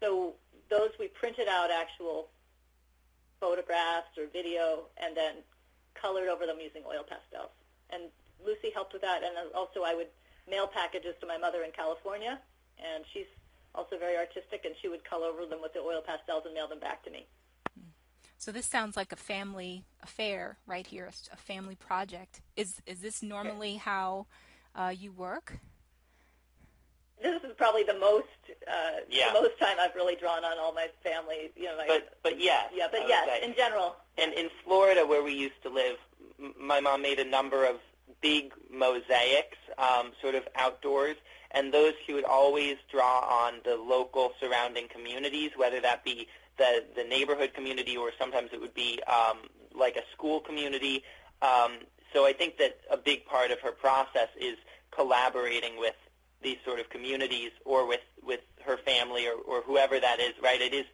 So 0.00 0.34
those 0.70 0.90
we 0.98 1.08
printed 1.08 1.48
out 1.48 1.70
actual 1.70 2.28
photographs 3.40 4.16
or 4.18 4.26
video 4.32 4.84
and 4.96 5.16
then 5.16 5.34
colored 5.94 6.28
over 6.28 6.46
them 6.46 6.56
using 6.60 6.82
oil 6.86 7.04
pastels. 7.08 7.50
And 7.90 8.04
Lucy 8.44 8.70
helped 8.74 8.92
with 8.92 9.02
that. 9.02 9.22
And 9.22 9.32
also 9.54 9.82
I 9.84 9.94
would 9.94 10.08
mail 10.50 10.66
packages 10.66 11.14
to 11.20 11.26
my 11.26 11.36
mother 11.38 11.62
in 11.62 11.70
California, 11.72 12.38
and 12.78 13.04
she's 13.12 13.26
also 13.78 13.96
very 13.98 14.16
artistic, 14.16 14.64
and 14.64 14.74
she 14.82 14.88
would 14.88 15.04
color 15.08 15.28
over 15.28 15.46
them 15.46 15.60
with 15.62 15.72
the 15.72 15.78
oil 15.80 16.02
pastels 16.04 16.42
and 16.44 16.54
mail 16.54 16.68
them 16.68 16.80
back 16.80 17.04
to 17.04 17.10
me. 17.10 17.26
So 18.36 18.52
this 18.52 18.66
sounds 18.66 18.96
like 18.96 19.12
a 19.12 19.16
family 19.16 19.84
affair 20.02 20.58
right 20.66 20.86
here, 20.86 21.08
a 21.32 21.36
family 21.36 21.74
project. 21.76 22.40
Is 22.56 22.80
is 22.86 23.00
this 23.00 23.22
normally 23.22 23.76
how 23.76 24.26
uh, 24.74 24.92
you 24.96 25.10
work? 25.12 25.58
This 27.20 27.42
is 27.42 27.50
probably 27.56 27.82
the 27.82 27.98
most 27.98 28.26
uh, 28.68 29.00
Yeah. 29.10 29.32
the 29.32 29.40
most 29.40 29.58
time 29.58 29.76
I've 29.80 29.94
really 29.96 30.14
drawn 30.14 30.44
on 30.44 30.56
all 30.58 30.72
my 30.72 30.88
family. 31.02 31.50
You 31.56 31.64
know, 31.64 31.76
my, 31.78 31.86
But 31.88 32.18
but 32.22 32.40
yes. 32.40 32.70
yeah, 32.72 32.86
but 32.90 33.08
yes, 33.08 33.26
say. 33.26 33.44
in 33.48 33.54
general, 33.56 33.96
And 34.18 34.32
in 34.34 34.48
Florida, 34.64 35.04
where 35.06 35.22
we 35.24 35.32
used 35.34 35.60
to 35.64 35.68
live, 35.68 35.96
m- 36.38 36.54
my 36.60 36.78
mom 36.80 37.02
made 37.02 37.18
a 37.18 37.24
number 37.24 37.64
of 37.66 37.76
big 38.20 38.52
mosaics, 38.70 39.58
um, 39.78 40.07
sort 40.28 40.34
of 40.34 40.48
outdoors, 40.56 41.16
and 41.52 41.72
those 41.72 41.94
she 42.06 42.12
would 42.12 42.24
always 42.24 42.76
draw 42.92 43.20
on 43.20 43.54
the 43.64 43.76
local 43.76 44.32
surrounding 44.40 44.86
communities, 44.88 45.50
whether 45.56 45.80
that 45.80 46.04
be 46.04 46.28
the 46.58 46.84
the 46.94 47.04
neighborhood 47.04 47.54
community 47.54 47.96
or 47.96 48.10
sometimes 48.18 48.50
it 48.52 48.60
would 48.60 48.74
be 48.74 49.00
um, 49.04 49.38
like 49.74 49.96
a 49.96 50.02
school 50.12 50.40
community. 50.40 51.02
Um, 51.40 51.78
so 52.12 52.26
I 52.26 52.32
think 52.32 52.58
that 52.58 52.80
a 52.90 52.96
big 52.96 53.24
part 53.24 53.50
of 53.50 53.60
her 53.60 53.72
process 53.72 54.28
is 54.38 54.56
collaborating 54.90 55.78
with 55.78 55.94
these 56.42 56.58
sort 56.64 56.78
of 56.78 56.90
communities 56.90 57.52
or 57.64 57.86
with 57.88 58.04
with 58.22 58.40
her 58.66 58.76
family 58.76 59.26
or, 59.26 59.36
or 59.46 59.62
whoever 59.62 59.98
that 59.98 60.20
is. 60.20 60.34
Right? 60.42 60.60
It 60.60 60.74
is 60.74 60.84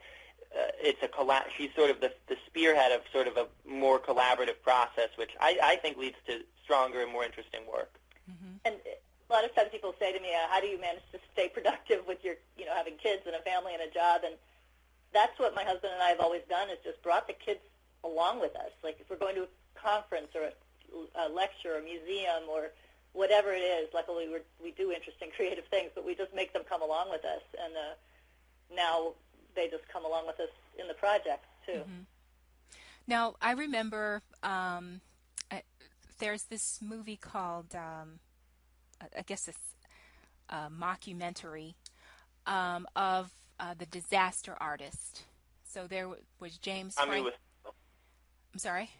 uh, 0.56 0.70
it's 0.80 1.02
a 1.02 1.08
colla- 1.08 1.46
she's 1.58 1.70
sort 1.76 1.90
of 1.90 2.00
the, 2.00 2.12
the 2.28 2.36
spearhead 2.46 2.92
of 2.92 3.00
sort 3.12 3.26
of 3.26 3.36
a 3.36 3.46
more 3.68 3.98
collaborative 3.98 4.62
process, 4.62 5.08
which 5.16 5.30
I, 5.40 5.58
I 5.60 5.76
think 5.76 5.96
leads 5.96 6.16
to 6.28 6.42
stronger 6.62 7.02
and 7.02 7.10
more 7.10 7.24
interesting 7.24 7.62
work. 7.66 7.98
and 8.64 8.76
a 9.28 9.32
lot 9.32 9.44
of 9.44 9.54
times 9.54 9.70
people 9.72 9.94
say 9.98 10.12
to 10.12 10.20
me, 10.20 10.34
uh, 10.34 10.48
"How 10.48 10.60
do 10.60 10.66
you 10.66 10.78
manage 10.80 11.02
to 11.12 11.18
stay 11.32 11.48
productive 11.48 12.06
with 12.06 12.22
your, 12.24 12.34
you 12.56 12.66
know, 12.66 12.74
having 12.74 12.96
kids 12.96 13.22
and 13.26 13.34
a 13.34 13.40
family 13.40 13.72
and 13.74 13.82
a 13.82 13.90
job?" 13.90 14.22
And 14.24 14.34
that's 15.12 15.38
what 15.38 15.54
my 15.54 15.64
husband 15.64 15.92
and 15.94 16.02
I 16.02 16.08
have 16.10 16.20
always 16.20 16.42
done 16.48 16.68
is 16.68 16.78
just 16.84 17.02
brought 17.02 17.26
the 17.26 17.32
kids 17.34 17.60
along 18.02 18.40
with 18.40 18.54
us. 18.56 18.72
Like 18.82 18.98
if 19.00 19.08
we're 19.08 19.16
going 19.16 19.36
to 19.36 19.44
a 19.44 19.52
conference 19.74 20.28
or 20.34 20.50
a, 20.50 21.26
a 21.26 21.32
lecture 21.32 21.74
or 21.74 21.78
a 21.78 21.82
museum 21.82 22.50
or 22.50 22.72
whatever 23.12 23.52
it 23.52 23.62
is, 23.62 23.88
luckily 23.94 24.28
we're, 24.28 24.42
we 24.62 24.72
do 24.72 24.92
interesting 24.92 25.30
creative 25.36 25.64
things, 25.66 25.90
but 25.94 26.04
we 26.04 26.14
just 26.14 26.34
make 26.34 26.52
them 26.52 26.62
come 26.68 26.82
along 26.82 27.10
with 27.10 27.24
us. 27.24 27.42
And 27.64 27.74
uh, 27.74 27.94
now 28.74 29.12
they 29.54 29.68
just 29.68 29.88
come 29.88 30.04
along 30.04 30.26
with 30.26 30.38
us 30.40 30.50
in 30.78 30.88
the 30.88 30.94
projects 30.94 31.46
too. 31.64 31.82
Now 33.06 33.36
I 33.40 33.52
remember 33.52 34.22
um, 34.42 35.00
uh, 35.50 35.58
there's 36.18 36.44
this 36.44 36.80
movie 36.82 37.16
called 37.16 37.74
um, 37.74 38.18
I- 39.16 39.22
guess 39.22 39.48
it's 39.48 39.58
a 40.48 40.68
mockumentary 40.70 41.74
um, 42.46 42.86
of 42.94 43.30
uh, 43.58 43.74
the 43.76 43.86
disaster 43.86 44.56
artist. 44.60 45.24
So 45.64 45.86
there 45.86 46.08
was 46.38 46.58
James 46.58 46.94
Tommy 46.94 47.10
Frank. 47.10 47.24
was 47.24 47.34
I'm 48.52 48.58
sorry. 48.58 48.90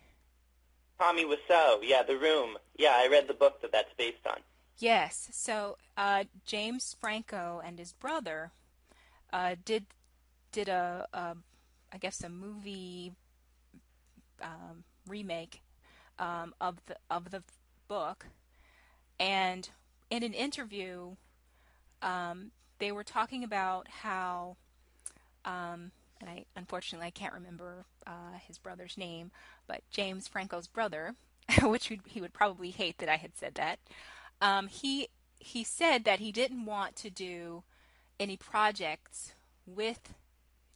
Tommy 0.99 1.25
Wiseau, 1.25 1.79
yeah, 1.83 2.03
The 2.03 2.17
Room. 2.17 2.57
Yeah, 2.79 2.95
I 2.95 3.09
read 3.09 3.29
the 3.29 3.35
book 3.35 3.61
that 3.63 3.73
that's 3.73 3.93
based 3.97 4.27
on. 4.27 4.39
Yes. 4.79 5.29
So 5.33 5.77
uh, 5.97 6.25
James 6.45 6.97
Franco 7.01 7.61
and 7.65 7.79
his 7.79 7.93
brother 7.93 8.51
uh, 9.33 9.57
did 9.65 9.87
did 10.53 10.69
a, 10.69 11.07
a 11.13 11.37
I 11.93 11.99
guess 11.99 12.23
a 12.23 12.29
movie 12.29 13.13
um, 14.43 14.85
remake 15.09 15.63
um, 16.19 16.55
of 16.61 16.81
the 16.87 16.97
of 17.11 17.31
the 17.31 17.43
book, 17.87 18.27
and 19.21 19.69
in 20.11 20.23
an 20.23 20.35
interview, 20.35 21.17
um, 22.03 22.51
they 22.79 22.93
were 22.93 23.05
talking 23.05 23.45
about 23.45 23.89
how, 23.89 24.57
um, 25.45 25.93
and 26.21 26.29
I 26.29 26.45
unfortunately 26.57 27.07
I 27.07 27.11
can't 27.11 27.35
remember 27.35 27.85
uh, 28.07 28.39
his 28.47 28.59
brother's 28.59 28.97
name, 28.99 29.31
but 29.67 29.83
James 29.91 30.29
Franco's 30.29 30.67
brother, 30.67 31.15
which 31.63 31.93
he 32.07 32.21
would 32.21 32.33
probably 32.33 32.71
hate 32.71 32.99
that 32.99 33.09
I 33.09 33.17
had 33.17 33.37
said 33.37 33.55
that. 33.55 33.79
Um, 34.41 34.69
he 34.69 35.09
he 35.39 35.65
said 35.65 36.05
that 36.05 36.21
he 36.21 36.33
didn't 36.33 36.65
want 36.65 36.97
to 36.97 37.11
do 37.11 37.65
any 38.19 38.37
projects 38.37 39.35
with 39.67 40.15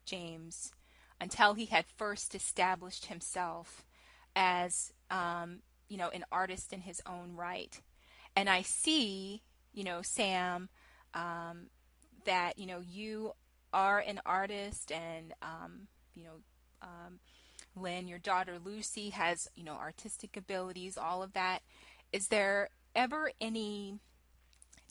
James 0.04 0.72
until 1.20 1.54
he 1.54 1.66
had 1.66 1.84
first 1.96 2.34
established 2.34 3.06
himself 3.06 3.84
as 4.36 4.92
um, 5.10 5.60
you 5.88 5.96
know 5.96 6.08
an 6.10 6.24
artist 6.30 6.72
in 6.72 6.82
his 6.82 7.02
own 7.06 7.34
right. 7.34 7.80
And 8.38 8.48
I 8.48 8.62
see, 8.62 9.42
you 9.72 9.82
know, 9.82 10.00
Sam, 10.00 10.68
um, 11.12 11.70
that 12.24 12.56
you 12.56 12.66
know 12.66 12.78
you 12.78 13.32
are 13.72 13.98
an 13.98 14.20
artist, 14.24 14.92
and 14.92 15.34
um, 15.42 15.88
you 16.14 16.22
know, 16.22 16.34
um, 16.80 17.18
Lynn, 17.74 18.06
your 18.06 18.20
daughter 18.20 18.60
Lucy 18.64 19.10
has 19.10 19.48
you 19.56 19.64
know 19.64 19.72
artistic 19.72 20.36
abilities, 20.36 20.96
all 20.96 21.20
of 21.24 21.32
that. 21.32 21.62
Is 22.12 22.28
there 22.28 22.68
ever 22.94 23.32
any 23.40 23.98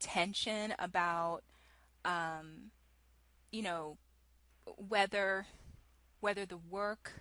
tension 0.02 0.74
about, 0.78 1.44
um, 2.04 2.72
you 3.50 3.62
know, 3.62 3.98
whether 4.90 5.46
whether 6.20 6.46
the 6.46 6.58
work 6.58 7.14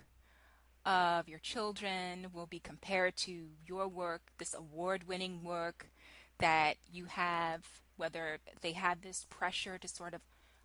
of 0.85 1.29
your 1.29 1.39
children 1.39 2.27
will 2.33 2.47
be 2.47 2.59
compared 2.59 3.15
to 3.15 3.45
your 3.65 3.87
work, 3.87 4.23
this 4.39 4.53
award-winning 4.53 5.41
work 5.41 5.89
that 6.39 6.75
you 6.91 7.05
have, 7.05 7.65
whether 7.95 8.39
they 8.61 8.73
have 8.73 9.01
this 9.01 9.25
pressure 9.29 9.77
to 9.77 9.87
sort 9.87 10.13
of 10.13 10.21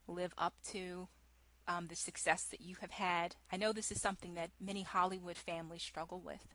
live 0.07 0.35
up 0.37 0.55
to 0.71 1.09
um, 1.69 1.87
the 1.89 1.97
success 1.97 2.45
that 2.45 2.61
you 2.61 2.77
have 2.81 2.91
had. 2.91 3.37
I 3.53 3.57
know 3.57 3.73
this 3.73 3.91
is 3.91 4.01
something 4.01 4.35
that 4.35 4.51
many 4.61 4.83
Hollywood 4.83 5.37
families 5.37 5.83
struggle 5.83 6.21
with. 6.21 6.47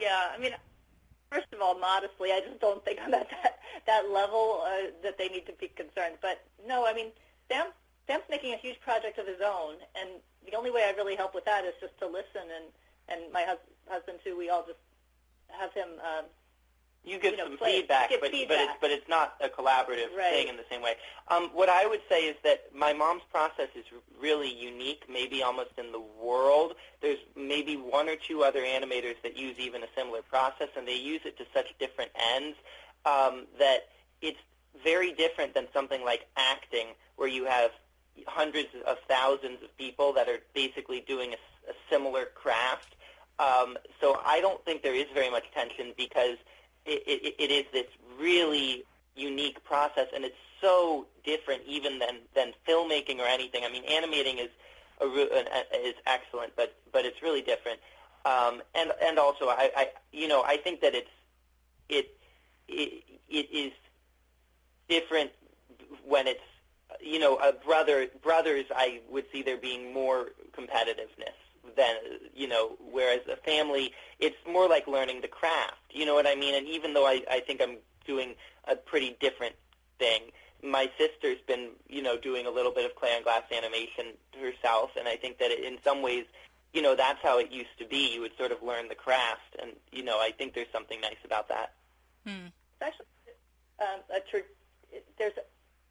Yeah, 0.00 0.30
I 0.34 0.38
mean, 0.38 0.52
first 1.30 1.46
of 1.52 1.60
all, 1.60 1.78
modestly, 1.78 2.32
I 2.32 2.40
just 2.40 2.60
don't 2.60 2.84
think 2.84 2.98
I'm 3.04 3.14
at 3.14 3.28
that 3.30 3.58
that 3.86 4.10
level 4.10 4.62
uh, 4.64 4.90
that 5.02 5.18
they 5.18 5.28
need 5.28 5.46
to 5.46 5.52
be 5.52 5.68
concerned. 5.68 6.16
But 6.22 6.44
no, 6.66 6.86
I 6.86 6.94
mean, 6.94 7.08
Sam 7.50 7.66
Sam's 8.06 8.24
making 8.30 8.54
a 8.54 8.56
huge 8.56 8.80
project 8.80 9.18
of 9.18 9.26
his 9.26 9.40
own, 9.44 9.74
and 10.00 10.20
the 10.46 10.56
only 10.56 10.70
way 10.70 10.84
I 10.86 10.90
really 10.96 11.16
help 11.16 11.34
with 11.34 11.44
that 11.44 11.64
is 11.64 11.74
just 11.80 11.98
to 12.00 12.06
listen 12.06 12.48
and 12.54 12.64
and 13.08 13.32
my 13.32 13.44
hus- 13.44 13.70
husband 13.88 14.18
too. 14.24 14.36
We 14.36 14.50
all 14.50 14.64
just 14.66 14.80
have 15.48 15.72
him. 15.74 15.88
Um, 16.00 16.24
you 17.04 17.18
give 17.18 17.32
you 17.32 17.38
know, 17.38 17.44
some 17.48 17.58
feedback, 17.58 18.08
give 18.10 18.20
but 18.20 18.30
feedback. 18.30 18.58
but 18.58 18.60
it's 18.64 18.80
but 18.80 18.90
it's 18.90 19.08
not 19.08 19.34
a 19.40 19.48
collaborative 19.48 20.16
Right. 20.16 20.30
thing 20.32 20.48
in 20.48 20.56
the 20.56 20.64
same 20.70 20.82
way. 20.82 20.94
Um, 21.28 21.50
what 21.52 21.68
I 21.68 21.86
would 21.86 22.00
say 22.08 22.22
is 22.24 22.36
that 22.44 22.74
my 22.74 22.92
mom's 22.92 23.22
process 23.30 23.68
is 23.74 23.84
really 24.18 24.52
unique, 24.52 25.04
maybe 25.08 25.42
almost 25.42 25.72
in 25.78 25.92
the 25.92 26.00
world. 26.00 26.74
There's 27.00 27.18
maybe 27.36 27.76
one 27.76 28.08
or 28.08 28.16
two 28.16 28.42
other 28.42 28.62
animators 28.62 29.16
that 29.22 29.36
use 29.36 29.56
even 29.58 29.82
a 29.82 29.88
similar 29.96 30.22
process, 30.22 30.68
and 30.76 30.86
they 30.88 30.96
use 30.96 31.20
it 31.24 31.36
to 31.38 31.44
such 31.52 31.74
different 31.78 32.10
ends 32.34 32.56
um, 33.04 33.46
that 33.58 33.88
it's 34.22 34.38
very 34.82 35.12
different 35.12 35.54
than 35.54 35.66
something 35.72 36.04
like 36.04 36.26
acting, 36.36 36.88
where 37.16 37.28
you 37.28 37.44
have 37.44 37.70
hundreds 38.26 38.68
of 38.86 38.96
thousands 39.08 39.62
of 39.62 39.76
people 39.76 40.12
that 40.12 40.28
are 40.28 40.38
basically 40.54 41.00
doing 41.00 41.34
a 41.34 41.72
similar 41.90 42.26
craft. 42.34 42.94
Um, 43.38 43.76
so 44.00 44.20
I 44.24 44.40
don't 44.40 44.64
think 44.64 44.82
there 44.82 44.94
is 44.94 45.06
very 45.12 45.30
much 45.30 45.44
tension 45.52 45.92
because 45.96 46.36
it, 46.86 47.02
it, 47.06 47.34
it 47.38 47.50
is 47.50 47.64
this 47.72 47.86
really 48.18 48.84
unique 49.16 49.62
process, 49.64 50.08
and 50.14 50.24
it's 50.24 50.36
so 50.60 51.06
different 51.24 51.62
even 51.66 51.98
than, 51.98 52.18
than 52.34 52.52
filmmaking 52.66 53.18
or 53.18 53.26
anything. 53.26 53.64
I 53.64 53.70
mean, 53.70 53.84
animating 53.84 54.38
is 54.38 54.48
a, 55.00 55.06
is 55.06 55.94
excellent, 56.06 56.54
but 56.56 56.74
but 56.92 57.04
it's 57.04 57.22
really 57.22 57.42
different. 57.42 57.80
Um, 58.24 58.62
and 58.74 58.90
and 59.02 59.18
also, 59.18 59.46
I, 59.48 59.70
I 59.76 59.88
you 60.12 60.28
know 60.28 60.42
I 60.42 60.56
think 60.56 60.80
that 60.80 60.94
it's 60.94 61.10
it 61.88 62.16
it, 62.68 63.02
it 63.28 63.48
is 63.52 63.72
different 64.88 65.30
when 66.06 66.26
it's 66.26 66.40
you 67.00 67.18
know 67.18 67.36
a 67.36 67.52
brother 67.52 68.08
brothers. 68.22 68.64
I 68.74 69.00
would 69.10 69.24
see 69.32 69.42
there 69.42 69.58
being 69.58 69.92
more 69.92 70.28
competitiveness 70.56 71.36
than 71.76 71.96
you 72.34 72.46
know 72.46 72.76
whereas 72.90 73.20
a 73.30 73.36
family 73.36 73.92
it's 74.20 74.36
more 74.50 74.68
like 74.68 74.86
learning 74.86 75.20
the 75.22 75.28
craft 75.28 75.83
you 75.94 76.04
know 76.06 76.14
what 76.14 76.26
i 76.26 76.34
mean 76.34 76.54
and 76.54 76.66
even 76.66 76.92
though 76.94 77.06
i 77.06 77.22
i 77.30 77.40
think 77.40 77.60
i'm 77.62 77.76
doing 78.06 78.34
a 78.68 78.76
pretty 78.76 79.16
different 79.20 79.54
thing 79.98 80.22
my 80.62 80.90
sister's 80.98 81.38
been 81.46 81.70
you 81.88 82.02
know 82.02 82.16
doing 82.18 82.46
a 82.46 82.50
little 82.50 82.72
bit 82.72 82.84
of 82.84 82.94
clay 82.96 83.14
on 83.16 83.22
glass 83.22 83.42
animation 83.56 84.06
herself 84.40 84.90
and 84.98 85.06
i 85.08 85.16
think 85.16 85.38
that 85.38 85.50
it, 85.50 85.64
in 85.64 85.78
some 85.84 86.02
ways 86.02 86.24
you 86.72 86.82
know 86.82 86.94
that's 86.94 87.22
how 87.22 87.38
it 87.38 87.50
used 87.52 87.76
to 87.78 87.86
be 87.86 88.12
you 88.14 88.20
would 88.20 88.36
sort 88.36 88.50
of 88.52 88.62
learn 88.62 88.88
the 88.88 88.94
craft 88.94 89.56
and 89.60 89.72
you 89.92 90.02
know 90.02 90.18
i 90.18 90.30
think 90.36 90.54
there's 90.54 90.72
something 90.72 91.00
nice 91.00 91.22
about 91.24 91.48
that 91.48 91.72
Hmm. 92.26 92.46
It's 92.80 92.82
actually 92.82 93.06
um, 93.80 94.00
a 94.16 94.20
tr- 94.20 94.48
there's 95.18 95.34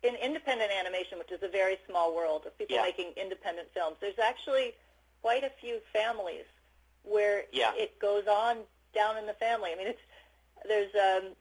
in 0.01 0.15
independent 0.15 0.71
animation, 0.71 1.19
which 1.19 1.31
is 1.31 1.43
a 1.43 1.47
very 1.47 1.77
small 1.87 2.15
world 2.15 2.45
of 2.47 2.57
people 2.57 2.75
Yeah. 2.75 2.81
making 2.81 3.13
independent 3.15 3.69
films. 3.73 3.97
There's 4.01 4.17
actually 4.19 4.73
quite 5.21 5.43
a 5.43 5.51
few 5.61 5.79
families 5.93 6.45
where 7.03 7.45
Yeah. 7.51 7.73
it 7.75 7.99
goes 7.99 8.27
on 8.27 8.63
down 8.93 9.17
in 9.17 9.25
the 9.25 9.33
family. 9.33 9.71
I 9.73 9.75
mean, 9.77 9.87
it's 9.87 10.01
there's 10.67 10.93
um, 10.95 11.31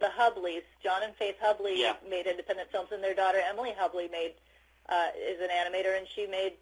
the 0.00 0.06
Hubleys. 0.18 0.62
John 0.82 1.02
and 1.02 1.14
Faith 1.16 1.36
Hubley 1.42 1.76
Yeah. 1.78 1.94
made 2.08 2.26
independent 2.26 2.70
films, 2.70 2.88
and 2.92 3.02
their 3.02 3.14
daughter 3.14 3.40
Emily 3.48 3.72
Hubley 3.78 4.10
made 4.10 4.34
uh, 4.88 5.08
is 5.16 5.40
an 5.40 5.48
animator, 5.48 5.96
and 5.96 6.06
she 6.14 6.26
made 6.26 6.54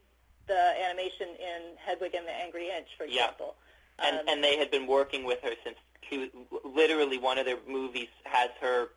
the 0.47 0.75
animation 0.85 1.29
in 1.29 1.77
Hedwig 1.77 2.15
and 2.15 2.27
the 2.27 2.33
Angry 2.33 2.69
Inch, 2.71 2.89
for 2.97 3.05
Yeah. 3.05 3.25
example. 3.25 3.57
and 3.99 4.19
Um, 4.21 4.25
and 4.29 4.45
they 4.45 4.57
had 4.57 4.71
been 4.71 4.87
working 4.87 5.25
with 5.25 5.41
her 5.43 5.55
since 5.65 5.77
she 6.09 6.19
was 6.19 6.29
literally 6.65 7.19
one 7.19 7.39
of 7.39 7.47
their 7.47 7.59
movies 7.67 8.09
has 8.25 8.51
her 8.61 8.91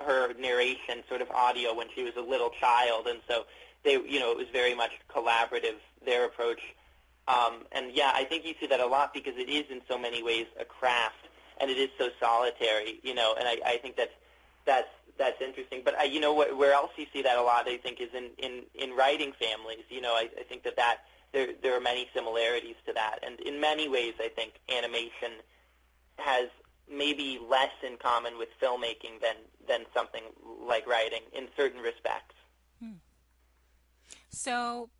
her 0.00 0.34
narration 0.34 1.04
sort 1.08 1.20
of 1.22 1.30
audio 1.30 1.72
when 1.72 1.88
she 1.94 2.02
was 2.02 2.16
a 2.16 2.20
little 2.20 2.50
child 2.50 3.06
and 3.06 3.20
so 3.28 3.46
they 3.84 3.92
you 3.92 4.18
know 4.18 4.32
it 4.32 4.36
was 4.36 4.48
very 4.48 4.74
much 4.74 4.90
collaborative 5.08 5.76
their 6.04 6.24
approach 6.24 6.60
um, 7.28 7.64
and 7.72 7.94
yeah 7.94 8.12
I 8.14 8.24
think 8.24 8.44
you 8.44 8.54
see 8.60 8.66
that 8.66 8.80
a 8.80 8.86
lot 8.86 9.12
because 9.14 9.34
it 9.36 9.48
is 9.48 9.64
in 9.70 9.80
so 9.88 9.98
many 9.98 10.22
ways 10.22 10.46
a 10.58 10.64
craft 10.64 11.28
and 11.60 11.70
it 11.70 11.76
is 11.76 11.90
so 11.98 12.08
solitary 12.20 13.00
you 13.02 13.14
know 13.14 13.34
and 13.38 13.46
I, 13.48 13.56
I 13.74 13.76
think 13.78 13.96
that's 13.96 14.16
that's 14.64 14.88
that's 15.18 15.40
interesting. 15.42 15.82
But 15.84 15.98
I, 15.98 16.04
you 16.04 16.20
know 16.20 16.32
where 16.32 16.72
else 16.72 16.90
you 16.96 17.06
see 17.12 17.22
that 17.22 17.36
a 17.36 17.42
lot 17.42 17.68
I 17.68 17.76
think 17.78 18.00
is 18.00 18.10
in 18.14 18.30
in 18.38 18.62
in 18.74 18.96
writing 18.96 19.32
families 19.38 19.84
you 19.90 20.00
know 20.00 20.14
I, 20.14 20.28
I 20.38 20.42
think 20.44 20.62
that 20.64 20.76
that 20.76 20.98
there 21.32 21.48
there 21.62 21.76
are 21.76 21.80
many 21.80 22.08
similarities 22.14 22.76
to 22.86 22.92
that. 22.94 23.18
And 23.26 23.38
in 23.40 23.60
many 23.60 23.88
ways 23.88 24.14
I 24.20 24.28
think 24.28 24.54
animation 24.74 25.32
has 26.18 26.48
maybe 26.90 27.38
less 27.46 27.72
in 27.86 27.96
common 27.98 28.38
with 28.38 28.48
filmmaking 28.62 29.20
than 29.20 29.36
than 29.66 29.80
something 29.94 30.22
like 30.66 30.86
writing 30.86 31.22
in 31.34 31.48
certain 31.56 31.80
respects. 31.80 32.34
So 34.30 34.88
s- 34.92 34.97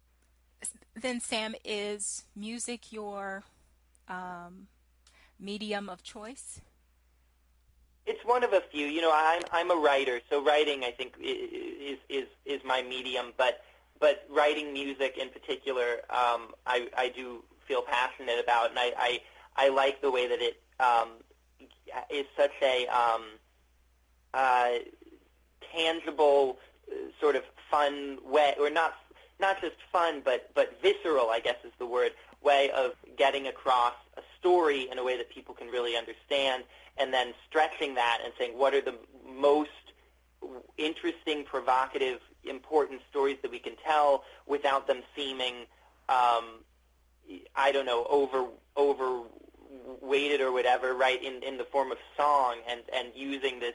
then, 1.02 1.20
Sam, 1.20 1.54
is 1.64 2.24
music 2.34 2.92
your 2.92 3.44
um, 4.08 4.68
medium 5.38 5.88
of 5.88 6.02
choice? 6.02 6.60
It's 8.06 8.24
one 8.24 8.42
of 8.42 8.52
a 8.52 8.62
few. 8.72 8.86
You 8.86 9.02
know, 9.02 9.12
I'm 9.14 9.42
I'm 9.52 9.70
a 9.70 9.76
writer, 9.76 10.20
so 10.30 10.42
writing 10.42 10.84
I 10.84 10.90
think 10.92 11.12
is 11.20 11.98
is 12.08 12.26
is 12.46 12.60
my 12.64 12.82
medium. 12.82 13.32
But 13.36 13.62
but 14.00 14.24
writing 14.30 14.72
music 14.72 15.18
in 15.20 15.28
particular, 15.28 16.00
um, 16.08 16.54
I 16.66 16.88
I 16.96 17.12
do 17.14 17.44
feel 17.66 17.82
passionate 17.82 18.42
about, 18.42 18.70
and 18.70 18.78
I 18.78 18.92
I, 18.96 19.20
I 19.56 19.68
like 19.68 20.00
the 20.00 20.10
way 20.10 20.26
that 20.26 20.40
it 20.40 20.62
um, 20.80 21.10
is 22.10 22.24
such 22.36 22.52
a 22.62 22.86
um, 22.86 23.24
uh, 24.32 24.70
tangible, 25.74 26.58
uh, 26.90 26.94
sort 27.20 27.36
of 27.36 27.42
fun 27.70 28.18
way, 28.24 28.54
or 28.58 28.70
not 28.70 28.94
not 29.40 29.60
just 29.60 29.76
fun, 29.92 30.22
but 30.24 30.50
but 30.54 30.80
visceral, 30.82 31.30
I 31.30 31.40
guess 31.40 31.56
is 31.64 31.72
the 31.78 31.86
word, 31.86 32.12
way 32.42 32.70
of 32.70 32.92
getting 33.16 33.46
across 33.46 33.94
a 34.16 34.22
story 34.38 34.88
in 34.90 34.98
a 34.98 35.04
way 35.04 35.16
that 35.16 35.30
people 35.30 35.54
can 35.54 35.68
really 35.68 35.96
understand, 35.96 36.64
and 36.96 37.12
then 37.12 37.34
stretching 37.48 37.94
that 37.94 38.18
and 38.24 38.32
saying 38.38 38.56
what 38.58 38.74
are 38.74 38.80
the 38.80 38.94
most 39.26 39.70
interesting, 40.76 41.44
provocative, 41.44 42.20
important 42.44 43.00
stories 43.10 43.36
that 43.42 43.50
we 43.50 43.58
can 43.58 43.74
tell 43.84 44.24
without 44.46 44.86
them 44.86 45.02
seeming, 45.16 45.66
um, 46.08 46.62
I 47.56 47.72
don't 47.72 47.86
know, 47.86 48.06
over 48.08 48.46
over 48.76 49.22
weighted 50.00 50.40
or 50.40 50.52
whatever, 50.52 50.94
right? 50.94 51.22
In 51.22 51.42
in 51.42 51.58
the 51.58 51.64
form 51.64 51.92
of 51.92 51.98
song 52.16 52.56
and 52.68 52.80
and 52.92 53.08
using 53.14 53.60
this 53.60 53.74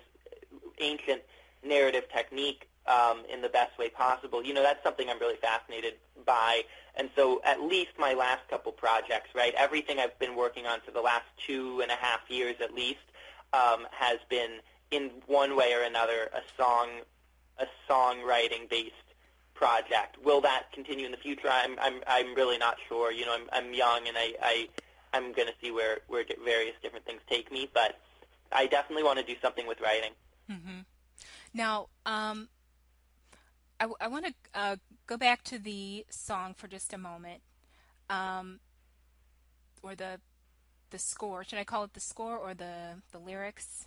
ancient 0.80 1.21
narrative 1.63 2.04
technique 2.13 2.67
um, 2.88 3.24
in 3.32 3.41
the 3.41 3.50
best 3.50 3.78
way 3.78 3.89
possible. 3.89 4.43
You 4.43 4.54
know, 4.54 4.63
that's 4.63 4.84
something 4.84 5.10
I'm 5.10 5.19
really 5.19 5.38
fascinated 5.38 5.96
by. 6.26 6.63
And 6.96 7.10
so 7.15 7.41
at 7.46 7.62
least 7.62 7.91
my 7.98 8.13
last 8.13 8.48
couple 8.50 8.72
projects, 8.72 9.30
right, 9.36 9.54
everything 9.58 10.00
I've 10.00 10.17
been 10.19 10.36
working 10.36 10.65
on 10.65 10.80
for 10.86 10.91
the 10.91 11.02
last 11.02 11.26
two 11.48 11.82
and 11.82 11.91
a 11.91 11.96
half 11.96 12.22
years 12.30 12.56
at 12.62 12.74
least 12.74 13.00
um, 13.54 13.88
has 13.91 14.19
been 14.30 14.60
in 14.91 15.10
one 15.26 15.56
way 15.56 15.74
or 15.74 15.82
another 15.84 16.30
a 16.34 16.41
song, 16.58 16.89
a 17.58 17.65
songwriting 17.89 18.69
based 18.69 18.93
project. 19.54 20.17
Will 20.24 20.41
that 20.41 20.72
continue 20.72 21.06
in 21.06 21.12
the 21.12 21.17
future? 21.17 21.50
I'm 21.50 21.78
I'm 21.80 22.02
I'm 22.08 22.36
really 22.36 22.58
not 22.58 22.78
sure. 22.88 23.12
You 23.12 23.26
know, 23.26 23.34
I'm 23.34 23.50
I'm 23.52 23.74
young 23.74 24.08
and 24.08 24.17
I, 24.17 24.34
I 24.41 24.69
I'm 25.13 25.32
going 25.34 25.48
to 25.48 25.54
see 25.62 25.72
where 25.72 26.00
where 26.08 26.26
various 26.43 26.76
different 26.82 27.06
things 27.06 27.22
take 27.30 27.52
me, 27.52 27.69
but 27.74 28.00
I 28.52 28.67
definitely 28.67 29.04
want 29.04 29.19
to 29.19 29.26
do 29.26 29.36
something 29.41 29.67
with 29.67 29.80
writing. 29.82 30.12
Mm-hmm. 30.52 30.80
Now, 31.54 31.88
um, 32.06 32.50
I, 33.84 34.06
I 34.06 34.08
want 34.08 34.26
to 34.26 34.34
uh, 34.54 34.76
go 35.08 35.17
back 35.17 35.43
to 35.43 35.60
the 35.60 36.06
song 36.10 36.54
for 36.56 36.67
just 36.67 36.93
a 36.93 36.98
moment, 36.98 37.41
um, 38.10 38.60
or 39.82 39.96
the 39.96 40.19
the 40.91 41.00
score. 41.00 41.43
Should 41.43 41.60
I 41.60 41.63
call 41.63 41.84
it 41.84 41.93
the 41.93 42.00
score 42.00 42.38
or 42.38 42.54
the 42.54 43.02
the 43.12 43.19
lyrics? 43.19 43.86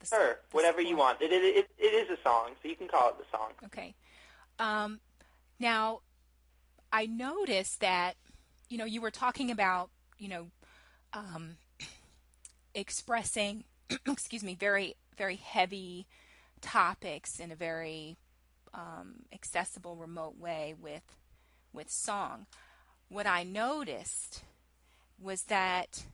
The 0.00 0.06
Sure, 0.06 0.38
the 0.50 0.56
whatever 0.56 0.80
you 0.80 0.96
want. 0.96 1.20
It, 1.20 1.32
it, 1.32 1.44
it, 1.44 1.70
it 1.78 1.94
is 1.94 2.10
a 2.10 2.20
song, 2.22 2.50
so 2.62 2.68
you 2.68 2.76
can 2.76 2.88
call 2.88 3.10
it 3.10 3.16
the 3.18 3.36
song. 3.36 3.50
Okay. 3.66 3.94
Um, 4.58 5.00
now, 5.58 6.00
I 6.92 7.06
noticed 7.06 7.80
that, 7.80 8.16
you 8.68 8.78
know, 8.78 8.84
you 8.84 9.00
were 9.00 9.10
talking 9.10 9.50
about, 9.50 9.90
you 10.18 10.28
know, 10.28 10.46
um, 11.12 11.56
expressing, 12.74 13.64
excuse 14.06 14.42
me, 14.42 14.54
very, 14.54 14.96
very 15.16 15.36
heavy 15.36 16.06
topics 16.60 17.38
in 17.38 17.50
a 17.50 17.56
very 17.56 18.16
um, 18.74 19.24
accessible, 19.32 19.96
remote 19.96 20.38
way 20.38 20.74
with, 20.78 21.16
with 21.72 21.90
song. 21.90 22.46
What 23.08 23.26
I 23.26 23.42
noticed 23.42 24.42
was 25.18 25.44
that 25.44 26.04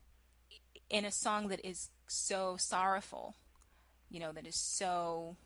in 0.88 1.04
a 1.04 1.10
song 1.12 1.48
that 1.48 1.64
is 1.64 1.90
so 2.06 2.56
sorrowful, 2.58 3.34
you 4.10 4.20
know, 4.20 4.32
that 4.32 4.46
is 4.46 4.56
so 4.56 5.36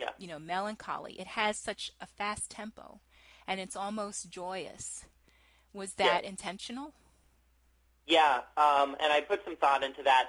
Yeah. 0.00 0.10
you 0.18 0.26
know, 0.26 0.38
melancholy. 0.38 1.12
It 1.20 1.28
has 1.28 1.56
such 1.58 1.92
a 2.00 2.06
fast 2.06 2.50
tempo 2.50 3.00
and 3.46 3.60
it's 3.60 3.76
almost 3.76 4.30
joyous. 4.30 5.04
Was 5.72 5.94
that 5.94 6.24
intentional? 6.24 6.92
Yeah, 8.06 8.40
um, 8.56 8.96
and 9.00 9.12
I 9.12 9.20
put 9.20 9.44
some 9.44 9.56
thought 9.56 9.84
into 9.84 10.02
that. 10.02 10.26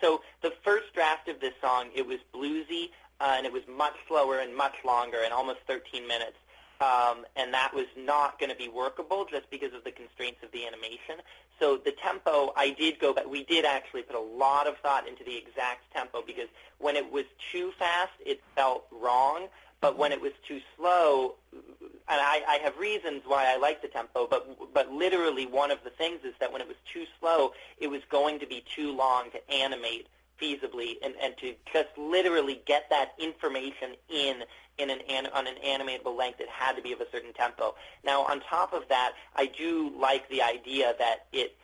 So 0.00 0.22
the 0.42 0.52
first 0.64 0.92
draft 0.92 1.28
of 1.28 1.40
this 1.40 1.54
song, 1.60 1.90
it 1.94 2.04
was 2.06 2.18
bluesy, 2.34 2.90
uh, 3.20 3.34
and 3.36 3.46
it 3.46 3.52
was 3.52 3.62
much 3.68 3.94
slower 4.08 4.38
and 4.40 4.54
much 4.56 4.74
longer, 4.84 5.18
and 5.24 5.32
almost 5.32 5.60
13 5.66 6.06
minutes. 6.06 6.36
um, 6.80 7.24
and 7.36 7.54
that 7.54 7.72
was 7.74 7.86
not 7.96 8.38
going 8.38 8.50
to 8.50 8.56
be 8.56 8.68
workable 8.68 9.24
just 9.30 9.48
because 9.50 9.72
of 9.72 9.82
the 9.84 9.90
constraints 9.90 10.42
of 10.42 10.52
the 10.52 10.66
animation. 10.66 11.16
So 11.58 11.78
the 11.82 11.92
tempo, 11.92 12.52
I 12.54 12.70
did 12.70 12.98
go 12.98 13.14
back. 13.14 13.26
We 13.26 13.44
did 13.44 13.64
actually 13.64 14.02
put 14.02 14.14
a 14.14 14.20
lot 14.20 14.66
of 14.66 14.76
thought 14.78 15.08
into 15.08 15.24
the 15.24 15.36
exact 15.36 15.90
tempo 15.94 16.22
because 16.26 16.48
when 16.78 16.96
it 16.96 17.10
was 17.10 17.24
too 17.50 17.72
fast, 17.78 18.12
it 18.24 18.42
felt 18.54 18.84
wrong. 18.92 19.48
But 19.80 19.98
when 19.98 20.12
it 20.12 20.20
was 20.20 20.32
too 20.46 20.60
slow, 20.76 21.34
and 21.52 21.62
I, 22.08 22.42
I 22.48 22.58
have 22.62 22.76
reasons 22.78 23.22
why 23.26 23.52
I 23.52 23.56
like 23.56 23.80
the 23.82 23.88
tempo, 23.88 24.26
but 24.26 24.72
but 24.74 24.90
literally 24.92 25.46
one 25.46 25.70
of 25.70 25.78
the 25.84 25.90
things 25.90 26.20
is 26.24 26.34
that 26.40 26.50
when 26.52 26.60
it 26.60 26.68
was 26.68 26.76
too 26.92 27.04
slow, 27.20 27.52
it 27.78 27.88
was 27.88 28.00
going 28.10 28.38
to 28.40 28.46
be 28.46 28.64
too 28.74 28.92
long 28.92 29.30
to 29.32 29.50
animate 29.50 30.06
feasibly 30.40 30.94
and, 31.02 31.14
and 31.22 31.36
to 31.38 31.54
just 31.72 31.88
literally 31.96 32.62
get 32.66 32.88
that 32.90 33.12
information 33.18 33.94
in 34.08 34.42
in 34.78 34.90
an, 34.90 35.26
on 35.34 35.46
an 35.46 35.54
animatable 35.64 36.16
length, 36.16 36.38
it 36.38 36.48
had 36.50 36.74
to 36.76 36.82
be 36.82 36.92
of 36.92 37.00
a 37.00 37.06
certain 37.10 37.32
tempo. 37.32 37.74
Now, 38.04 38.24
on 38.24 38.40
top 38.40 38.74
of 38.74 38.82
that, 38.90 39.12
I 39.34 39.46
do 39.46 39.90
like 39.98 40.28
the 40.28 40.42
idea 40.42 40.94
that 40.98 41.26
it 41.32 41.56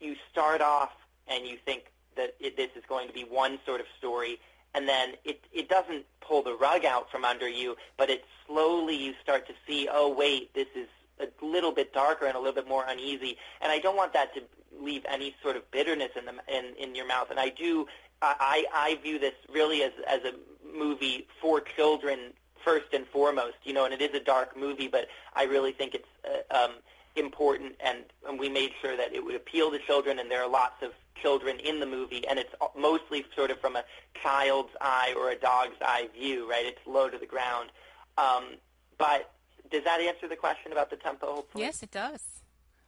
you 0.00 0.16
start 0.30 0.60
off 0.60 0.90
and 1.28 1.46
you 1.46 1.56
think 1.64 1.84
that 2.16 2.34
it, 2.40 2.56
this 2.56 2.70
is 2.76 2.82
going 2.88 3.06
to 3.06 3.14
be 3.14 3.22
one 3.22 3.58
sort 3.64 3.80
of 3.80 3.86
story, 3.96 4.40
and 4.74 4.88
then 4.88 5.14
it 5.24 5.44
it 5.52 5.68
doesn't 5.68 6.04
pull 6.20 6.42
the 6.42 6.54
rug 6.54 6.84
out 6.84 7.10
from 7.10 7.24
under 7.24 7.48
you, 7.48 7.76
but 7.96 8.10
it 8.10 8.24
slowly 8.46 8.96
you 8.96 9.14
start 9.22 9.46
to 9.46 9.54
see, 9.66 9.88
oh 9.90 10.12
wait, 10.12 10.52
this 10.54 10.68
is 10.74 10.88
a 11.20 11.44
little 11.44 11.72
bit 11.72 11.92
darker 11.92 12.26
and 12.26 12.34
a 12.34 12.38
little 12.38 12.54
bit 12.54 12.68
more 12.68 12.84
uneasy, 12.86 13.36
and 13.60 13.72
I 13.72 13.78
don't 13.78 13.96
want 13.96 14.12
that 14.12 14.34
to 14.34 14.42
leave 14.80 15.04
any 15.08 15.34
sort 15.42 15.56
of 15.56 15.68
bitterness 15.70 16.10
in 16.16 16.24
the 16.24 16.34
in, 16.56 16.74
in 16.76 16.94
your 16.94 17.06
mouth. 17.06 17.30
And 17.30 17.40
I 17.40 17.48
do 17.48 17.86
I 18.22 18.64
I 18.72 18.98
view 19.02 19.18
this 19.18 19.34
really 19.52 19.82
as 19.82 19.92
as 20.08 20.20
a 20.24 20.32
movie 20.76 21.26
for 21.40 21.60
children 21.60 22.32
first 22.64 22.92
and 22.92 23.06
foremost, 23.06 23.56
you 23.64 23.72
know, 23.72 23.84
and 23.84 23.94
it 23.94 24.02
is 24.02 24.14
a 24.14 24.20
dark 24.22 24.56
movie, 24.56 24.88
but 24.88 25.06
I 25.34 25.44
really 25.44 25.72
think 25.72 25.94
it's 25.94 26.08
uh, 26.24 26.64
um, 26.64 26.72
important, 27.16 27.74
and, 27.80 28.04
and 28.28 28.38
we 28.38 28.48
made 28.48 28.72
sure 28.80 28.96
that 28.96 29.14
it 29.14 29.24
would 29.24 29.34
appeal 29.34 29.70
to 29.70 29.78
children, 29.78 30.18
and 30.18 30.30
there 30.30 30.42
are 30.42 30.48
lots 30.48 30.82
of 30.82 30.92
children 31.20 31.58
in 31.60 31.80
the 31.80 31.86
movie, 31.86 32.26
and 32.28 32.38
it's 32.38 32.52
mostly 32.76 33.24
sort 33.34 33.50
of 33.50 33.60
from 33.60 33.76
a 33.76 33.84
child's 34.22 34.70
eye 34.80 35.14
or 35.16 35.30
a 35.30 35.36
dog's 35.36 35.76
eye 35.80 36.08
view, 36.14 36.48
right? 36.48 36.66
It's 36.66 36.84
low 36.86 37.08
to 37.08 37.18
the 37.18 37.26
ground. 37.26 37.70
Um, 38.16 38.56
but 38.98 39.32
does 39.70 39.84
that 39.84 40.00
answer 40.00 40.28
the 40.28 40.36
question 40.36 40.72
about 40.72 40.90
the 40.90 40.96
tempo? 40.96 41.26
Hopefully? 41.34 41.64
Yes, 41.64 41.82
it 41.82 41.90
does. 41.90 42.42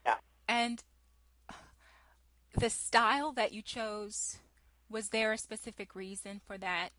Yeah. 0.05 0.17
And 0.49 0.83
the 2.59 2.71
style 2.71 3.33
that 3.33 3.53
you 3.53 3.63
chose, 3.63 4.39
was 4.89 5.09
there 5.09 5.33
a 5.33 5.39
specific 5.39 5.95
reason 5.95 6.41
for 6.47 6.59
that? 6.59 6.91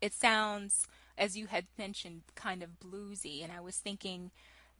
It 0.00 0.12
sounds 0.12 0.86
as 1.16 1.36
you 1.36 1.46
had 1.46 1.66
mentioned, 1.78 2.22
kind 2.34 2.62
of 2.62 2.80
bluesy. 2.80 3.42
And 3.42 3.52
I 3.52 3.60
was 3.60 3.76
thinking 3.76 4.30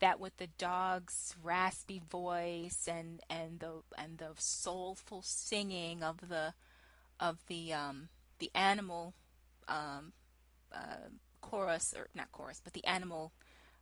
that 0.01 0.19
with 0.19 0.37
the 0.39 0.49
dog's 0.59 1.37
raspy 1.43 2.01
voice 2.11 2.89
and 2.91 3.21
and 3.31 3.61
the 3.61 3.83
and 3.97 4.19
the 4.19 4.31
soulful 4.37 5.23
singing 5.23 6.03
of 6.03 6.29
the 6.29 6.55
of 7.21 7.39
the 7.47 7.73
um, 7.73 8.09
the 8.39 8.51
animal 8.55 9.15
um, 9.69 10.13
uh, 10.75 11.09
chorus 11.41 11.95
or 11.97 12.09
not 12.15 12.33
chorus, 12.33 12.61
but 12.63 12.73
the 12.73 12.85
animal 12.85 13.33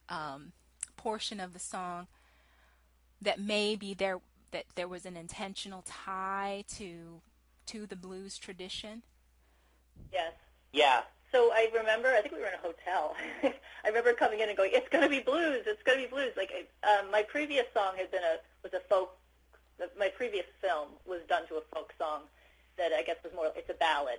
um, 0.08 0.52
portion 1.00 1.40
of 1.40 1.52
the 1.52 1.58
song, 1.58 2.06
that 3.20 3.40
maybe 3.40 3.94
there 3.94 4.20
that 4.52 4.64
there 4.74 4.88
was 4.88 5.06
an 5.06 5.16
intentional 5.16 5.82
tie 5.86 6.64
to 6.76 7.20
to 7.66 7.86
the 7.86 7.96
blues 7.96 8.38
tradition. 8.38 9.02
Yes. 10.12 10.32
Yeah, 10.72 11.02
so 11.32 11.50
I 11.52 11.68
remember, 11.74 12.08
I 12.08 12.20
think 12.20 12.34
we 12.34 12.40
were 12.40 12.48
in 12.48 12.54
a 12.54 12.58
hotel. 12.58 13.14
I 13.84 13.88
remember 13.88 14.12
coming 14.12 14.40
in 14.40 14.48
and 14.48 14.56
going, 14.56 14.72
"It's 14.74 14.88
going 14.88 15.04
to 15.04 15.10
be 15.10 15.20
blues. 15.20 15.62
It's 15.66 15.82
going 15.84 15.98
to 15.98 16.04
be 16.04 16.10
blues." 16.10 16.32
Like 16.36 16.50
um, 16.82 17.10
my 17.10 17.22
previous 17.22 17.66
song 17.72 17.94
had 17.96 18.10
been 18.10 18.22
a 18.22 18.38
was 18.62 18.72
a 18.74 18.80
folk. 18.88 19.16
My 19.98 20.08
previous 20.08 20.46
film 20.60 20.88
was 21.06 21.20
done 21.28 21.46
to 21.48 21.54
a 21.54 21.62
folk 21.72 21.94
song 21.98 22.22
that 22.76 22.92
I 22.92 23.02
guess 23.02 23.16
was 23.22 23.32
more. 23.34 23.52
It's 23.56 23.70
a 23.70 23.74
ballad, 23.74 24.18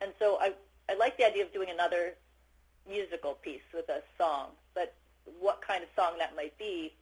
and 0.00 0.12
so 0.18 0.38
I 0.40 0.52
I 0.90 0.94
like 0.94 1.16
the 1.16 1.26
idea 1.26 1.44
of 1.44 1.52
doing 1.52 1.70
another 1.70 2.14
musical 2.88 3.34
piece 3.34 3.66
with 3.72 3.88
a 3.88 4.02
song, 4.18 4.50
but 4.74 4.94
what 5.40 5.62
kind 5.66 5.82
of 5.82 5.88
song 5.96 6.18
that 6.18 6.34
might 6.36 6.56
be 6.58 6.94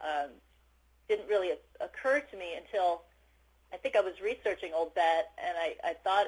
um, 0.00 0.30
didn't 1.08 1.28
really 1.28 1.50
occur 1.80 2.20
to 2.20 2.36
me 2.36 2.54
until 2.56 3.02
I 3.72 3.76
think 3.76 3.96
I 3.96 4.00
was 4.00 4.14
researching 4.22 4.72
Old 4.74 4.94
Bet, 4.94 5.30
and 5.38 5.56
I, 5.56 5.74
I 5.84 5.94
thought 6.04 6.26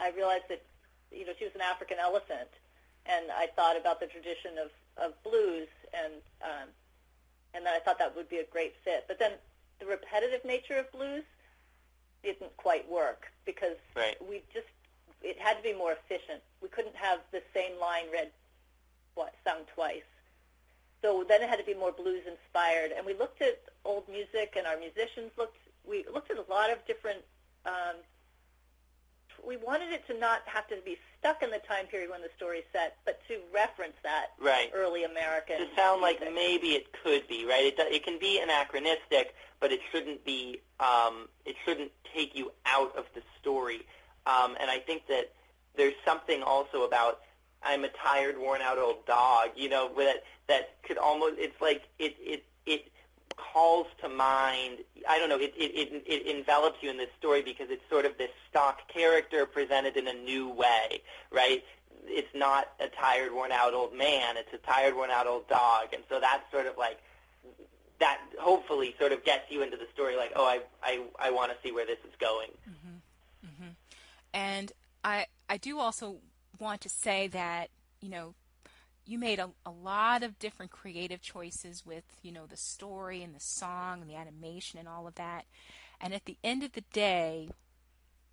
I 0.00 0.10
realized 0.10 0.44
that 0.48 0.62
you 1.10 1.26
know, 1.26 1.32
she 1.38 1.44
was 1.44 1.54
an 1.54 1.60
African 1.60 1.98
elephant, 1.98 2.48
and 3.06 3.26
I 3.30 3.48
thought 3.54 3.76
about 3.76 4.00
the 4.00 4.06
tradition 4.06 4.56
of, 4.58 4.70
of 5.02 5.22
blues, 5.22 5.68
and 5.92 6.14
um, 6.42 6.68
and 7.54 7.66
then 7.66 7.74
I 7.74 7.80
thought 7.80 7.98
that 7.98 8.16
would 8.16 8.28
be 8.28 8.38
a 8.38 8.46
great 8.46 8.74
fit. 8.84 9.04
But 9.08 9.18
then 9.18 9.32
the 9.78 9.86
repetitive 9.86 10.44
nature 10.44 10.76
of 10.76 10.90
blues 10.92 11.24
didn't 12.22 12.56
quite 12.56 12.88
work 12.90 13.26
because 13.44 13.76
right. 13.94 14.16
we 14.26 14.42
just 14.52 14.66
it 15.22 15.38
had 15.38 15.56
to 15.56 15.62
be 15.62 15.74
more 15.74 15.92
efficient. 15.92 16.42
We 16.62 16.68
couldn't 16.68 16.96
have 16.96 17.20
the 17.30 17.42
same 17.54 17.78
line 17.80 18.06
read 18.12 18.30
what 19.14 19.34
sung 19.44 19.58
twice. 19.74 20.08
So 21.02 21.24
then 21.28 21.42
it 21.42 21.48
had 21.48 21.58
to 21.58 21.64
be 21.64 21.74
more 21.74 21.92
blues 21.92 22.22
inspired, 22.26 22.92
and 22.96 23.04
we 23.04 23.14
looked 23.14 23.42
at 23.42 23.60
old 23.84 24.08
music, 24.08 24.54
and 24.56 24.66
our 24.66 24.78
musicians 24.78 25.32
looked. 25.36 25.58
We 25.84 26.04
looked 26.12 26.30
at 26.30 26.38
a 26.38 26.46
lot 26.48 26.70
of 26.70 26.78
different 26.86 27.18
um, 27.66 27.96
we 29.46 29.56
wanted 29.56 29.92
it 29.92 30.06
to 30.06 30.18
not 30.18 30.42
have 30.46 30.68
to 30.68 30.76
be 30.84 30.96
stuck 31.18 31.42
in 31.42 31.50
the 31.50 31.58
time 31.58 31.86
period 31.86 32.10
when 32.10 32.20
the 32.20 32.28
story's 32.36 32.64
set, 32.72 32.96
but 33.04 33.20
to 33.28 33.38
reference 33.52 33.94
that 34.02 34.26
right. 34.40 34.70
early 34.74 35.04
American. 35.04 35.58
To 35.58 35.66
sound 35.76 36.00
music. 36.00 36.20
like 36.20 36.34
maybe 36.34 36.68
it 36.68 36.86
could 37.02 37.26
be 37.28 37.44
right. 37.44 37.64
It 37.64 37.74
it 37.78 38.04
can 38.04 38.18
be 38.18 38.40
anachronistic, 38.40 39.34
but 39.60 39.72
it 39.72 39.80
shouldn't 39.90 40.24
be. 40.24 40.60
Um, 40.80 41.28
it 41.44 41.56
shouldn't 41.64 41.90
take 42.14 42.36
you 42.36 42.52
out 42.66 42.96
of 42.96 43.06
the 43.14 43.22
story. 43.40 43.86
Um, 44.26 44.56
and 44.60 44.70
I 44.70 44.78
think 44.78 45.06
that 45.08 45.32
there's 45.76 45.94
something 46.04 46.42
also 46.42 46.84
about 46.84 47.20
I'm 47.64 47.84
a 47.84 47.88
tired, 47.88 48.38
worn 48.38 48.60
out 48.60 48.78
old 48.78 49.06
dog. 49.06 49.50
You 49.56 49.68
know, 49.68 49.90
that 49.96 50.24
that 50.48 50.82
could 50.82 50.98
almost. 50.98 51.34
It's 51.38 51.60
like 51.60 51.82
it 51.98 52.16
it 52.20 52.44
it 52.66 52.92
calls 53.36 53.86
to 54.00 54.08
mind. 54.08 54.78
I 55.08 55.18
don't 55.18 55.28
know. 55.28 55.38
It, 55.38 55.54
it 55.56 55.72
it 55.74 56.04
it 56.06 56.36
envelops 56.36 56.82
you 56.82 56.90
in 56.90 56.96
this 56.96 57.10
story 57.18 57.42
because 57.42 57.68
it's 57.70 57.82
sort 57.90 58.04
of 58.04 58.18
this 58.18 58.30
stock 58.50 58.88
character 58.88 59.46
presented 59.46 59.96
in 59.96 60.08
a 60.08 60.14
new 60.14 60.48
way, 60.48 61.02
right? 61.30 61.64
It's 62.04 62.34
not 62.34 62.68
a 62.80 62.88
tired, 62.88 63.32
worn 63.32 63.52
out 63.52 63.74
old 63.74 63.96
man. 63.96 64.36
It's 64.36 64.52
a 64.52 64.58
tired, 64.58 64.94
worn 64.96 65.10
out 65.10 65.26
old 65.26 65.48
dog, 65.48 65.88
and 65.92 66.02
so 66.08 66.18
that's 66.20 66.50
sort 66.50 66.66
of 66.66 66.76
like 66.76 66.98
that. 68.00 68.20
Hopefully, 68.40 68.94
sort 68.98 69.12
of 69.12 69.24
gets 69.24 69.50
you 69.50 69.62
into 69.62 69.76
the 69.76 69.86
story. 69.94 70.16
Like, 70.16 70.32
oh, 70.36 70.44
I 70.44 70.60
I 70.82 71.02
I 71.18 71.30
want 71.30 71.52
to 71.52 71.56
see 71.62 71.72
where 71.72 71.86
this 71.86 71.98
is 72.04 72.14
going. 72.18 72.50
Mm-hmm. 72.68 73.46
Mm-hmm. 73.46 73.70
And 74.34 74.72
I 75.04 75.26
I 75.48 75.56
do 75.58 75.78
also 75.78 76.16
want 76.58 76.80
to 76.82 76.88
say 76.88 77.26
that 77.28 77.70
you 78.00 78.08
know 78.08 78.34
you 79.04 79.18
made 79.18 79.38
a, 79.38 79.50
a 79.66 79.70
lot 79.70 80.22
of 80.22 80.38
different 80.38 80.70
creative 80.70 81.20
choices 81.20 81.84
with 81.84 82.04
you 82.22 82.32
know 82.32 82.46
the 82.46 82.56
story 82.56 83.22
and 83.22 83.34
the 83.34 83.40
song 83.40 84.00
and 84.00 84.10
the 84.10 84.16
animation 84.16 84.78
and 84.78 84.88
all 84.88 85.06
of 85.06 85.14
that. 85.16 85.44
And 86.00 86.12
at 86.12 86.24
the 86.24 86.36
end 86.42 86.64
of 86.64 86.72
the 86.72 86.84
day 86.92 87.50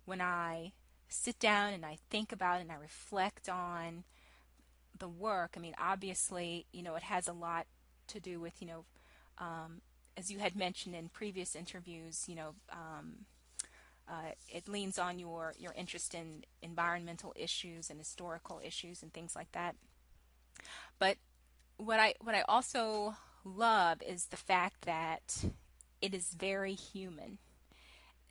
when 0.04 0.20
i 0.20 0.72
sit 1.08 1.38
down 1.38 1.72
and 1.72 1.84
i 1.84 1.96
think 2.10 2.32
about 2.32 2.60
and 2.60 2.72
i 2.72 2.74
reflect 2.74 3.48
on 3.48 4.02
the 4.98 5.08
work 5.08 5.54
i 5.56 5.60
mean 5.60 5.74
obviously 5.78 6.66
you 6.72 6.82
know 6.82 6.96
it 6.96 7.02
has 7.02 7.28
a 7.28 7.32
lot 7.32 7.66
to 8.08 8.18
do 8.18 8.40
with 8.40 8.54
you 8.60 8.66
know 8.66 8.84
um, 9.38 9.80
as 10.16 10.30
you 10.30 10.38
had 10.40 10.56
mentioned 10.56 10.94
in 10.94 11.08
previous 11.08 11.54
interviews 11.54 12.24
you 12.26 12.34
know 12.34 12.54
um, 12.72 13.24
uh, 14.10 14.32
it 14.48 14.68
leans 14.68 14.98
on 14.98 15.18
your 15.18 15.54
your 15.58 15.72
interest 15.72 16.14
in 16.14 16.44
environmental 16.62 17.32
issues 17.36 17.90
and 17.90 17.98
historical 17.98 18.60
issues 18.64 19.02
and 19.02 19.12
things 19.12 19.36
like 19.36 19.52
that. 19.52 19.76
But 20.98 21.16
what 21.76 22.00
I 22.00 22.14
what 22.20 22.34
I 22.34 22.42
also 22.48 23.14
love 23.44 24.02
is 24.02 24.26
the 24.26 24.36
fact 24.36 24.82
that 24.82 25.44
it 26.02 26.12
is 26.12 26.34
very 26.34 26.74
human, 26.74 27.38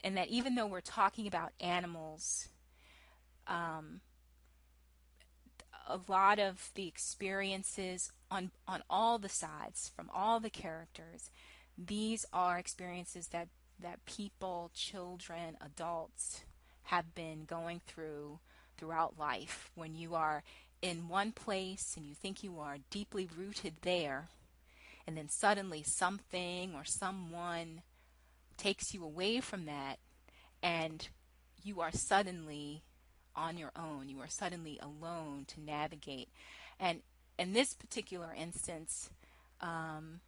and 0.04 0.18
that 0.18 0.28
even 0.28 0.56
though 0.56 0.68
we're 0.68 0.82
talking 0.82 1.28
about 1.28 1.54
animals, 1.62 2.50
um, 3.48 4.02
a 5.88 6.00
lot 6.08 6.40
of 6.40 6.72
the 6.76 6.88
experiences 6.88 8.12
on 8.30 8.52
on 8.68 8.84
all 8.90 9.18
the 9.18 9.30
sides 9.30 9.92
from 9.96 10.10
all 10.14 10.42
the 10.42 10.50
characters, 10.50 11.30
these 11.78 12.26
are 12.34 12.60
experiences 12.60 13.28
that 13.30 13.48
that 13.82 14.06
people, 14.06 14.72
children, 14.74 15.58
adults 15.62 16.44
have 16.84 17.16
been 17.16 17.46
going 17.46 17.82
through 17.88 18.40
throughout 18.78 19.20
life. 19.20 19.72
When 19.76 19.96
you 19.96 20.16
are 20.16 20.44
in 20.82 21.10
one 21.10 21.32
place 21.32 21.96
and 21.98 22.06
you 22.06 22.16
think 22.16 22.44
you 22.44 22.60
are 22.60 22.78
deeply 22.90 23.28
rooted 23.38 23.76
there, 23.82 24.30
and 25.06 25.18
then 25.18 25.30
suddenly 25.30 25.84
something 25.84 26.74
or 26.76 26.86
someone 26.86 27.82
takes 28.58 28.94
you 28.94 29.04
away 29.04 29.40
from 29.40 29.66
that, 29.66 29.98
and 30.62 31.08
you 31.64 31.82
are 31.82 31.92
suddenly 31.92 32.84
on 33.36 33.58
your 33.58 33.72
own. 33.76 34.10
You 34.10 34.20
are 34.20 34.30
suddenly 34.30 34.80
alone 34.82 35.46
to 35.48 35.62
navigate. 35.62 36.30
And 36.80 37.02
in 37.38 37.54
this 37.54 37.74
particular 37.74 38.34
instance, 38.38 39.10
um, 39.62 40.20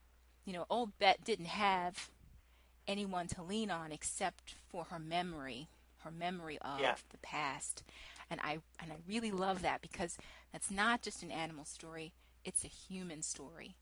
you 0.46 0.54
know, 0.54 0.66
old 0.70 0.98
Bet 0.98 1.24
didn't 1.24 1.46
have 1.46 2.10
anyone 2.88 3.28
to 3.28 3.44
lean 3.44 3.72
on 3.72 3.92
except 3.92 4.56
for 4.70 4.86
her 4.86 5.00
memory, 5.00 5.68
her 6.00 6.12
memory 6.12 6.58
of 6.60 6.80
yeah. 6.80 6.96
the 7.10 7.18
past. 7.18 7.84
And 8.30 8.40
I 8.42 8.60
and 8.82 8.92
I 8.92 8.96
really 9.08 9.32
love 9.32 9.62
that 9.62 9.82
because 9.82 10.18
that's 10.52 10.72
not 10.72 11.02
just 11.02 11.24
an 11.24 11.32
animal 11.32 11.66
story, 11.66 12.14
it's 12.46 12.64
a 12.64 12.68
human 12.68 13.22
story. 13.22 13.76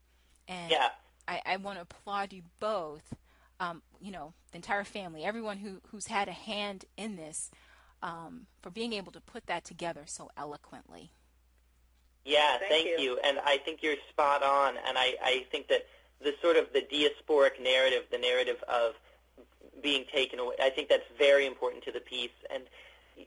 And 0.47 0.71
yeah. 0.71 0.89
I, 1.27 1.41
I 1.45 1.57
want 1.57 1.77
to 1.77 1.83
applaud 1.83 2.33
you 2.33 2.41
both, 2.59 3.13
um, 3.59 3.83
you 4.01 4.11
know, 4.11 4.33
the 4.51 4.57
entire 4.57 4.83
family, 4.83 5.23
everyone 5.23 5.57
who, 5.57 5.81
who's 5.91 6.07
had 6.07 6.27
a 6.27 6.33
hand 6.33 6.85
in 6.97 7.15
this, 7.15 7.51
um, 8.01 8.47
for 8.61 8.71
being 8.71 8.93
able 8.93 9.11
to 9.11 9.21
put 9.21 9.45
that 9.45 9.63
together 9.63 10.03
so 10.07 10.31
eloquently. 10.35 11.11
Yeah, 12.25 12.57
thank, 12.57 12.71
thank 12.71 12.85
you. 12.87 12.97
you. 12.99 13.19
And 13.23 13.37
I 13.45 13.57
think 13.57 13.83
you're 13.83 13.95
spot 14.09 14.41
on. 14.41 14.75
And 14.87 14.97
I, 14.97 15.15
I 15.23 15.45
think 15.51 15.67
that 15.67 15.85
the 16.23 16.33
sort 16.41 16.57
of 16.57 16.67
the 16.73 16.81
diasporic 16.81 17.61
narrative, 17.61 18.03
the 18.11 18.17
narrative 18.17 18.63
of 18.67 18.93
being 19.81 20.05
taken 20.13 20.39
away, 20.39 20.55
I 20.61 20.69
think 20.69 20.89
that's 20.89 21.07
very 21.17 21.45
important 21.45 21.83
to 21.85 21.91
the 21.91 22.01
piece. 22.01 22.29
And 22.53 22.63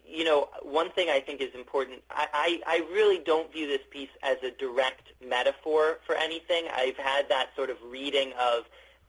you 0.06 0.24
know, 0.24 0.48
one 0.62 0.90
thing 0.90 1.10
I 1.10 1.20
think 1.20 1.40
is 1.40 1.54
important, 1.54 2.02
I, 2.10 2.26
I, 2.32 2.60
I 2.66 2.76
really 2.92 3.18
don't 3.18 3.52
view 3.52 3.66
this 3.66 3.82
piece 3.90 4.08
as 4.22 4.38
a 4.42 4.50
direct 4.50 5.12
metaphor 5.26 5.98
for 6.06 6.14
anything. 6.14 6.64
I've 6.74 6.96
had 6.96 7.28
that 7.28 7.50
sort 7.56 7.70
of 7.70 7.76
reading 7.86 8.32
of 8.40 8.64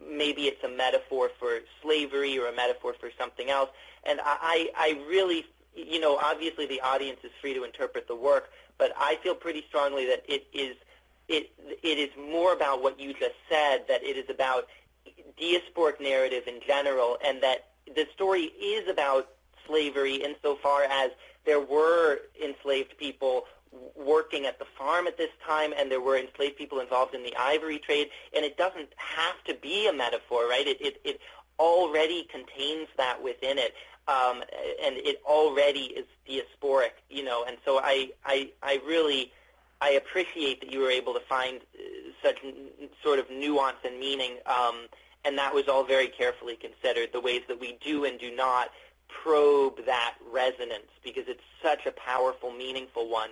maybe 0.05 0.43
it's 0.43 0.63
a 0.63 0.69
metaphor 0.69 1.31
for 1.39 1.59
slavery 1.81 2.38
or 2.38 2.47
a 2.47 2.55
metaphor 2.55 2.95
for 2.99 3.09
something 3.17 3.49
else. 3.49 3.69
And 4.03 4.19
I, 4.23 4.69
I 4.75 5.01
really, 5.07 5.45
you 5.75 5.99
know, 5.99 6.17
obviously 6.17 6.65
the 6.65 6.81
audience 6.81 7.19
is 7.23 7.31
free 7.39 7.53
to 7.53 7.63
interpret 7.63 8.07
the 8.07 8.15
work, 8.15 8.49
but 8.77 8.91
I 8.97 9.17
feel 9.23 9.36
pretty 9.36 9.63
strongly 9.69 10.05
that 10.07 10.23
it 10.27 10.47
is, 10.53 10.75
it, 11.28 11.51
it 11.82 11.97
is 11.97 12.09
more 12.32 12.53
about 12.53 12.82
what 12.82 12.99
you 12.99 13.13
just 13.13 13.36
said, 13.49 13.86
that 13.88 14.03
it 14.03 14.17
is 14.17 14.30
about 14.30 14.67
diasporic 15.39 15.99
narrative 15.99 16.43
in 16.47 16.59
general, 16.65 17.17
and 17.26 17.41
that 17.41 17.69
the 17.95 18.07
story 18.13 18.43
is 18.61 18.88
about 18.89 19.30
slavery 19.67 20.15
insofar 20.15 20.84
as 20.84 21.11
there 21.45 21.59
were 21.59 22.19
enslaved 22.41 22.97
people 22.97 23.45
working 23.95 24.45
at 24.45 24.59
the 24.59 24.65
farm 24.78 25.07
at 25.07 25.17
this 25.17 25.30
time 25.45 25.74
and 25.78 25.89
there 25.89 26.01
were 26.01 26.17
enslaved 26.17 26.57
people 26.57 26.80
involved 26.80 27.15
in 27.15 27.24
the 27.24 27.36
ivory 27.38 27.80
trade. 27.80 28.09
And 28.36 28.45
it 28.45 28.57
doesn't 28.57 28.89
have 28.97 29.43
to 29.45 29.53
be 29.55 29.88
a 29.88 29.93
metaphor 29.93 30.47
right? 30.47 30.67
It 30.67 30.82
it, 30.82 31.01
it 31.03 31.19
already 31.59 32.24
contains 32.32 32.88
that 32.97 33.21
within 33.24 33.57
it 33.57 33.74
um, 34.07 34.43
and 34.84 34.95
it 34.97 35.21
already 35.26 35.93
is 35.95 36.05
diasporic 36.30 36.91
you 37.09 37.24
know? 37.24 37.45
And 37.47 37.57
so 37.65 37.80
i 37.84 38.09
i 38.26 38.49
i 38.61 38.80
really 38.86 39.32
i 39.88 39.89
appreciate 40.01 40.59
that 40.61 40.71
you 40.73 40.79
were 40.79 40.89
able 41.01 41.13
to 41.13 41.23
find 41.36 41.59
uh, 41.59 41.81
such 42.23 42.38
n- 42.43 42.89
sort 43.03 43.19
of 43.19 43.25
nuance 43.29 43.77
and 43.84 43.99
meaning 43.99 44.34
um, 44.45 44.88
and 45.25 45.38
that 45.38 45.53
was 45.53 45.67
all 45.67 45.84
very 45.84 46.07
carefully 46.07 46.55
considered 46.55 47.09
the 47.13 47.21
ways 47.21 47.41
that 47.47 47.59
we 47.59 47.77
do 47.84 48.05
and 48.05 48.19
do 48.19 48.36
not 48.36 48.69
probe 49.07 49.86
that 49.86 50.15
resonance 50.31 50.89
because 51.03 51.23
it's 51.27 51.43
such 51.61 51.86
a 51.86 51.91
powerful, 51.91 52.51
meaningful 52.51 53.09
one. 53.09 53.29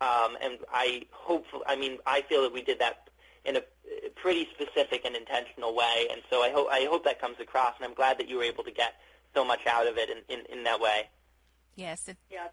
Um, 0.00 0.36
and 0.42 0.58
I 0.72 1.06
hope, 1.12 1.46
I 1.66 1.76
mean, 1.76 1.98
I 2.06 2.22
feel 2.22 2.42
that 2.42 2.52
we 2.52 2.62
did 2.62 2.80
that 2.80 3.08
in 3.44 3.56
a 3.56 3.62
pretty 4.16 4.48
specific 4.52 5.04
and 5.04 5.14
intentional 5.14 5.74
way. 5.74 6.08
And 6.10 6.22
so 6.28 6.42
I 6.42 6.50
hope, 6.50 6.68
I 6.70 6.86
hope 6.90 7.04
that 7.04 7.20
comes 7.20 7.38
across. 7.40 7.74
And 7.78 7.86
I'm 7.86 7.94
glad 7.94 8.18
that 8.18 8.28
you 8.28 8.36
were 8.36 8.42
able 8.42 8.64
to 8.64 8.72
get 8.72 8.94
so 9.34 9.44
much 9.44 9.66
out 9.66 9.86
of 9.86 9.96
it 9.96 10.10
in, 10.10 10.18
in, 10.28 10.44
in 10.46 10.64
that 10.64 10.80
way. 10.80 11.08
Yes. 11.76 12.08
It, 12.08 12.16
yeah. 12.30 12.48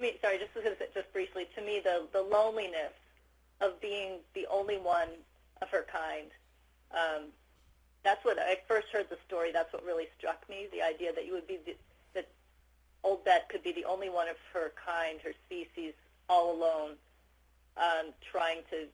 Me, 0.00 0.12
sorry, 0.20 0.38
just 0.38 0.52
just 0.94 1.12
briefly, 1.12 1.46
to 1.54 1.62
me, 1.62 1.80
the, 1.82 2.06
the 2.12 2.22
loneliness 2.22 2.92
of 3.60 3.80
being 3.80 4.18
the 4.34 4.46
only 4.50 4.76
one 4.76 5.08
of 5.62 5.68
her 5.70 5.86
kind 5.90 6.30
um, 6.94 7.34
that's 8.02 8.24
what 8.24 8.38
I 8.38 8.58
first 8.68 8.88
heard 8.92 9.08
the 9.10 9.18
story. 9.26 9.50
That's 9.52 9.72
what 9.72 9.84
really 9.84 10.06
struck 10.18 10.48
me. 10.48 10.68
The 10.72 10.82
idea 10.82 11.12
that 11.12 11.26
you 11.26 11.32
would 11.32 11.46
be 11.46 11.58
the, 11.64 11.74
that 12.14 12.28
old 13.02 13.24
Bet 13.24 13.48
could 13.48 13.62
be 13.62 13.72
the 13.72 13.84
only 13.84 14.10
one 14.10 14.28
of 14.28 14.36
her 14.52 14.72
kind, 14.76 15.20
her 15.22 15.32
species, 15.46 15.94
all 16.28 16.54
alone, 16.54 16.92
um, 17.76 18.12
trying 18.30 18.60
to 18.70 18.86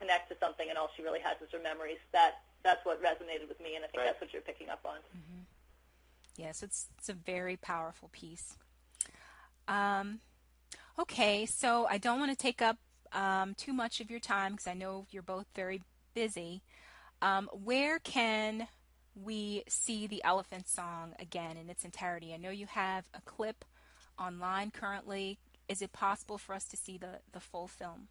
connect 0.00 0.30
to 0.30 0.36
something, 0.40 0.68
and 0.68 0.78
all 0.78 0.90
she 0.96 1.02
really 1.02 1.20
has 1.20 1.36
is 1.42 1.52
her 1.52 1.62
memories. 1.62 1.98
That 2.12 2.40
that's 2.62 2.84
what 2.84 3.02
resonated 3.02 3.48
with 3.48 3.60
me, 3.60 3.76
and 3.76 3.84
I 3.84 3.88
think 3.88 3.98
right. 3.98 4.06
that's 4.06 4.20
what 4.20 4.32
you're 4.32 4.42
picking 4.42 4.68
up 4.70 4.80
on. 4.84 4.96
Mm-hmm. 4.96 5.42
Yes, 6.36 6.62
it's 6.62 6.88
it's 6.98 7.08
a 7.08 7.14
very 7.14 7.56
powerful 7.56 8.08
piece. 8.12 8.56
Um, 9.68 10.20
okay, 10.98 11.46
so 11.46 11.86
I 11.88 11.98
don't 11.98 12.18
want 12.18 12.30
to 12.30 12.36
take 12.36 12.62
up 12.62 12.78
um, 13.12 13.54
too 13.54 13.72
much 13.72 14.00
of 14.00 14.10
your 14.10 14.20
time 14.20 14.52
because 14.52 14.66
I 14.66 14.74
know 14.74 15.06
you're 15.10 15.22
both 15.22 15.46
very 15.54 15.82
busy. 16.14 16.62
Um, 17.22 17.48
where 17.52 17.98
can 17.98 18.68
we 19.14 19.64
see 19.68 20.06
the 20.06 20.22
Elephant 20.24 20.68
Song 20.68 21.14
again 21.18 21.56
in 21.56 21.68
its 21.68 21.84
entirety? 21.84 22.32
I 22.32 22.36
know 22.36 22.50
you 22.50 22.66
have 22.66 23.04
a 23.14 23.20
clip 23.22 23.64
online 24.18 24.70
currently. 24.70 25.38
Is 25.68 25.82
it 25.82 25.92
possible 25.92 26.38
for 26.38 26.54
us 26.54 26.64
to 26.66 26.76
see 26.76 26.98
the, 26.98 27.20
the 27.32 27.40
full 27.40 27.68
film? 27.68 28.08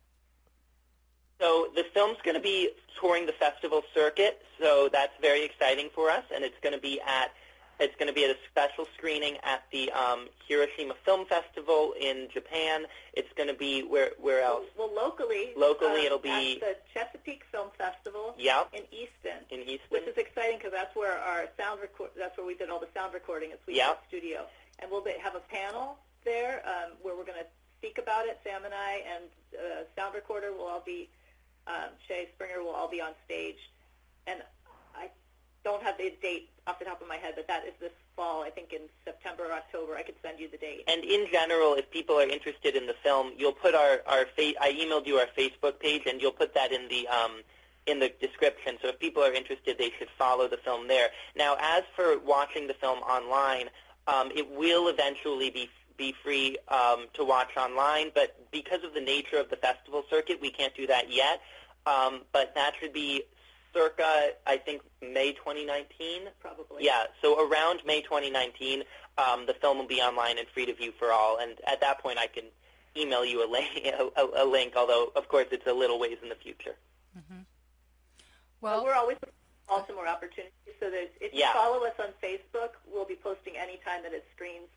So 1.40 1.70
the 1.74 1.86
film's 1.94 2.18
going 2.24 2.36
to 2.36 2.42
be 2.42 2.70
touring 3.00 3.26
the 3.26 3.32
festival 3.32 3.82
circuit, 3.94 4.42
so 4.62 4.90
that's 4.92 5.14
very 5.22 5.46
exciting 5.46 5.90
for 5.96 6.10
us, 6.10 6.24
and 6.34 6.44
it's 6.44 6.60
going 6.62 6.76
to 6.76 6.82
be 6.82 7.00
at 7.00 7.32
it's 7.80 7.96
going 7.96 8.08
to 8.08 8.14
be 8.14 8.26
at 8.26 8.32
a 8.32 8.38
special 8.50 8.86
screening 8.98 9.38
at 9.44 9.64
the 9.72 9.92
um, 9.92 10.28
Hiroshima 10.48 10.96
Film 11.06 11.26
Festival 11.26 11.94
in 12.00 12.28
Japan. 12.34 12.86
It's 13.14 13.32
going 13.38 13.48
to 13.48 13.56
be 13.56 13.84
where 13.84 14.12
where 14.20 14.44
else? 14.44 14.66
Well, 14.78 14.92
locally. 14.94 15.52
Locally, 15.56 16.02
um, 16.02 16.06
it'll 16.06 16.20
be 16.20 16.56
at 16.56 16.60
the 16.60 16.76
Chesapeake 16.94 17.44
Film 17.52 17.70
Festival. 17.78 18.36
Yep. 18.38 18.70
In 18.74 18.84
Easton. 18.92 19.46
In 19.50 19.62
Easton. 19.62 19.88
Which 19.90 20.08
is 20.08 20.18
exciting 20.18 20.58
because 20.58 20.74
that's 20.74 20.96
where 20.96 21.18
our 21.18 21.48
sound 21.58 21.82
record. 21.82 22.12
That's 22.18 22.38
where 22.38 22.46
we 22.46 22.56
did 22.56 22.70
all 22.70 22.80
the 22.80 22.92
sound 22.94 23.14
recording 23.14 23.52
at 23.52 23.64
Sweet 23.64 23.78
yep. 23.78 24.04
Studio, 24.08 24.46
and 24.80 24.92
we'll 24.92 25.04
be, 25.04 25.14
have 25.22 25.36
a 25.36 25.44
panel 25.52 25.98
there 26.26 26.62
um, 26.68 26.94
where 27.02 27.16
we're 27.16 27.26
going 27.26 27.40
to 27.40 27.48
speak 27.78 27.98
about 27.98 28.26
it. 28.26 28.40
Sam 28.44 28.66
and 28.66 28.74
I 28.74 29.04
and 29.16 29.24
uh, 29.58 29.84
sound 29.96 30.16
recorder 30.16 30.52
will 30.52 30.68
all 30.68 30.84
be. 30.86 31.10
Um, 31.68 31.92
Shay 32.08 32.28
Springer 32.34 32.64
will 32.64 32.72
all 32.72 32.90
be 32.90 33.00
on 33.00 33.12
stage, 33.26 33.60
and 34.26 34.42
don't 35.64 35.84
have 35.84 35.98
the 35.98 36.14
date 36.22 36.50
off 36.68 36.80
the 36.80 36.86
top 36.86 37.02
of 37.02 37.08
my 37.08 37.18
head, 37.18 37.34
but 37.36 37.48
that 37.48 37.66
is 37.66 37.74
this 37.80 37.92
fall. 38.16 38.44
I 38.44 38.50
think 38.50 38.74
in 38.74 38.82
September 39.06 39.46
or 39.46 39.54
October. 39.54 39.96
I 39.96 40.04
could 40.04 40.16
send 40.22 40.40
you 40.40 40.50
the 40.50 40.58
date. 40.58 40.84
And 40.88 41.04
in 41.04 41.28
general, 41.32 41.76
if 41.76 41.90
people 41.92 42.16
are 42.20 42.28
interested 42.28 42.76
in 42.76 42.86
the 42.88 42.96
film, 43.04 43.32
you'll 43.38 43.54
put 43.54 43.76
our 43.76 44.02
our 44.08 44.26
fa- 44.36 44.60
I 44.62 44.72
emailed 44.74 45.08
you 45.08 45.18
our 45.18 45.28
Facebook 45.38 45.80
page, 45.80 46.04
and 46.06 46.22
you'll 46.22 46.32
put 46.32 46.54
that 46.54 46.72
in 46.72 46.88
the 46.90 47.08
um, 47.08 47.42
in 47.88 48.00
the 48.00 48.12
description. 48.22 48.78
So 48.82 48.90
if 48.90 49.00
people 49.00 49.24
are 49.24 49.34
interested, 49.34 49.78
they 49.78 49.92
should 49.98 50.10
follow 50.18 50.48
the 50.48 50.58
film 50.58 50.88
there. 50.88 51.10
Now, 51.36 51.58
as 51.60 51.84
for 51.96 52.20
watching 52.20 52.68
the 52.68 52.74
film 52.76 53.00
online, 53.00 53.70
um, 54.08 54.32
it 54.36 54.50
will 54.50 54.88
eventually 54.88 55.50
be 55.50 55.70
be 55.98 56.14
free 56.24 56.58
um, 56.70 57.08
to 57.14 57.26
watch 57.26 57.58
online, 57.58 58.12
but 58.16 58.36
because 58.52 58.84
of 58.84 58.94
the 58.94 59.02
nature 59.02 59.38
of 59.38 59.50
the 59.50 59.58
festival 59.58 60.04
circuit, 60.10 60.40
we 60.42 60.50
can't 60.50 60.74
do 60.74 60.88
that 60.88 61.12
yet. 61.12 61.42
Um, 61.86 62.22
but 62.32 62.56
that 62.56 62.74
should 62.80 62.94
be 62.94 63.24
circa, 63.74 64.32
I 64.46 64.58
think, 64.58 64.82
May 65.02 65.34
2019. 65.34 66.30
Probably. 66.40 66.86
Yeah, 66.86 67.04
so 67.22 67.48
around 67.48 67.82
May 67.86 68.02
2019, 68.02 68.84
um, 69.18 69.46
the 69.46 69.54
film 69.54 69.78
will 69.78 69.88
be 69.88 70.02
online 70.02 70.38
and 70.38 70.48
free 70.48 70.66
to 70.66 70.74
view 70.74 70.94
for 70.98 71.12
all. 71.12 71.38
And 71.38 71.54
at 71.68 71.82
that 71.82 72.00
point, 72.00 72.18
I 72.18 72.28
can 72.28 72.46
email 72.98 73.26
you 73.26 73.46
a, 73.46 73.50
link, 73.50 73.70
a, 73.86 74.44
a 74.44 74.46
link 74.46 74.74
although, 74.76 75.12
of 75.16 75.28
course, 75.28 75.48
it's 75.52 75.68
a 75.68 75.74
little 75.74 76.00
ways 76.00 76.18
in 76.22 76.30
the 76.30 76.36
future. 76.36 76.76
Mm-hmm. 77.18 77.42
Well, 78.62 78.84
we're 78.84 78.96
always 78.96 79.18
also 79.70 79.94
more 79.94 80.08
opportunities. 80.08 80.52
So 80.80 80.90
there's, 80.90 81.10
if 81.22 81.34
you 81.34 81.40
yeah. 81.40 81.54
follow 81.54 81.86
us 81.86 81.94
on 82.00 82.10
Facebook, 82.22 82.76
we'll 82.92 83.06
be 83.06 83.16
posting 83.16 83.56
anytime 83.56 84.04
that 84.04 84.14
it 84.14 84.26
screens 84.36 84.68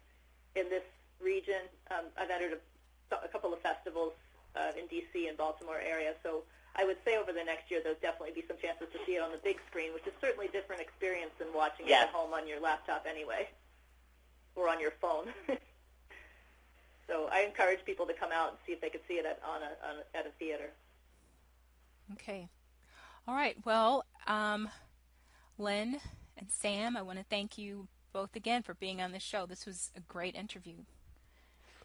in 0.55 0.69
this 0.69 0.85
region. 1.21 1.63
Um, 1.91 2.07
I've 2.19 2.31
entered 2.31 2.59
a, 3.11 3.17
a 3.25 3.29
couple 3.29 3.53
of 3.53 3.61
festivals 3.61 4.13
uh, 4.55 4.73
in 4.79 4.87
D.C. 4.87 5.29
and 5.29 5.37
Baltimore 5.37 5.81
area, 5.81 6.15
so 6.23 6.43
I 6.75 6.85
would 6.85 6.97
say 7.05 7.19
over 7.19 7.33
the 7.33 7.45
next 7.45 7.71
year 7.71 7.81
there'll 7.83 7.99
definitely 8.01 8.33
be 8.35 8.45
some 8.49 8.57
chances 8.57 8.89
to 8.93 8.99
see 9.05 9.17
it 9.17 9.23
on 9.23 9.31
the 9.31 9.39
big 9.39 9.59
screen, 9.69 9.93
which 9.93 10.07
is 10.07 10.13
certainly 10.21 10.47
a 10.47 10.51
different 10.51 10.81
experience 10.81 11.33
than 11.39 11.49
watching 11.55 11.87
yes. 11.87 12.05
it 12.05 12.09
at 12.09 12.15
home 12.15 12.33
on 12.33 12.49
your 12.49 12.61
laptop 12.61 13.07
anyway, 13.09 13.49
or 14.57 14.69
on 14.69 14.81
your 14.81 14.93
phone. 15.01 15.29
so 17.07 17.29
I 17.31 17.43
encourage 17.43 17.85
people 17.85 18.07
to 18.07 18.15
come 18.15 18.31
out 18.33 18.51
and 18.51 18.59
see 18.67 18.73
if 18.73 18.81
they 18.81 18.89
could 18.89 19.03
see 19.07 19.15
it 19.15 19.27
at, 19.27 19.41
on 19.47 19.61
a, 19.63 19.89
on 19.89 19.97
a, 20.01 20.17
at 20.17 20.27
a 20.27 20.31
theater. 20.39 20.71
Okay. 22.15 22.49
All 23.29 23.35
right. 23.35 23.57
Well, 23.65 24.05
um, 24.27 24.69
Lynn 25.59 26.01
and 26.39 26.51
Sam, 26.51 26.97
I 26.97 27.03
want 27.03 27.19
to 27.19 27.25
thank 27.29 27.59
you 27.59 27.89
both 28.13 28.35
again 28.35 28.63
for 28.63 28.75
being 28.75 29.01
on 29.01 29.13
the 29.13 29.21
show. 29.21 29.47
This 29.47 29.67
was 29.67 29.91
a 29.97 30.01
great 30.01 30.35
interview. 30.35 30.77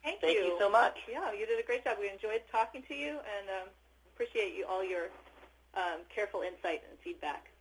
Thank, 0.03 0.21
thank 0.21 0.37
you. 0.37 0.45
you. 0.45 0.55
so 0.59 0.69
much. 0.69 0.97
Yeah, 1.09 1.31
you 1.33 1.45
did 1.45 1.59
a 1.59 1.65
great 1.65 1.83
job. 1.83 1.97
We 1.99 2.09
enjoyed 2.09 2.41
talking 2.51 2.83
to 2.87 2.95
you 2.95 3.09
and 3.09 3.49
um, 3.49 3.69
appreciate 4.17 4.55
you 4.55 4.65
all 4.67 4.83
your 4.83 5.09
um, 5.75 5.99
careful 6.09 6.41
insight 6.41 6.81
and 6.89 6.97
feedback. 7.03 7.51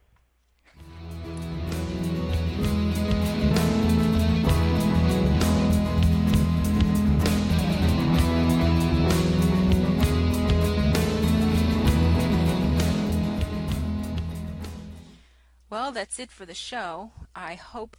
Well, 15.68 15.92
that's 15.92 16.18
it 16.18 16.30
for 16.30 16.46
the 16.46 16.54
show. 16.54 17.10
I 17.34 17.54
hope 17.54 17.98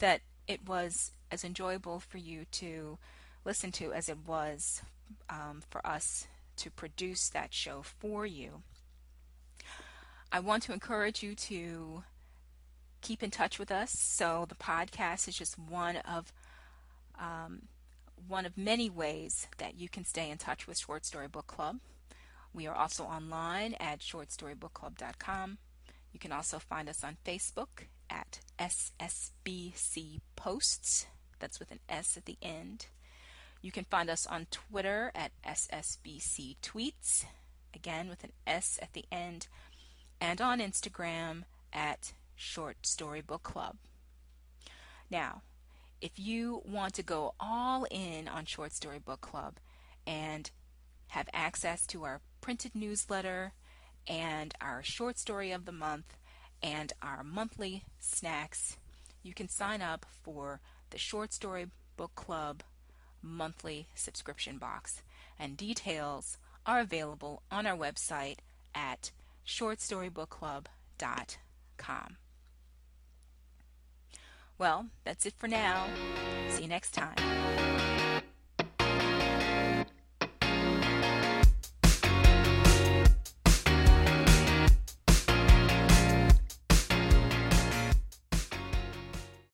that 0.00 0.20
it 0.46 0.68
was 0.68 1.12
as 1.30 1.44
enjoyable 1.44 2.00
for 2.00 2.18
you 2.18 2.44
to 2.52 2.98
listen 3.46 3.72
to 3.72 3.94
as 3.94 4.10
it 4.10 4.18
was 4.26 4.82
um, 5.30 5.62
for 5.70 5.84
us 5.86 6.26
to 6.56 6.70
produce 6.70 7.28
that 7.30 7.52
show 7.52 7.82
for 7.82 8.26
you. 8.26 8.62
I 10.32 10.40
want 10.40 10.62
to 10.64 10.72
encourage 10.72 11.22
you 11.22 11.34
to 11.34 12.04
keep 13.00 13.22
in 13.22 13.30
touch 13.30 13.58
with 13.58 13.70
us. 13.70 13.92
So 13.92 14.46
the 14.48 14.54
podcast 14.54 15.28
is 15.28 15.36
just 15.36 15.58
one 15.58 15.96
of 15.96 16.32
um, 17.18 17.62
one 18.28 18.44
of 18.46 18.58
many 18.58 18.90
ways 18.90 19.46
that 19.58 19.78
you 19.78 19.88
can 19.88 20.04
stay 20.04 20.30
in 20.30 20.38
touch 20.38 20.66
with 20.66 20.78
Short 20.78 21.04
Story 21.04 21.28
Book 21.28 21.46
Club. 21.46 21.78
We 22.52 22.66
are 22.66 22.74
also 22.74 23.04
online 23.04 23.74
at 23.74 24.00
shortstorybookclub.com. 24.00 25.58
You 26.12 26.18
can 26.18 26.32
also 26.32 26.58
find 26.58 26.88
us 26.88 27.04
on 27.04 27.18
Facebook 27.24 27.86
at 28.08 28.40
SSBC 28.58 30.20
Posts. 30.34 31.06
That's 31.38 31.60
with 31.60 31.70
an 31.70 31.80
S 31.88 32.16
at 32.16 32.24
the 32.24 32.38
end. 32.40 32.86
You 33.66 33.72
can 33.72 33.86
find 33.86 34.08
us 34.08 34.28
on 34.28 34.46
Twitter 34.52 35.10
at 35.12 35.32
SSBC 35.44 36.54
Tweets, 36.62 37.24
again 37.74 38.08
with 38.08 38.22
an 38.22 38.30
S 38.46 38.78
at 38.80 38.92
the 38.92 39.04
end, 39.10 39.48
and 40.20 40.40
on 40.40 40.60
Instagram 40.60 41.42
at 41.72 42.12
Short 42.36 42.86
Story 42.86 43.22
Book 43.22 43.42
Club. 43.42 43.74
Now, 45.10 45.42
if 46.00 46.12
you 46.16 46.62
want 46.64 46.94
to 46.94 47.02
go 47.02 47.34
all 47.40 47.88
in 47.90 48.28
on 48.28 48.44
Short 48.44 48.70
Story 48.70 49.00
Book 49.00 49.20
Club 49.20 49.56
and 50.06 50.48
have 51.08 51.28
access 51.32 51.86
to 51.86 52.04
our 52.04 52.20
printed 52.40 52.76
newsletter 52.76 53.52
and 54.06 54.54
our 54.60 54.84
short 54.84 55.18
story 55.18 55.50
of 55.50 55.64
the 55.64 55.72
month 55.72 56.16
and 56.62 56.92
our 57.02 57.24
monthly 57.24 57.82
snacks, 57.98 58.76
you 59.24 59.34
can 59.34 59.48
sign 59.48 59.82
up 59.82 60.06
for 60.22 60.60
the 60.90 60.98
Short 60.98 61.32
Story 61.32 61.66
Book 61.96 62.14
Club 62.14 62.62
monthly 63.26 63.88
subscription 63.94 64.58
box. 64.58 65.02
And 65.38 65.56
details 65.56 66.36
are 66.64 66.80
available 66.80 67.42
on 67.50 67.66
our 67.66 67.76
website 67.76 68.38
at 68.74 69.10
shortstorybookclub.com. 69.46 72.16
Well, 74.58 74.86
that's 75.04 75.26
it 75.26 75.34
for 75.36 75.48
now. 75.48 75.86
See 76.48 76.62
you 76.62 76.68
next 76.68 76.92
time. 76.92 77.95